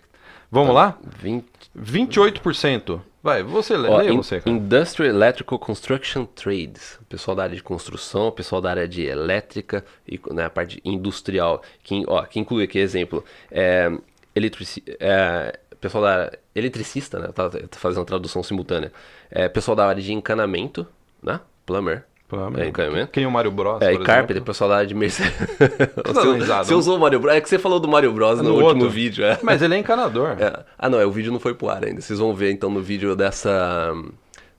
Vamos 0.51 0.69
tá, 0.69 0.75
lá? 0.75 0.99
20... 1.19 1.45
28%. 1.79 3.01
Vai, 3.23 3.43
você 3.43 3.77
lê, 3.77 3.89
Ó, 3.89 3.99
lê 3.99 4.13
você, 4.13 4.41
cara. 4.41 4.57
Industrial 4.57 5.11
Electrical 5.13 5.59
Construction 5.59 6.25
Trades. 6.27 6.99
Pessoal 7.09 7.37
da 7.37 7.43
área 7.43 7.57
de 7.57 7.63
construção, 7.63 8.31
pessoal 8.31 8.61
da 8.61 8.71
área 8.71 8.87
de 8.87 9.05
elétrica 9.05 9.85
e 10.07 10.21
né, 10.33 10.45
a 10.45 10.51
parte 10.51 10.81
industrial. 10.85 11.61
Que, 11.83 12.05
ó, 12.07 12.23
que 12.23 12.39
inclui 12.39 12.63
aqui, 12.63 12.79
exemplo, 12.79 13.25
é, 13.51 13.91
eletrici 14.35 14.81
é, 15.01 15.59
pessoal 15.81 16.05
da 16.05 16.33
eletricista, 16.55 17.19
né? 17.19 17.29
Tá 17.29 17.51
fazendo 17.73 18.05
tradução 18.05 18.43
simultânea. 18.43 18.93
É, 19.31 19.49
pessoal 19.49 19.75
da 19.75 19.87
área 19.87 20.03
de 20.03 20.13
encanamento, 20.13 20.87
né? 21.23 21.41
Plumber. 21.65 22.05
É. 22.29 23.07
Quem 23.07 23.23
é 23.23 23.27
o 23.27 23.31
Mario 23.31 23.53
Bros? 23.53 23.81
É, 23.81 23.93
e 23.93 23.99
Carpenter, 23.99 24.43
área 24.73 24.87
de 24.87 24.95
Mercedes. 24.95 25.33
você, 26.05 26.65
você 26.65 26.75
usou 26.75 26.97
o 26.97 27.01
Mario 27.01 27.21
Bros. 27.21 27.37
É 27.37 27.41
que 27.41 27.49
você 27.49 27.59
falou 27.59 27.79
do 27.79 27.87
Mario 27.87 28.13
Bros 28.13 28.39
no, 28.39 28.45
no 28.45 28.51
último 28.55 28.83
outro. 28.83 28.91
vídeo, 28.91 29.25
é. 29.25 29.39
Mas 29.43 29.63
ele 29.63 29.75
é 29.75 29.79
encanador. 29.79 30.37
É. 30.47 30.65
Ah, 30.79 30.89
não, 30.89 31.01
é, 31.01 31.07
o 31.07 31.11
vídeo 31.11 31.33
não 31.33 31.41
foi 31.41 31.55
pro 31.55 31.69
ar 31.69 31.85
ainda. 31.85 32.01
Vocês 32.01 32.19
vão 32.19 32.35
ver 32.35 32.53
então 32.53 32.69
no 32.69 32.83
vídeo 32.83 33.17
dessa 33.17 33.95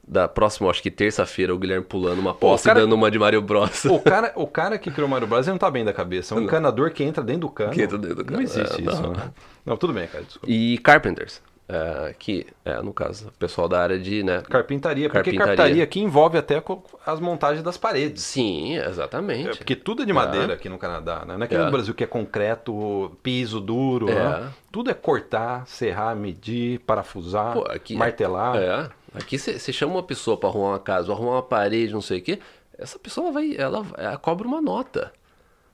da 0.07 0.27
próxima, 0.27 0.69
acho 0.69 0.81
que 0.81 0.89
terça-feira, 0.89 1.53
o 1.53 1.57
Guilherme 1.57 1.85
pulando 1.85 2.19
uma 2.19 2.33
poça 2.33 2.69
cara, 2.69 2.79
e 2.79 2.81
dando 2.83 2.93
uma 2.93 3.11
de 3.11 3.19
Mario 3.19 3.41
Bros. 3.41 3.83
O 3.85 3.99
cara, 4.01 4.31
o 4.35 4.47
cara 4.47 4.77
que 4.77 4.89
criou 4.89 5.07
o 5.07 5.11
Mario 5.11 5.27
Bros 5.27 5.45
ele 5.45 5.51
não 5.51 5.57
tá 5.59 5.69
bem 5.69 5.83
da 5.83 5.91
cabeça. 5.91 6.33
É 6.33 6.37
um 6.37 6.41
encanador 6.41 6.91
que 6.91 7.03
entra 7.03 7.21
dentro 7.21 7.41
do 7.41 7.49
cano. 7.49 7.71
Que 7.71 7.81
entra 7.81 7.97
dentro 7.97 8.15
do 8.15 8.25
cano. 8.25 8.37
Não 8.37 8.43
existe 8.43 8.81
é, 8.81 8.85
isso, 8.85 9.01
não. 9.01 9.11
Né? 9.11 9.29
Não, 9.65 9.75
tudo 9.75 9.91
bem, 9.91 10.07
cara, 10.07 10.23
desculpa. 10.23 10.49
E 10.49 10.77
Carpenters. 10.77 11.41
É, 11.69 12.15
que 12.17 12.47
é, 12.63 12.81
no 12.81 12.93
caso, 12.93 13.27
o 13.27 13.31
pessoal 13.33 13.67
da 13.67 13.81
área 13.81 13.99
de, 13.99 14.23
né? 14.23 14.41
Carpintaria, 14.49 15.09
porque 15.09 15.33
Carpintaria. 15.33 15.83
aqui 15.83 15.99
envolve 15.99 16.37
até 16.37 16.63
as 17.05 17.19
montagens 17.19 17.61
das 17.61 17.77
paredes. 17.77 18.23
Sim, 18.23 18.77
exatamente. 18.77 19.49
É, 19.49 19.55
porque 19.55 19.75
tudo 19.75 20.03
é 20.03 20.05
de 20.05 20.13
madeira 20.13 20.53
aqui 20.53 20.69
no 20.69 20.77
Canadá, 20.77 21.25
né? 21.25 21.35
Não 21.35 21.43
é 21.43 21.47
que 21.47 21.55
É. 21.55 21.57
no 21.65 21.69
Brasil 21.71 21.93
que 21.93 22.03
é 22.03 22.07
concreto, 22.07 23.11
piso 23.21 23.59
duro, 23.59 24.09
É. 24.09 24.13
né? 24.15 24.49
Tudo 24.71 24.89
é 24.89 24.93
cortar, 24.93 25.67
serrar, 25.67 26.15
medir, 26.15 26.79
parafusar, 26.79 27.53
Pô, 27.53 27.65
aqui 27.69 27.95
é- 27.95 27.97
martelar. 27.97 28.55
É, 28.55 28.89
aqui 29.13 29.37
você 29.37 29.73
chama 29.73 29.93
uma 29.95 30.03
pessoa 30.03 30.37
pra 30.37 30.47
arrumar 30.47 30.69
uma 30.69 30.79
casa, 30.79 31.11
arrumar 31.11 31.31
uma 31.33 31.43
parede, 31.43 31.91
não 31.91 32.01
sei 32.01 32.19
o 32.19 32.21
quê, 32.21 32.39
essa 32.77 32.97
pessoa 32.97 33.31
vai, 33.31 33.55
ela, 33.57 33.85
ela 33.97 34.17
cobra 34.17 34.47
uma 34.47 34.61
nota, 34.61 35.11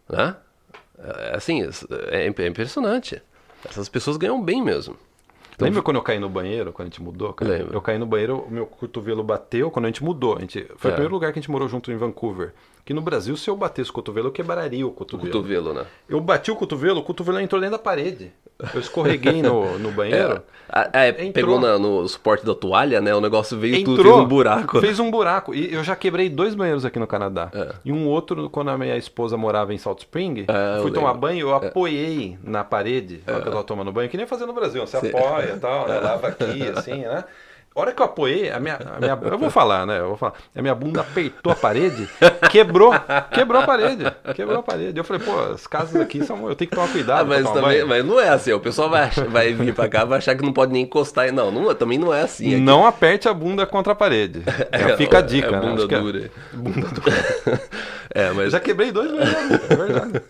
né? 0.09 0.35
É, 0.97 1.35
assim, 1.35 1.61
é, 2.09 2.25
é 2.25 2.47
impressionante. 2.47 3.21
Essas 3.63 3.89
pessoas 3.89 4.17
ganham 4.17 4.41
bem 4.41 4.61
mesmo. 4.61 4.95
Então, 5.55 5.65
Lembra 5.67 5.81
quando 5.81 5.97
eu 5.97 6.01
caí 6.03 6.19
no 6.19 6.29
banheiro, 6.29 6.71
quando 6.73 6.87
a 6.87 6.89
gente 6.89 7.01
mudou? 7.01 7.31
cara? 7.33 7.51
Lembro. 7.51 7.73
Eu 7.73 7.81
caí 7.81 7.97
no 7.97 8.05
banheiro, 8.05 8.39
o 8.39 8.51
meu 8.51 8.65
cotovelo 8.65 9.23
bateu 9.23 9.69
quando 9.69 9.85
a 9.85 9.87
gente 9.87 10.03
mudou. 10.03 10.35
A 10.37 10.39
gente, 10.41 10.65
foi 10.77 10.89
É. 10.89 10.93
o 10.93 10.95
primeiro 10.95 11.13
lugar 11.13 11.31
que 11.31 11.39
a 11.39 11.41
gente 11.41 11.51
morou 11.51 11.67
junto 11.67 11.91
em 11.91 11.95
Vancouver. 11.97 12.53
Que 12.85 12.93
no 12.93 13.01
Brasil, 13.01 13.37
se 13.37 13.49
eu 13.49 13.55
batesse 13.55 13.89
o 13.89 13.93
cotovelo, 13.93 14.27
eu 14.27 14.31
quebraria 14.31 14.85
o 14.85 14.91
cotovelo. 14.91 15.31
cotovelo, 15.31 15.73
né? 15.73 15.85
Eu 16.09 16.19
bati 16.19 16.51
o 16.51 16.55
cotovelo, 16.55 16.99
o 16.99 17.03
cotovelo 17.03 17.39
entrou 17.39 17.61
dentro 17.61 17.77
da 17.77 17.83
parede. 17.83 18.33
Eu 18.73 18.79
escorreguei 18.79 19.41
no, 19.41 19.77
no 19.79 19.91
banheiro. 19.91 20.41
É, 20.93 21.09
Entrou. 21.09 21.31
pegou 21.33 21.59
na- 21.59 21.77
no 21.77 22.07
suporte 22.07 22.45
da 22.45 22.55
toalha, 22.55 22.99
né? 22.99 23.13
O 23.13 23.21
negócio 23.21 23.59
veio 23.59 23.83
tudo, 23.83 23.99
Entrou, 23.99 24.13
fez 24.15 24.25
um 24.25 24.27
buraco. 24.27 24.79
Fez 24.79 24.99
um 24.99 25.11
buraco. 25.11 25.53
E 25.53 25.71
eu 25.73 25.83
já 25.83 25.95
quebrei 25.95 26.29
dois 26.29 26.55
banheiros 26.55 26.83
aqui 26.85 26.97
no 26.97 27.05
Canadá. 27.05 27.49
É. 27.53 27.69
E 27.85 27.91
um 27.91 28.07
outro, 28.07 28.49
quando 28.49 28.69
a 28.71 28.77
minha 28.77 28.97
esposa 28.97 29.37
morava 29.37 29.73
em 29.73 29.77
Salt 29.77 29.99
Spring, 29.99 30.45
É, 30.47 30.81
fui 30.81 30.91
tomar 30.91 31.07
lembro. 31.09 31.21
banho, 31.21 31.39
eu 31.49 31.55
apoiei 31.55 32.37
na 32.43 32.63
parede, 32.63 33.21
hora 33.27 33.41
que 33.41 33.47
eu 33.47 33.51
tava 33.51 33.63
tomando 33.63 33.91
banho, 33.91 34.09
que 34.09 34.17
nem 34.17 34.25
fazer 34.25 34.45
no 34.45 34.53
Brasil. 34.53 34.85
Você 34.87 34.99
Sim. 34.99 35.09
apoia 35.09 35.53
e 35.55 35.59
tal, 35.59 35.87
né? 35.87 35.99
lava 35.99 36.27
aqui, 36.27 36.63
assim, 36.75 37.01
né? 37.01 37.23
A 37.75 37.79
hora 37.81 37.91
que 37.91 37.99
eu 38.01 38.05
apoiei, 38.05 38.51
a 38.51 38.59
minha, 38.59 38.75
a 38.75 38.99
minha- 38.99 39.17
eu 39.31 39.37
vou 39.39 39.49
falar, 39.49 39.85
né? 39.87 39.99
Eu 39.99 40.09
vou 40.09 40.17
falar. 40.17 40.33
A 40.55 40.61
minha 40.61 40.75
bunda 40.75 41.01
apertou 41.01 41.51
a 41.51 41.55
parede, 41.55 42.07
quebrou, 42.51 42.93
quebrou 43.31 43.61
a 43.61 43.65
parede, 43.65 44.03
quebrou 44.35 44.59
a 44.59 44.63
parede. 44.63 44.95
Eu 44.99 45.03
falei, 45.03 45.21
pô, 45.23 45.39
as 45.53 45.65
casas 45.65 45.99
aqui 45.99 46.23
são, 46.23 46.47
eu 46.47 46.55
tenho 46.55 46.69
que 46.69 46.75
tomar 46.75 46.87
cuidado. 46.91 47.21
Ah, 47.21 47.25
mas 47.25 47.49
também, 47.49 47.83
mas 47.83 48.05
não 48.05 48.19
é 48.19 48.29
assim, 48.29 48.51
o 48.53 48.59
pessoal 48.59 48.89
vai, 48.91 49.09
vai 49.09 49.53
vir 49.53 49.73
pra 49.73 49.89
cá, 49.89 50.05
vai 50.05 50.19
achar 50.19 50.35
que 50.35 50.43
não 50.43 50.53
pode 50.53 50.71
nem 50.71 50.83
encostar. 50.83 51.31
Não, 51.33 51.49
não 51.49 51.73
também 51.73 51.97
não 51.97 52.13
é 52.13 52.21
assim. 52.21 52.45
aqui. 52.53 52.57
Não 52.61 52.85
aperte 52.85 53.27
a 53.27 53.33
bunda 53.33 53.65
contra 53.65 53.93
a 53.93 53.95
parede. 53.95 54.43
Já 54.79 54.95
fica 54.97 55.17
a 55.17 55.21
dica, 55.21 55.47
é 55.47 55.51
né? 55.51 55.59
bunda 55.59 55.73
Acho 55.79 55.87
que 55.87 55.95
é- 55.95 55.99
dura. 55.99 56.31
Bunda 56.53 56.87
dura. 56.89 57.61
é, 58.13 58.31
mas, 58.31 58.51
já 58.51 58.59
quebrei 58.59 58.91
dois 58.91 59.09
banheiros, 59.09 59.51
é 59.71 59.75
verdade. 59.75 60.21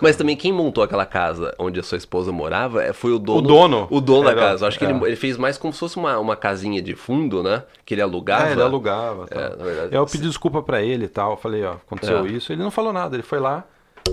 Mas 0.00 0.16
também 0.16 0.36
quem 0.36 0.52
montou 0.52 0.82
aquela 0.84 1.04
casa 1.06 1.54
onde 1.58 1.78
a 1.80 1.82
sua 1.82 1.98
esposa 1.98 2.30
morava 2.32 2.82
é, 2.82 2.92
foi 2.92 3.12
o 3.12 3.18
dono. 3.18 3.38
O 3.38 3.42
dono. 3.42 3.86
O 3.90 4.00
dono 4.00 4.24
da 4.24 4.30
Era- 4.32 4.40
casa. 4.40 4.66
Acho 4.66 4.78
que 4.78 4.84
ele, 4.84 4.92
é. 4.94 5.06
ele 5.08 5.16
fez 5.16 5.36
mais 5.36 5.56
como 5.58 5.72
se 5.72 5.78
fosse 5.78 5.96
uma, 5.96 6.18
uma 6.18 6.36
casinha 6.36 6.80
de 6.82 6.94
fundo, 6.94 7.42
né? 7.42 7.62
Que 7.84 7.94
ele 7.94 8.02
alugava. 8.02 8.48
É, 8.48 8.52
ele 8.52 8.62
alugava. 8.62 9.26
Tal. 9.26 9.42
É, 9.42 9.48
na 9.56 9.64
verdade. 9.64 9.94
Eu 9.96 10.06
pedi 10.06 10.24
desculpa 10.28 10.62
pra 10.62 10.82
ele 10.82 11.04
e 11.04 11.08
tal. 11.08 11.36
Falei, 11.36 11.64
ó, 11.64 11.72
aconteceu 11.72 12.24
É. 12.24 12.28
isso. 12.28 12.52
Ele 12.52 12.62
não 12.62 12.70
falou 12.70 12.92
nada. 12.92 13.16
Ele 13.16 13.22
foi 13.22 13.38
lá, 13.40 13.64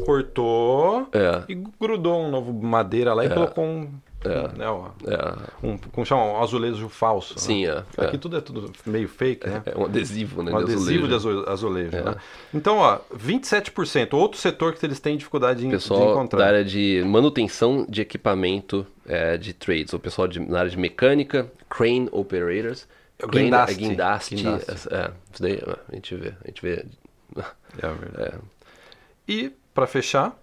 cortou 0.05 1.07
É. 1.13 1.43
e 1.47 1.55
grudou 1.79 2.19
um 2.21 2.29
novo 2.29 2.53
madeira 2.53 3.13
lá 3.13 3.25
e 3.25 3.29
colocou 3.29 3.63
um. 3.63 3.89
Né, 4.57 4.67
ó, 4.67 4.89
É, 5.07 5.65
um, 5.65 5.77
como 5.77 6.05
chama? 6.05 6.23
Um 6.25 6.41
azulejo 6.43 6.89
falso. 6.89 7.35
né? 7.35 7.39
sim, 7.41 7.65
é. 7.65 7.77
Aqui 7.97 8.15
é. 8.15 8.19
tudo 8.19 8.37
é 8.37 8.41
tudo 8.41 8.71
meio 8.85 9.07
fake, 9.07 9.47
né? 9.47 9.63
É 9.65 9.77
um 9.77 9.85
adesivo, 9.85 10.43
né? 10.43 10.51
Um 10.51 10.57
de 10.57 10.63
adesivo 10.63 11.07
de 11.07 11.13
azulejo. 11.15 11.41
azu- 11.43 11.49
azulejo. 11.49 11.91
né? 12.03 12.15
Então, 12.53 12.77
ó, 12.79 12.99
27%. 13.15 14.13
Outro 14.13 14.37
setor 14.39 14.73
que 14.73 14.85
eles 14.85 14.99
têm 14.99 15.15
dificuldade 15.15 15.59
de, 15.61 15.65
de 15.67 15.71
pessoal 15.71 15.99
da 16.07 16.11
encontrar. 16.11 16.45
área 16.47 16.65
de 16.65 17.01
manutenção 17.07 17.85
de 17.87 18.01
equipamento 18.01 18.85
é, 19.07 19.37
de 19.37 19.53
trades, 19.53 19.93
o 19.93 19.99
pessoal 19.99 20.27
de, 20.27 20.39
na 20.39 20.59
área 20.59 20.69
de 20.71 20.77
mecânica, 20.77 21.49
crane 21.69 22.09
operators, 22.11 22.87
É 23.17 23.25
guindaste. 23.25 23.75
é, 23.75 23.77
guindaste, 23.77 24.35
Guindaste. 24.35 24.71
essa- 24.71 24.89
é, 24.95 25.11
isso 25.33 25.41
daí 25.41 25.61
a 25.91 25.95
gente 25.95 26.15
vê, 26.15 26.33
a 26.43 26.47
gente 26.47 26.61
vê. 26.61 26.85
É 27.81 27.87
verdade. 27.87 28.33
É, 28.35 28.37
E, 29.31 29.51
pra 29.73 29.87
fechar, 29.87 30.37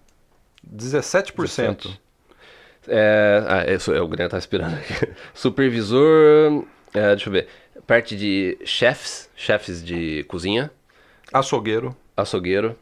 17%. 0.75 1.89
É, 2.87 3.43
ah, 3.47 3.63
é, 3.65 3.73
isso- 3.75 3.93
é, 3.93 4.01
o 4.01 4.07
Guilherme 4.07 4.29
tá 4.31 4.37
esperando 4.37 4.75
aqui. 4.75 4.93
Supervisor, 5.33 6.65
é, 6.93 7.09
deixa 7.15 7.29
eu 7.29 7.33
ver, 7.33 7.47
parte 7.85 8.15
de 8.15 8.57
chefs, 8.65 9.29
chefes 9.35 9.83
de 9.83 10.23
cozinha, 10.27 10.71
Açougueiro. 11.33 11.95
açougueiro 12.15 12.77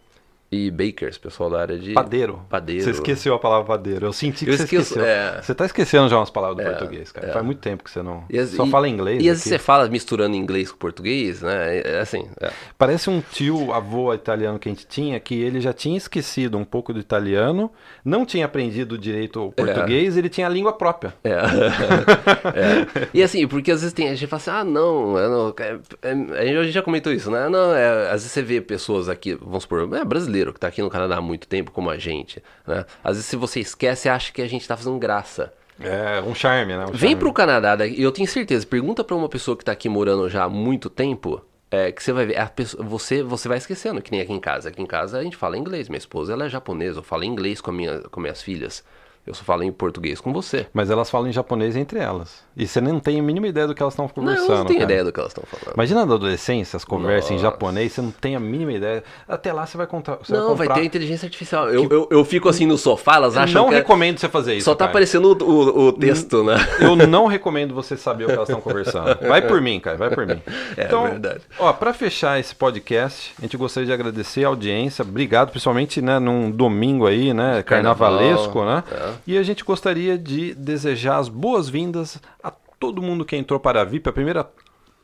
e 0.56 0.72
bakers, 0.72 1.18
pessoal 1.18 1.50
da 1.50 1.60
área 1.62 1.78
de 1.78 1.94
Padeiro. 1.94 2.42
Padeiro. 2.50 2.84
Você 2.84 2.92
esqueceu 2.92 3.34
a 3.34 3.40
palavra 3.40 3.66
padeiro. 3.66 4.06
Eu 4.06 4.14
senti 4.14 4.46
que 4.46 4.52
Eu 4.52 4.58
você 4.58 4.64
esqueço, 4.64 4.94
esqueceu. 4.94 5.06
é. 5.06 5.42
Você 5.42 5.54
tá 5.54 5.66
esquecendo 5.66 6.08
já 6.10 6.18
umas 6.18 6.30
palavras 6.30 6.58
do 6.58 6.70
É, 6.70 6.74
português, 6.76 7.12
cara. 7.12 7.28
é. 7.28 7.32
Faz 7.32 7.46
muito 7.46 7.60
tempo 7.60 7.84
que 7.84 7.90
você 7.92 8.02
não. 8.02 8.24
E, 8.30 8.44
Só 8.46 8.66
e- 8.66 8.70
fala 8.70 8.88
inglês. 8.88 9.18
E 9.24 9.30
às 9.30 9.38
vezes 9.38 9.44
você 9.44 9.58
fala 9.58 9.88
misturando 9.90 10.36
inglês 10.36 10.72
com 10.72 10.78
português, 10.78 11.42
né? 11.42 11.80
É, 11.80 12.00
assim, 12.00 12.28
é. 12.42 12.50
Parece 12.78 13.10
um 13.10 13.22
tio 13.22 13.74
avô 13.74 14.14
italiano 14.14 14.58
que 14.60 14.70
a 14.70 14.72
gente 14.72 14.86
tinha, 14.88 15.20
que 15.20 15.36
ele 15.42 15.60
já 15.60 15.74
tinha 15.74 15.98
esquecido 15.98 16.58
um 16.58 16.64
pouco 16.66 16.94
do 16.94 17.00
italiano, 17.00 17.72
não 18.04 18.26
tinha 18.26 18.46
aprendido 18.46 18.98
direito 18.98 19.42
o 19.44 19.52
português, 19.52 20.16
ele 20.18 20.30
tinha 20.30 20.48
a 20.48 20.50
língua 20.50 20.74
própria. 20.74 21.14
É. 21.24 21.36
É. 22.56 23.08
E 23.14 23.24
assim, 23.24 23.48
porque 23.48 23.72
às 23.72 23.82
vezes 23.82 23.94
tem, 23.94 24.08
a 24.10 24.16
gente 24.16 24.28
fala 24.28 24.42
assim, 24.42 24.52
ah, 24.52 24.64
não, 24.64 25.18
é, 25.18 25.28
não 25.28 25.54
é- 25.60 25.80
é- 26.02 26.58
a 26.60 26.64
gente 26.64 26.72
já 26.72 26.82
comentou 26.82 27.12
isso, 27.12 27.30
né? 27.32 27.50
Não, 27.50 27.74
é, 27.76 28.06
às 28.08 28.22
vezes 28.22 28.32
você 28.32 28.42
vê 28.42 28.62
pessoas 28.62 29.10
aqui, 29.10 29.36
vamos 29.36 29.64
supor, 29.64 29.88
é 29.96 30.04
brasileiro 30.04 30.45
que 30.54 30.60
tá 30.60 30.68
aqui 30.68 30.82
no 30.82 30.90
Canadá 30.90 31.18
há 31.18 31.22
muito 31.22 31.48
tempo, 31.48 31.72
como 31.72 31.90
a 31.90 31.98
gente, 31.98 32.42
né? 32.66 32.86
Às 33.04 33.16
vezes 33.18 33.26
se 33.26 33.36
você 33.36 33.60
esquece, 33.60 34.08
acha 34.10 34.32
que 34.32 34.42
a 34.42 34.48
gente 34.48 34.68
tá 34.68 34.76
fazendo 34.76 34.98
graça. 34.98 35.54
É, 35.80 36.22
um 36.22 36.34
charme, 36.34 36.74
né? 36.78 36.84
Um 36.86 36.92
Vem 36.92 36.98
charme. 37.12 37.16
pro 37.16 37.34
Canadá, 37.34 37.86
e 37.86 38.02
eu 38.02 38.12
tenho 38.12 38.28
certeza, 38.28 38.66
pergunta 38.66 39.04
pra 39.04 39.16
uma 39.16 39.28
pessoa 39.30 39.58
que 39.58 39.66
tá 39.66 39.72
aqui 39.74 39.90
morando 39.90 40.30
já 40.30 40.44
há 40.46 40.50
muito 40.50 40.90
tempo, 40.90 41.42
é, 41.70 41.92
que 41.92 42.02
você 42.02 42.14
vai 42.14 42.26
ver, 42.26 42.50
pessoa- 42.52 42.82
você, 42.86 43.22
você 43.22 43.48
vai 43.50 43.58
esquecendo, 43.58 44.02
que 44.02 44.10
nem 44.12 44.22
aqui 44.22 44.32
em 44.32 44.40
casa. 44.40 44.70
Aqui 44.70 44.82
em 44.82 44.86
casa 44.86 45.18
a 45.20 45.24
gente 45.24 45.36
fala 45.36 45.58
inglês, 45.58 45.90
minha 45.90 45.98
esposa 45.98 46.32
ela 46.32 46.46
é 46.46 46.50
japonesa, 46.50 47.00
eu 47.00 47.04
falo 47.04 47.24
inglês 47.26 47.60
com, 47.60 47.72
minha, 47.74 48.00
com 48.10 48.22
minhas 48.22 48.42
filhas, 48.42 48.84
eu 49.26 49.34
só 49.34 49.44
falo 49.44 49.64
em 49.64 49.72
português 49.72 50.20
com 50.22 50.32
você. 50.32 50.68
Mas 50.74 50.90
elas 50.90 51.10
falam 51.10 51.28
em 51.28 51.32
japonês 51.34 51.76
entre 51.76 52.00
elas. 52.00 52.44
E 52.56 52.68
você 52.68 52.80
não 52.80 53.00
tem 53.00 53.20
a 53.20 53.24
mínima 53.24 53.48
ideia 53.48 53.68
do 53.68 53.76
que 53.76 53.82
elas 53.82 53.94
estão 53.94 54.06
Não, 54.06 54.14
conversando. 54.14 54.52
eu 54.52 54.58
não 54.60 54.66
tenho 54.66 54.80
cara. 54.80 54.92
ideia 54.92 55.04
do 55.04 55.12
que 55.12 55.20
elas 55.20 55.32
estão 55.32 55.44
falando. 55.46 55.74
Imagina 55.76 56.06
na 56.06 56.14
adolescência, 56.14 56.78
as 56.78 56.86
conversas 56.86 57.32
em 57.32 57.34
Nossa. 57.36 57.46
japonês, 57.46 57.92
você 57.94 58.02
não 58.02 58.12
tem 58.12 58.36
a 58.36 58.40
mínima 58.40 58.72
ideia. 58.74 59.04
Até 59.28 59.52
lá 59.52 59.66
você 59.66 59.76
vai 59.78 59.88
contar. 59.88 60.16
Você 60.18 60.32
Não, 60.34 60.56
vai 60.56 60.68
comprar. 60.68 60.82
ter 60.82 60.86
inteligência 60.86 61.26
artificial. 61.26 61.70
Eu, 61.70 61.88
eu, 61.90 62.08
eu 62.12 62.24
fico 62.26 62.48
assim 62.48 62.66
no 62.66 62.78
sofá, 62.78 63.16
elas 63.16 63.36
acham 63.36 63.64
não 63.64 63.70
que 63.70 63.76
é- 63.76 63.78
recomendo 63.80 64.20
você 64.20 64.30
fazer 64.30 64.56
isso. 64.56 64.66
só 64.66 64.74
tá 64.74 64.80
cara. 64.86 64.92
aparecendo 64.92 65.26
o, 65.26 65.44
o- 65.44 65.88
o 65.88 65.92
texto, 65.94 66.44
né? 66.44 66.56
Eu 66.80 66.96
não 66.96 67.26
recomendo 67.28 67.74
você 67.74 67.98
saber 67.98 68.24
o 68.26 68.28
que 68.28 68.34
elas 68.34 68.48
estão 68.48 68.62
conversando. 68.62 69.18
Vai 69.28 69.42
por 69.42 69.60
mim, 69.60 69.80
cara, 69.80 69.98
vai 69.98 70.10
por 70.10 70.26
mim. 70.26 70.42
É 70.78 70.86
então, 70.86 71.04
verdade. 71.04 71.42
Ó, 71.60 71.74
para 71.74 71.94
fechar 71.94 72.40
esse 72.40 72.56
podcast, 72.56 73.34
a 73.38 73.42
gente 73.42 73.58
gostaria 73.58 73.88
de 73.88 73.94
agradecer 73.94 74.46
a 74.46 74.48
audiência. 74.48 75.04
Obrigado, 75.04 75.50
principalmente, 75.50 76.02
né, 76.02 76.20
num 76.20 76.50
domingo 76.52 77.06
aí, 77.08 77.34
né, 77.34 77.64
carnavalesco, 77.64 78.64
né? 78.64 78.84
é. 78.92 79.15
E 79.26 79.38
a 79.38 79.44
gente 79.44 79.64
gostaria 79.64 80.18
de 80.18 80.54
desejar 80.54 81.18
as 81.18 81.30
boas-vindas 81.30 82.20
a 82.44 82.52
todo 82.52 83.02
mundo 83.02 83.26
que 83.26 83.36
entrou 83.36 83.60
para 83.60 83.82
a 83.82 83.84
VIP, 83.84 84.10
a 84.10 84.14
primeira 84.14 84.50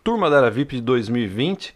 turma 0.03 0.29
da 0.29 0.49
VIP 0.49 0.75
de 0.75 0.81
2020. 0.81 1.73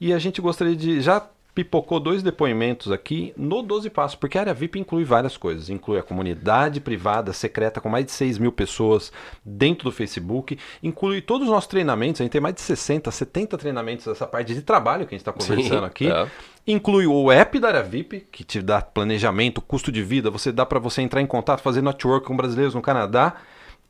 E 0.00 0.12
a 0.12 0.18
gente 0.18 0.40
gostaria 0.40 0.76
de 0.76 1.00
já 1.00 1.26
pipocou 1.58 1.98
dois 1.98 2.22
depoimentos 2.22 2.92
aqui 2.92 3.34
no 3.36 3.62
12 3.62 3.90
Passos, 3.90 4.14
porque 4.14 4.38
a 4.38 4.42
área 4.42 4.54
VIP 4.54 4.78
inclui 4.78 5.02
várias 5.02 5.36
coisas. 5.36 5.68
Inclui 5.68 5.98
a 5.98 6.04
comunidade 6.04 6.80
privada 6.80 7.32
secreta 7.32 7.80
com 7.80 7.88
mais 7.88 8.06
de 8.06 8.12
6 8.12 8.38
mil 8.38 8.52
pessoas 8.52 9.10
dentro 9.44 9.90
do 9.90 9.92
Facebook. 9.92 10.56
Inclui 10.80 11.20
todos 11.20 11.48
os 11.48 11.52
nossos 11.52 11.66
treinamentos. 11.66 12.20
A 12.20 12.24
gente 12.24 12.30
tem 12.30 12.40
mais 12.40 12.54
de 12.54 12.60
60, 12.60 13.10
70 13.10 13.58
treinamentos 13.58 14.06
dessa 14.06 14.24
parte 14.24 14.54
de 14.54 14.62
trabalho 14.62 15.04
que 15.04 15.16
a 15.16 15.18
gente 15.18 15.28
está 15.28 15.32
conversando 15.32 15.80
Sim, 15.80 15.84
aqui. 15.84 16.08
é. 16.08 16.28
Inclui 16.64 17.08
o 17.08 17.32
app 17.32 17.58
da 17.58 17.66
área 17.66 17.82
VIP, 17.82 18.20
que 18.30 18.44
te 18.44 18.62
dá 18.62 18.80
planejamento, 18.80 19.60
custo 19.60 19.90
de 19.90 20.00
vida. 20.00 20.30
Você 20.30 20.52
dá 20.52 20.64
para 20.64 20.78
você 20.78 21.02
entrar 21.02 21.20
em 21.20 21.26
contato, 21.26 21.60
fazer 21.60 21.82
network 21.82 22.24
com 22.24 22.36
brasileiros 22.36 22.76
no 22.76 22.82
Canadá. 22.82 23.34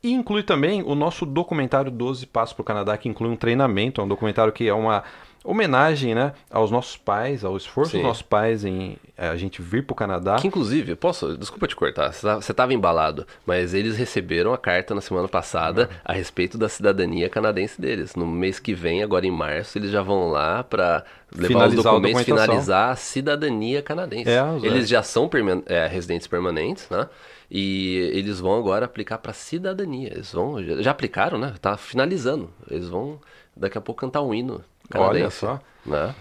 E 0.01 0.11
inclui 0.11 0.41
também 0.41 0.81
o 0.81 0.95
nosso 0.95 1.23
documentário 1.23 1.91
12 1.91 2.25
Passos 2.25 2.53
para 2.53 2.61
o 2.61 2.65
Canadá, 2.65 2.97
que 2.97 3.07
inclui 3.07 3.29
um 3.29 3.35
treinamento. 3.35 4.01
É 4.01 4.03
um 4.03 4.07
documentário 4.07 4.51
que 4.51 4.67
é 4.67 4.73
uma 4.73 5.03
homenagem 5.49 6.13
né, 6.13 6.33
aos 6.51 6.69
nossos 6.69 6.95
pais, 6.95 7.43
ao 7.43 7.57
esforço 7.57 7.91
Sim. 7.91 7.97
dos 7.97 8.05
nossos 8.05 8.21
pais 8.21 8.63
em 8.63 8.97
eh, 9.17 9.27
a 9.27 9.35
gente 9.35 9.61
vir 9.61 9.83
para 9.83 9.93
o 9.93 9.95
Canadá. 9.95 10.35
Que 10.35 10.47
inclusive, 10.47 10.95
posso, 10.95 11.35
desculpa 11.35 11.67
te 11.67 11.75
cortar, 11.75 12.13
você 12.13 12.21
tá- 12.21 12.39
estava 12.39 12.73
embalado, 12.73 13.25
mas 13.45 13.73
eles 13.73 13.97
receberam 13.97 14.53
a 14.53 14.57
carta 14.57 14.93
na 14.93 15.01
semana 15.01 15.27
passada 15.27 15.89
a 16.05 16.13
respeito 16.13 16.55
da 16.55 16.69
cidadania 16.69 17.29
canadense 17.29 17.81
deles. 17.81 18.15
No 18.15 18.27
mês 18.27 18.59
que 18.59 18.75
vem, 18.75 19.01
agora 19.01 19.25
em 19.25 19.31
março, 19.31 19.77
eles 19.79 19.89
já 19.89 20.03
vão 20.03 20.29
lá 20.29 20.63
para 20.63 21.03
levar 21.35 21.47
Finalizar 21.47 21.77
os 21.77 21.83
documentos, 21.83 22.23
finalizar 22.23 22.91
a 22.91 22.95
cidadania 22.95 23.81
canadense. 23.81 24.29
É, 24.29 24.41
eles 24.61 24.83
é. 24.83 24.87
já 24.87 25.01
são 25.01 25.27
é, 25.65 25.87
residentes 25.87 26.27
permanentes, 26.27 26.87
né? 26.89 27.07
E 27.49 28.11
eles 28.13 28.39
vão 28.39 28.55
agora 28.55 28.85
aplicar 28.85 29.17
para 29.17 29.33
cidadania. 29.33 30.11
Eles 30.13 30.31
vão, 30.31 30.63
já, 30.63 30.81
já 30.83 30.91
aplicaram, 30.91 31.39
né? 31.39 31.55
Tá 31.59 31.75
finalizando. 31.75 32.51
Eles 32.69 32.87
vão 32.87 33.19
daqui 33.57 33.77
a 33.77 33.81
pouco 33.81 34.01
cantar 34.01 34.21
um 34.21 34.33
hino 34.33 34.63
canadense. 34.89 35.21
Olha 35.21 35.29
só. 35.29 35.59
Né? 35.85 36.15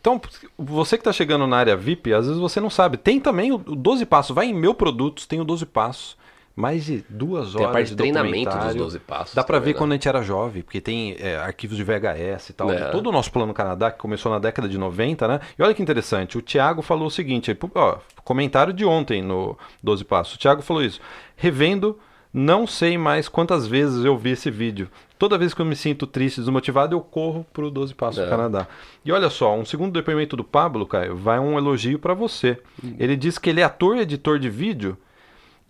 Então, 0.00 0.20
você 0.58 0.96
que 0.96 1.02
está 1.02 1.12
chegando 1.12 1.46
na 1.46 1.56
área 1.56 1.76
VIP, 1.76 2.12
às 2.12 2.26
vezes 2.26 2.40
você 2.40 2.60
não 2.60 2.70
sabe. 2.70 2.96
Tem 2.96 3.20
também 3.20 3.52
o 3.52 3.56
o 3.56 3.76
12 3.76 4.04
Passos. 4.04 4.34
Vai 4.34 4.46
em 4.46 4.54
Meu 4.54 4.74
Produtos, 4.74 5.26
tem 5.26 5.40
o 5.40 5.44
12 5.44 5.66
Passos. 5.66 6.16
Mais 6.54 6.84
de 6.84 7.02
duas 7.08 7.52
Tem 7.52 7.62
a 7.62 7.64
horas 7.64 7.72
parte 7.72 7.84
de 7.86 7.90
de 7.92 7.96
treinamento 7.96 8.34
dos 8.34 8.44
documentário. 8.44 8.78
12 8.78 8.98
passos. 8.98 9.34
Dá 9.34 9.42
também, 9.42 9.62
ver 9.62 9.72
né? 9.72 9.78
quando 9.78 9.92
a 9.92 9.94
gente 9.94 10.08
era 10.08 10.22
jovem, 10.22 10.62
porque 10.62 10.82
tem 10.82 11.16
é, 11.18 11.36
arquivos 11.36 11.78
de 11.78 11.82
VHS 11.82 12.50
e 12.50 12.52
tal. 12.52 12.70
É. 12.70 12.90
Todo 12.90 13.08
o 13.08 13.12
nosso 13.12 13.32
plano 13.32 13.54
Canadá, 13.54 13.90
que 13.90 13.98
começou 13.98 14.30
na 14.30 14.38
década 14.38 14.68
de 14.68 14.76
90, 14.76 15.28
né? 15.28 15.40
E 15.58 15.62
olha 15.62 15.72
que 15.72 15.80
interessante, 15.80 16.36
o 16.36 16.42
Thiago 16.42 16.82
falou 16.82 17.06
o 17.06 17.10
seguinte, 17.10 17.56
ó, 17.74 17.96
comentário 18.22 18.72
de 18.74 18.84
ontem 18.84 19.22
no 19.22 19.56
12 19.82 20.04
Passos. 20.04 20.34
O 20.34 20.38
Thiago 20.38 20.60
falou 20.60 20.82
isso. 20.82 21.00
Revendo, 21.36 21.98
não 22.32 22.66
sei 22.66 22.96
mais 22.96 23.28
quantas 23.28 23.66
vezes 23.66 24.04
eu 24.04 24.16
vi 24.16 24.30
esse 24.30 24.50
vídeo. 24.50 24.88
Toda 25.18 25.38
vez 25.38 25.54
que 25.54 25.60
eu 25.60 25.66
me 25.66 25.76
sinto 25.76 26.06
triste, 26.06 26.40
desmotivado, 26.40 26.96
eu 26.96 27.00
corro 27.00 27.46
pro 27.52 27.70
12 27.70 27.94
Passos 27.94 28.20
É. 28.20 28.24
do 28.24 28.30
Canadá. 28.30 28.66
E 29.04 29.12
olha 29.12 29.30
só, 29.30 29.54
um 29.56 29.64
segundo 29.64 29.92
depoimento 29.92 30.36
do 30.36 30.42
Pablo, 30.42 30.86
Caio, 30.86 31.14
vai 31.14 31.38
um 31.38 31.56
elogio 31.56 31.98
pra 31.98 32.14
você. 32.14 32.58
Hum. 32.82 32.94
Ele 32.98 33.16
diz 33.16 33.38
que 33.38 33.48
ele 33.50 33.60
é 33.60 33.64
ator 33.64 33.96
e 33.96 34.00
editor 34.00 34.38
de 34.38 34.48
vídeo 34.50 34.96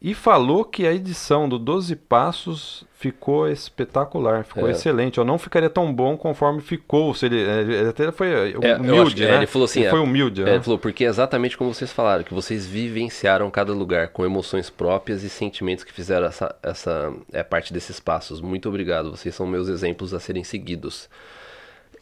e 0.04 0.14
falou 0.14 0.64
que 0.64 0.84
a 0.84 0.92
edição 0.92 1.48
do 1.48 1.60
12 1.60 1.94
Passos 1.94 2.84
ficou 2.98 3.48
espetacular, 3.48 4.42
ficou 4.44 4.66
É. 4.66 4.72
excelente. 4.72 5.18
Eu 5.18 5.24
não 5.24 5.38
ficaria 5.38 5.70
tão 5.70 5.94
bom 5.94 6.16
conforme 6.16 6.60
ficou. 6.60 7.14
Se 7.14 7.26
ele, 7.26 7.38
ele 7.38 7.88
até 7.88 8.10
foi 8.10 8.26
É, 8.28 8.56
eu 8.56 8.60
humilde, 8.80 9.22
é, 9.22 9.28
né? 9.28 9.36
ele 9.36 9.46
falou 9.46 9.64
assim, 9.66 9.78
Ele 9.80 9.86
é, 9.86 9.90
foi 9.90 10.00
humilde, 10.00 10.42
É, 10.42 10.44
né? 10.44 10.54
Ele 10.54 10.62
falou, 10.64 10.76
porque 10.78 11.04
é 11.04 11.08
exatamente 11.08 11.56
como 11.56 11.72
vocês 11.72 11.92
falaram, 11.92 12.24
que 12.24 12.34
vocês 12.34 12.66
vivenciaram 12.66 13.48
cada 13.48 13.72
lugar 13.72 14.08
com 14.08 14.24
emoções 14.24 14.68
próprias 14.68 15.22
e 15.22 15.28
sentimentos 15.28 15.84
que 15.84 15.92
fizeram 15.92 16.26
essa, 16.26 16.52
essa 16.64 17.12
é, 17.32 17.44
parte 17.44 17.72
desses 17.72 18.00
passos. 18.00 18.40
Muito 18.40 18.68
obrigado, 18.68 19.08
vocês 19.12 19.32
são 19.32 19.46
meus 19.46 19.68
exemplos 19.68 20.12
a 20.12 20.18
serem 20.18 20.42
seguidos. 20.42 21.08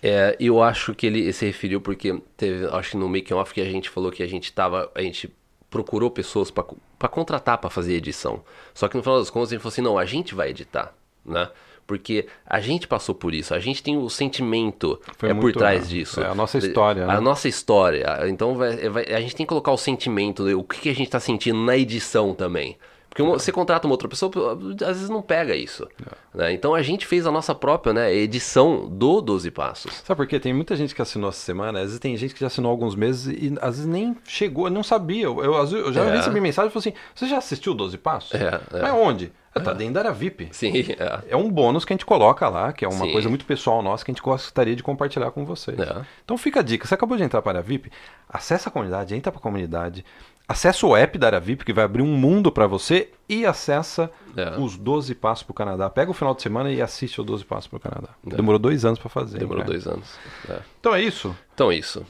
É, 0.03 0.35
eu 0.41 0.63
acho 0.63 0.95
que 0.95 1.07
ele 1.07 1.31
se 1.35 1.45
referiu 1.45 1.83
porque 1.83 2.19
teve, 2.35 2.67
acho 2.73 2.93
que 2.93 2.97
no 2.97 3.07
making 3.11 3.35
off 3.35 3.53
que 3.53 3.61
a 3.61 3.67
gente 3.67 3.91
falou 3.91 4.11
que 4.11 4.23
a 4.23 4.27
gente 4.27 4.51
tava, 4.51 4.91
a 4.95 5.03
gente 5.03 5.31
procurou 5.71 6.11
pessoas 6.11 6.51
para 6.51 7.09
contratar 7.09 7.59
para 7.59 7.71
fazer 7.71 7.95
edição. 7.95 8.43
Só 8.75 8.89
que 8.89 8.97
no 8.97 9.03
final 9.03 9.19
das 9.19 9.31
contas 9.31 9.51
a 9.51 9.55
gente 9.55 9.63
falou 9.63 9.73
assim, 9.73 9.83
não, 9.83 9.97
a 9.99 10.05
gente 10.05 10.35
vai 10.35 10.51
editar, 10.51 10.93
né? 11.25 11.49
Porque 11.87 12.27
a 12.47 12.61
gente 12.61 12.87
passou 12.87 13.15
por 13.15 13.35
isso, 13.35 13.53
a 13.53 13.59
gente 13.59 13.83
tem 13.83 13.97
o 13.97 14.09
sentimento 14.09 15.01
Foi 15.19 15.31
é 15.31 15.35
por 15.35 15.43
muito, 15.43 15.59
trás 15.59 15.85
é, 15.85 15.87
disso. 15.89 16.21
é 16.21 16.27
a 16.27 16.35
nossa 16.35 16.59
história, 16.59 17.05
A 17.05 17.15
né? 17.15 17.21
nossa 17.21 17.49
história. 17.49 18.07
Então 18.29 18.55
vai- 18.57 18.89
vai- 18.89 19.07
a 19.13 19.21
gente 19.21 19.35
tem 19.35 19.45
que 19.45 19.49
colocar 19.49 19.73
o 19.73 19.77
sentimento, 19.77 20.45
né? 20.45 20.55
o 20.55 20.63
que, 20.63 20.81
que 20.81 20.89
a 20.89 20.95
gente 20.95 21.07
está 21.07 21.19
sentindo 21.19 21.59
na 21.59 21.77
edição 21.77 22.33
também. 22.35 22.77
Porque 23.11 23.23
uma- 23.23 23.39
você 23.39 23.51
contrata 23.51 23.87
uma 23.89 23.93
outra 23.95 24.09
pessoa, 24.09 24.31
às 24.55 24.97
vezes 24.97 25.09
não 25.11 25.21
pega 25.21 25.55
isso. 25.55 25.87
né? 26.33 26.53
Então 26.53 26.75
a 26.77 26.81
gente 26.83 27.05
fez 27.07 27.27
a 27.27 27.33
nossa 27.33 27.53
própria 27.55 27.93
né, 27.93 28.15
edição 28.15 28.89
do 28.89 29.21
12 29.21 29.51
Passos. 29.51 29.93
Sabe 30.07 30.17
por 30.17 30.27
quê? 30.29 30.39
Tem 30.39 30.55
muita 30.55 30.77
gente 30.77 30.95
que 30.95 31.03
assinou 31.03 31.29
essa 31.31 31.41
semana, 31.41 31.81
às 31.81 31.87
vezes 31.87 31.99
tem 31.99 32.17
gente 32.17 32.33
que 32.35 32.41
já 32.41 32.47
assinou 32.47 32.71
alguns 32.71 32.95
meses 32.95 33.27
e 33.27 33.53
às 33.61 33.77
vezes 33.77 33.87
nem 33.87 34.17
chegou, 34.25 34.71
não 34.71 34.85
sabia. 34.85 35.25
Eu, 35.25 35.43
eu, 35.43 35.53
eu 35.55 35.93
já 35.93 36.05
É. 36.05 36.17
recebi 36.17 36.41
mensagem 36.41 36.69
e 36.71 36.73
falei 36.73 36.89
assim: 36.89 36.99
você 37.15 37.27
já 37.27 37.39
assistiu 37.39 37.75
12 37.75 37.99
Passos? 37.99 38.33
É, 38.41 38.61
é. 38.73 38.81
Mas 38.83 38.93
onde? 38.95 39.33
Ah, 39.53 39.59
tá 39.59 39.73
dentro 39.73 39.95
da 39.95 40.01
área 40.03 40.13
VIP. 40.13 40.49
Sim, 40.53 40.73
é. 40.97 41.31
É 41.31 41.37
um 41.37 41.51
bônus 41.51 41.85
que 41.85 41.93
a 41.93 41.95
gente 41.95 42.07
coloca 42.07 42.49
lá, 42.49 42.73
que 42.73 42.85
é 42.85 42.89
uma 42.89 43.05
Sim. 43.07 43.11
coisa 43.11 43.29
muito 43.29 43.45
pessoal 43.45 43.83
nossa 43.83 44.05
que 44.05 44.13
a 44.13 44.15
gente 44.15 44.23
gostaria 44.23 44.77
de 44.77 44.83
compartilhar 44.85 45.33
com 45.33 45.45
vocês. 45.45 45.77
É. 45.77 46.03
Então 46.25 46.39
fica 46.39 46.61
a 46.61 46.63
dica, 46.63 46.87
você 46.87 46.95
acabou 46.95 47.17
de 47.17 47.25
entrar 47.25 47.43
para 47.43 47.51
a 47.51 47.53
área 47.57 47.63
VIP, 47.63 47.91
acessa 48.29 48.69
a 48.69 48.73
comunidade, 48.73 49.13
entra 49.13 49.33
para 49.33 49.41
a 49.41 49.43
comunidade, 49.43 50.05
acessa 50.51 50.87
o 50.87 50.97
app 50.97 51.17
da 51.19 51.27
área 51.29 51.41
VIP 51.41 51.65
que 51.65 51.73
vai 51.73 51.85
abrir 51.85 52.03
um 52.03 52.07
mundo 52.17 52.51
para 52.51 52.67
você 52.67 53.09
e 53.29 53.47
acessa 53.47 54.11
É. 54.37 54.59
os 54.59 54.77
12 54.77 55.15
passos 55.15 55.45
para 55.45 55.53
o 55.53 55.55
Canadá. 55.55 55.89
Pega 55.89 56.11
o 56.11 56.15
final 56.15 56.35
de 56.35 56.43
semana 56.43 56.71
e 56.71 56.83
assiste 56.83 57.21
os 57.21 57.27
12 57.27 57.45
passos 57.45 57.67
para 57.69 57.77
o 57.77 57.81
Canadá. 57.81 58.09
Demorou 58.25 58.59
dois 58.59 58.85
anos 58.85 58.99
para 58.99 59.09
fazer. 59.09 59.37
É. 59.37 59.41
Demorou 59.41 59.63
cara? 59.63 59.73
dois 59.73 59.87
anos. 59.87 60.09
É. 60.49 60.59
Então 60.81 60.95
é 60.95 61.01
isso. 61.03 61.37
Então 61.55 61.71
é 61.71 61.77
isso. 61.77 62.05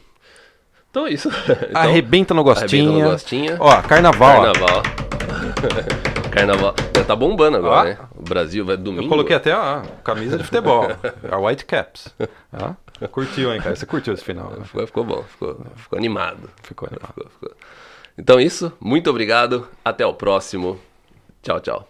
Então 0.91 1.07
é 1.07 1.11
isso. 1.13 1.29
Então, 1.69 1.81
arrebenta 1.83 2.35
no 2.35 2.43
gostinha. 2.43 2.83
arrebenta 2.85 3.05
no 3.05 3.11
gostinha. 3.13 3.57
Ó, 3.61 3.83
carnaval. 3.83 4.43
Carnaval. 4.53 4.83
Carnaval. 6.31 6.75
Já 6.97 7.05
tá 7.05 7.17
bombando 7.17 7.57
agora, 7.57 7.81
Ó. 7.81 7.85
né? 8.03 8.09
O 8.17 8.23
Brasil 8.23 8.65
vai 8.65 8.77
domingo. 8.77 9.05
Eu 9.05 9.09
coloquei 9.09 9.35
até 9.37 9.53
a 9.53 9.83
camisa 10.05 10.39
de 10.39 10.45
futebol, 10.45 10.87
a 11.31 11.39
White 11.39 11.65
Caps. 11.65 12.15
Ó, 12.53 13.07
curtiu, 13.09 13.53
hein, 13.53 13.61
cara? 13.61 13.75
Você 13.75 13.87
curtiu 13.87 14.15
esse 14.15 14.25
final, 14.25 14.51
né? 14.51 14.65
Ficou, 14.65 14.87
ficou 14.87 15.05
bom, 15.05 15.23
ficou, 15.25 15.61
ficou 15.77 15.99
animado. 15.99 16.49
Ficou 16.63 16.89
animado. 16.89 17.09
Ficou, 17.15 17.31
ficou. 17.31 17.51
Então 18.21 18.39
é 18.39 18.43
isso, 18.45 18.71
muito 18.79 19.09
obrigado, 19.09 19.67
até 19.83 20.05
o 20.05 20.13
próximo. 20.13 20.79
Tchau, 21.43 21.59
tchau. 21.59 21.89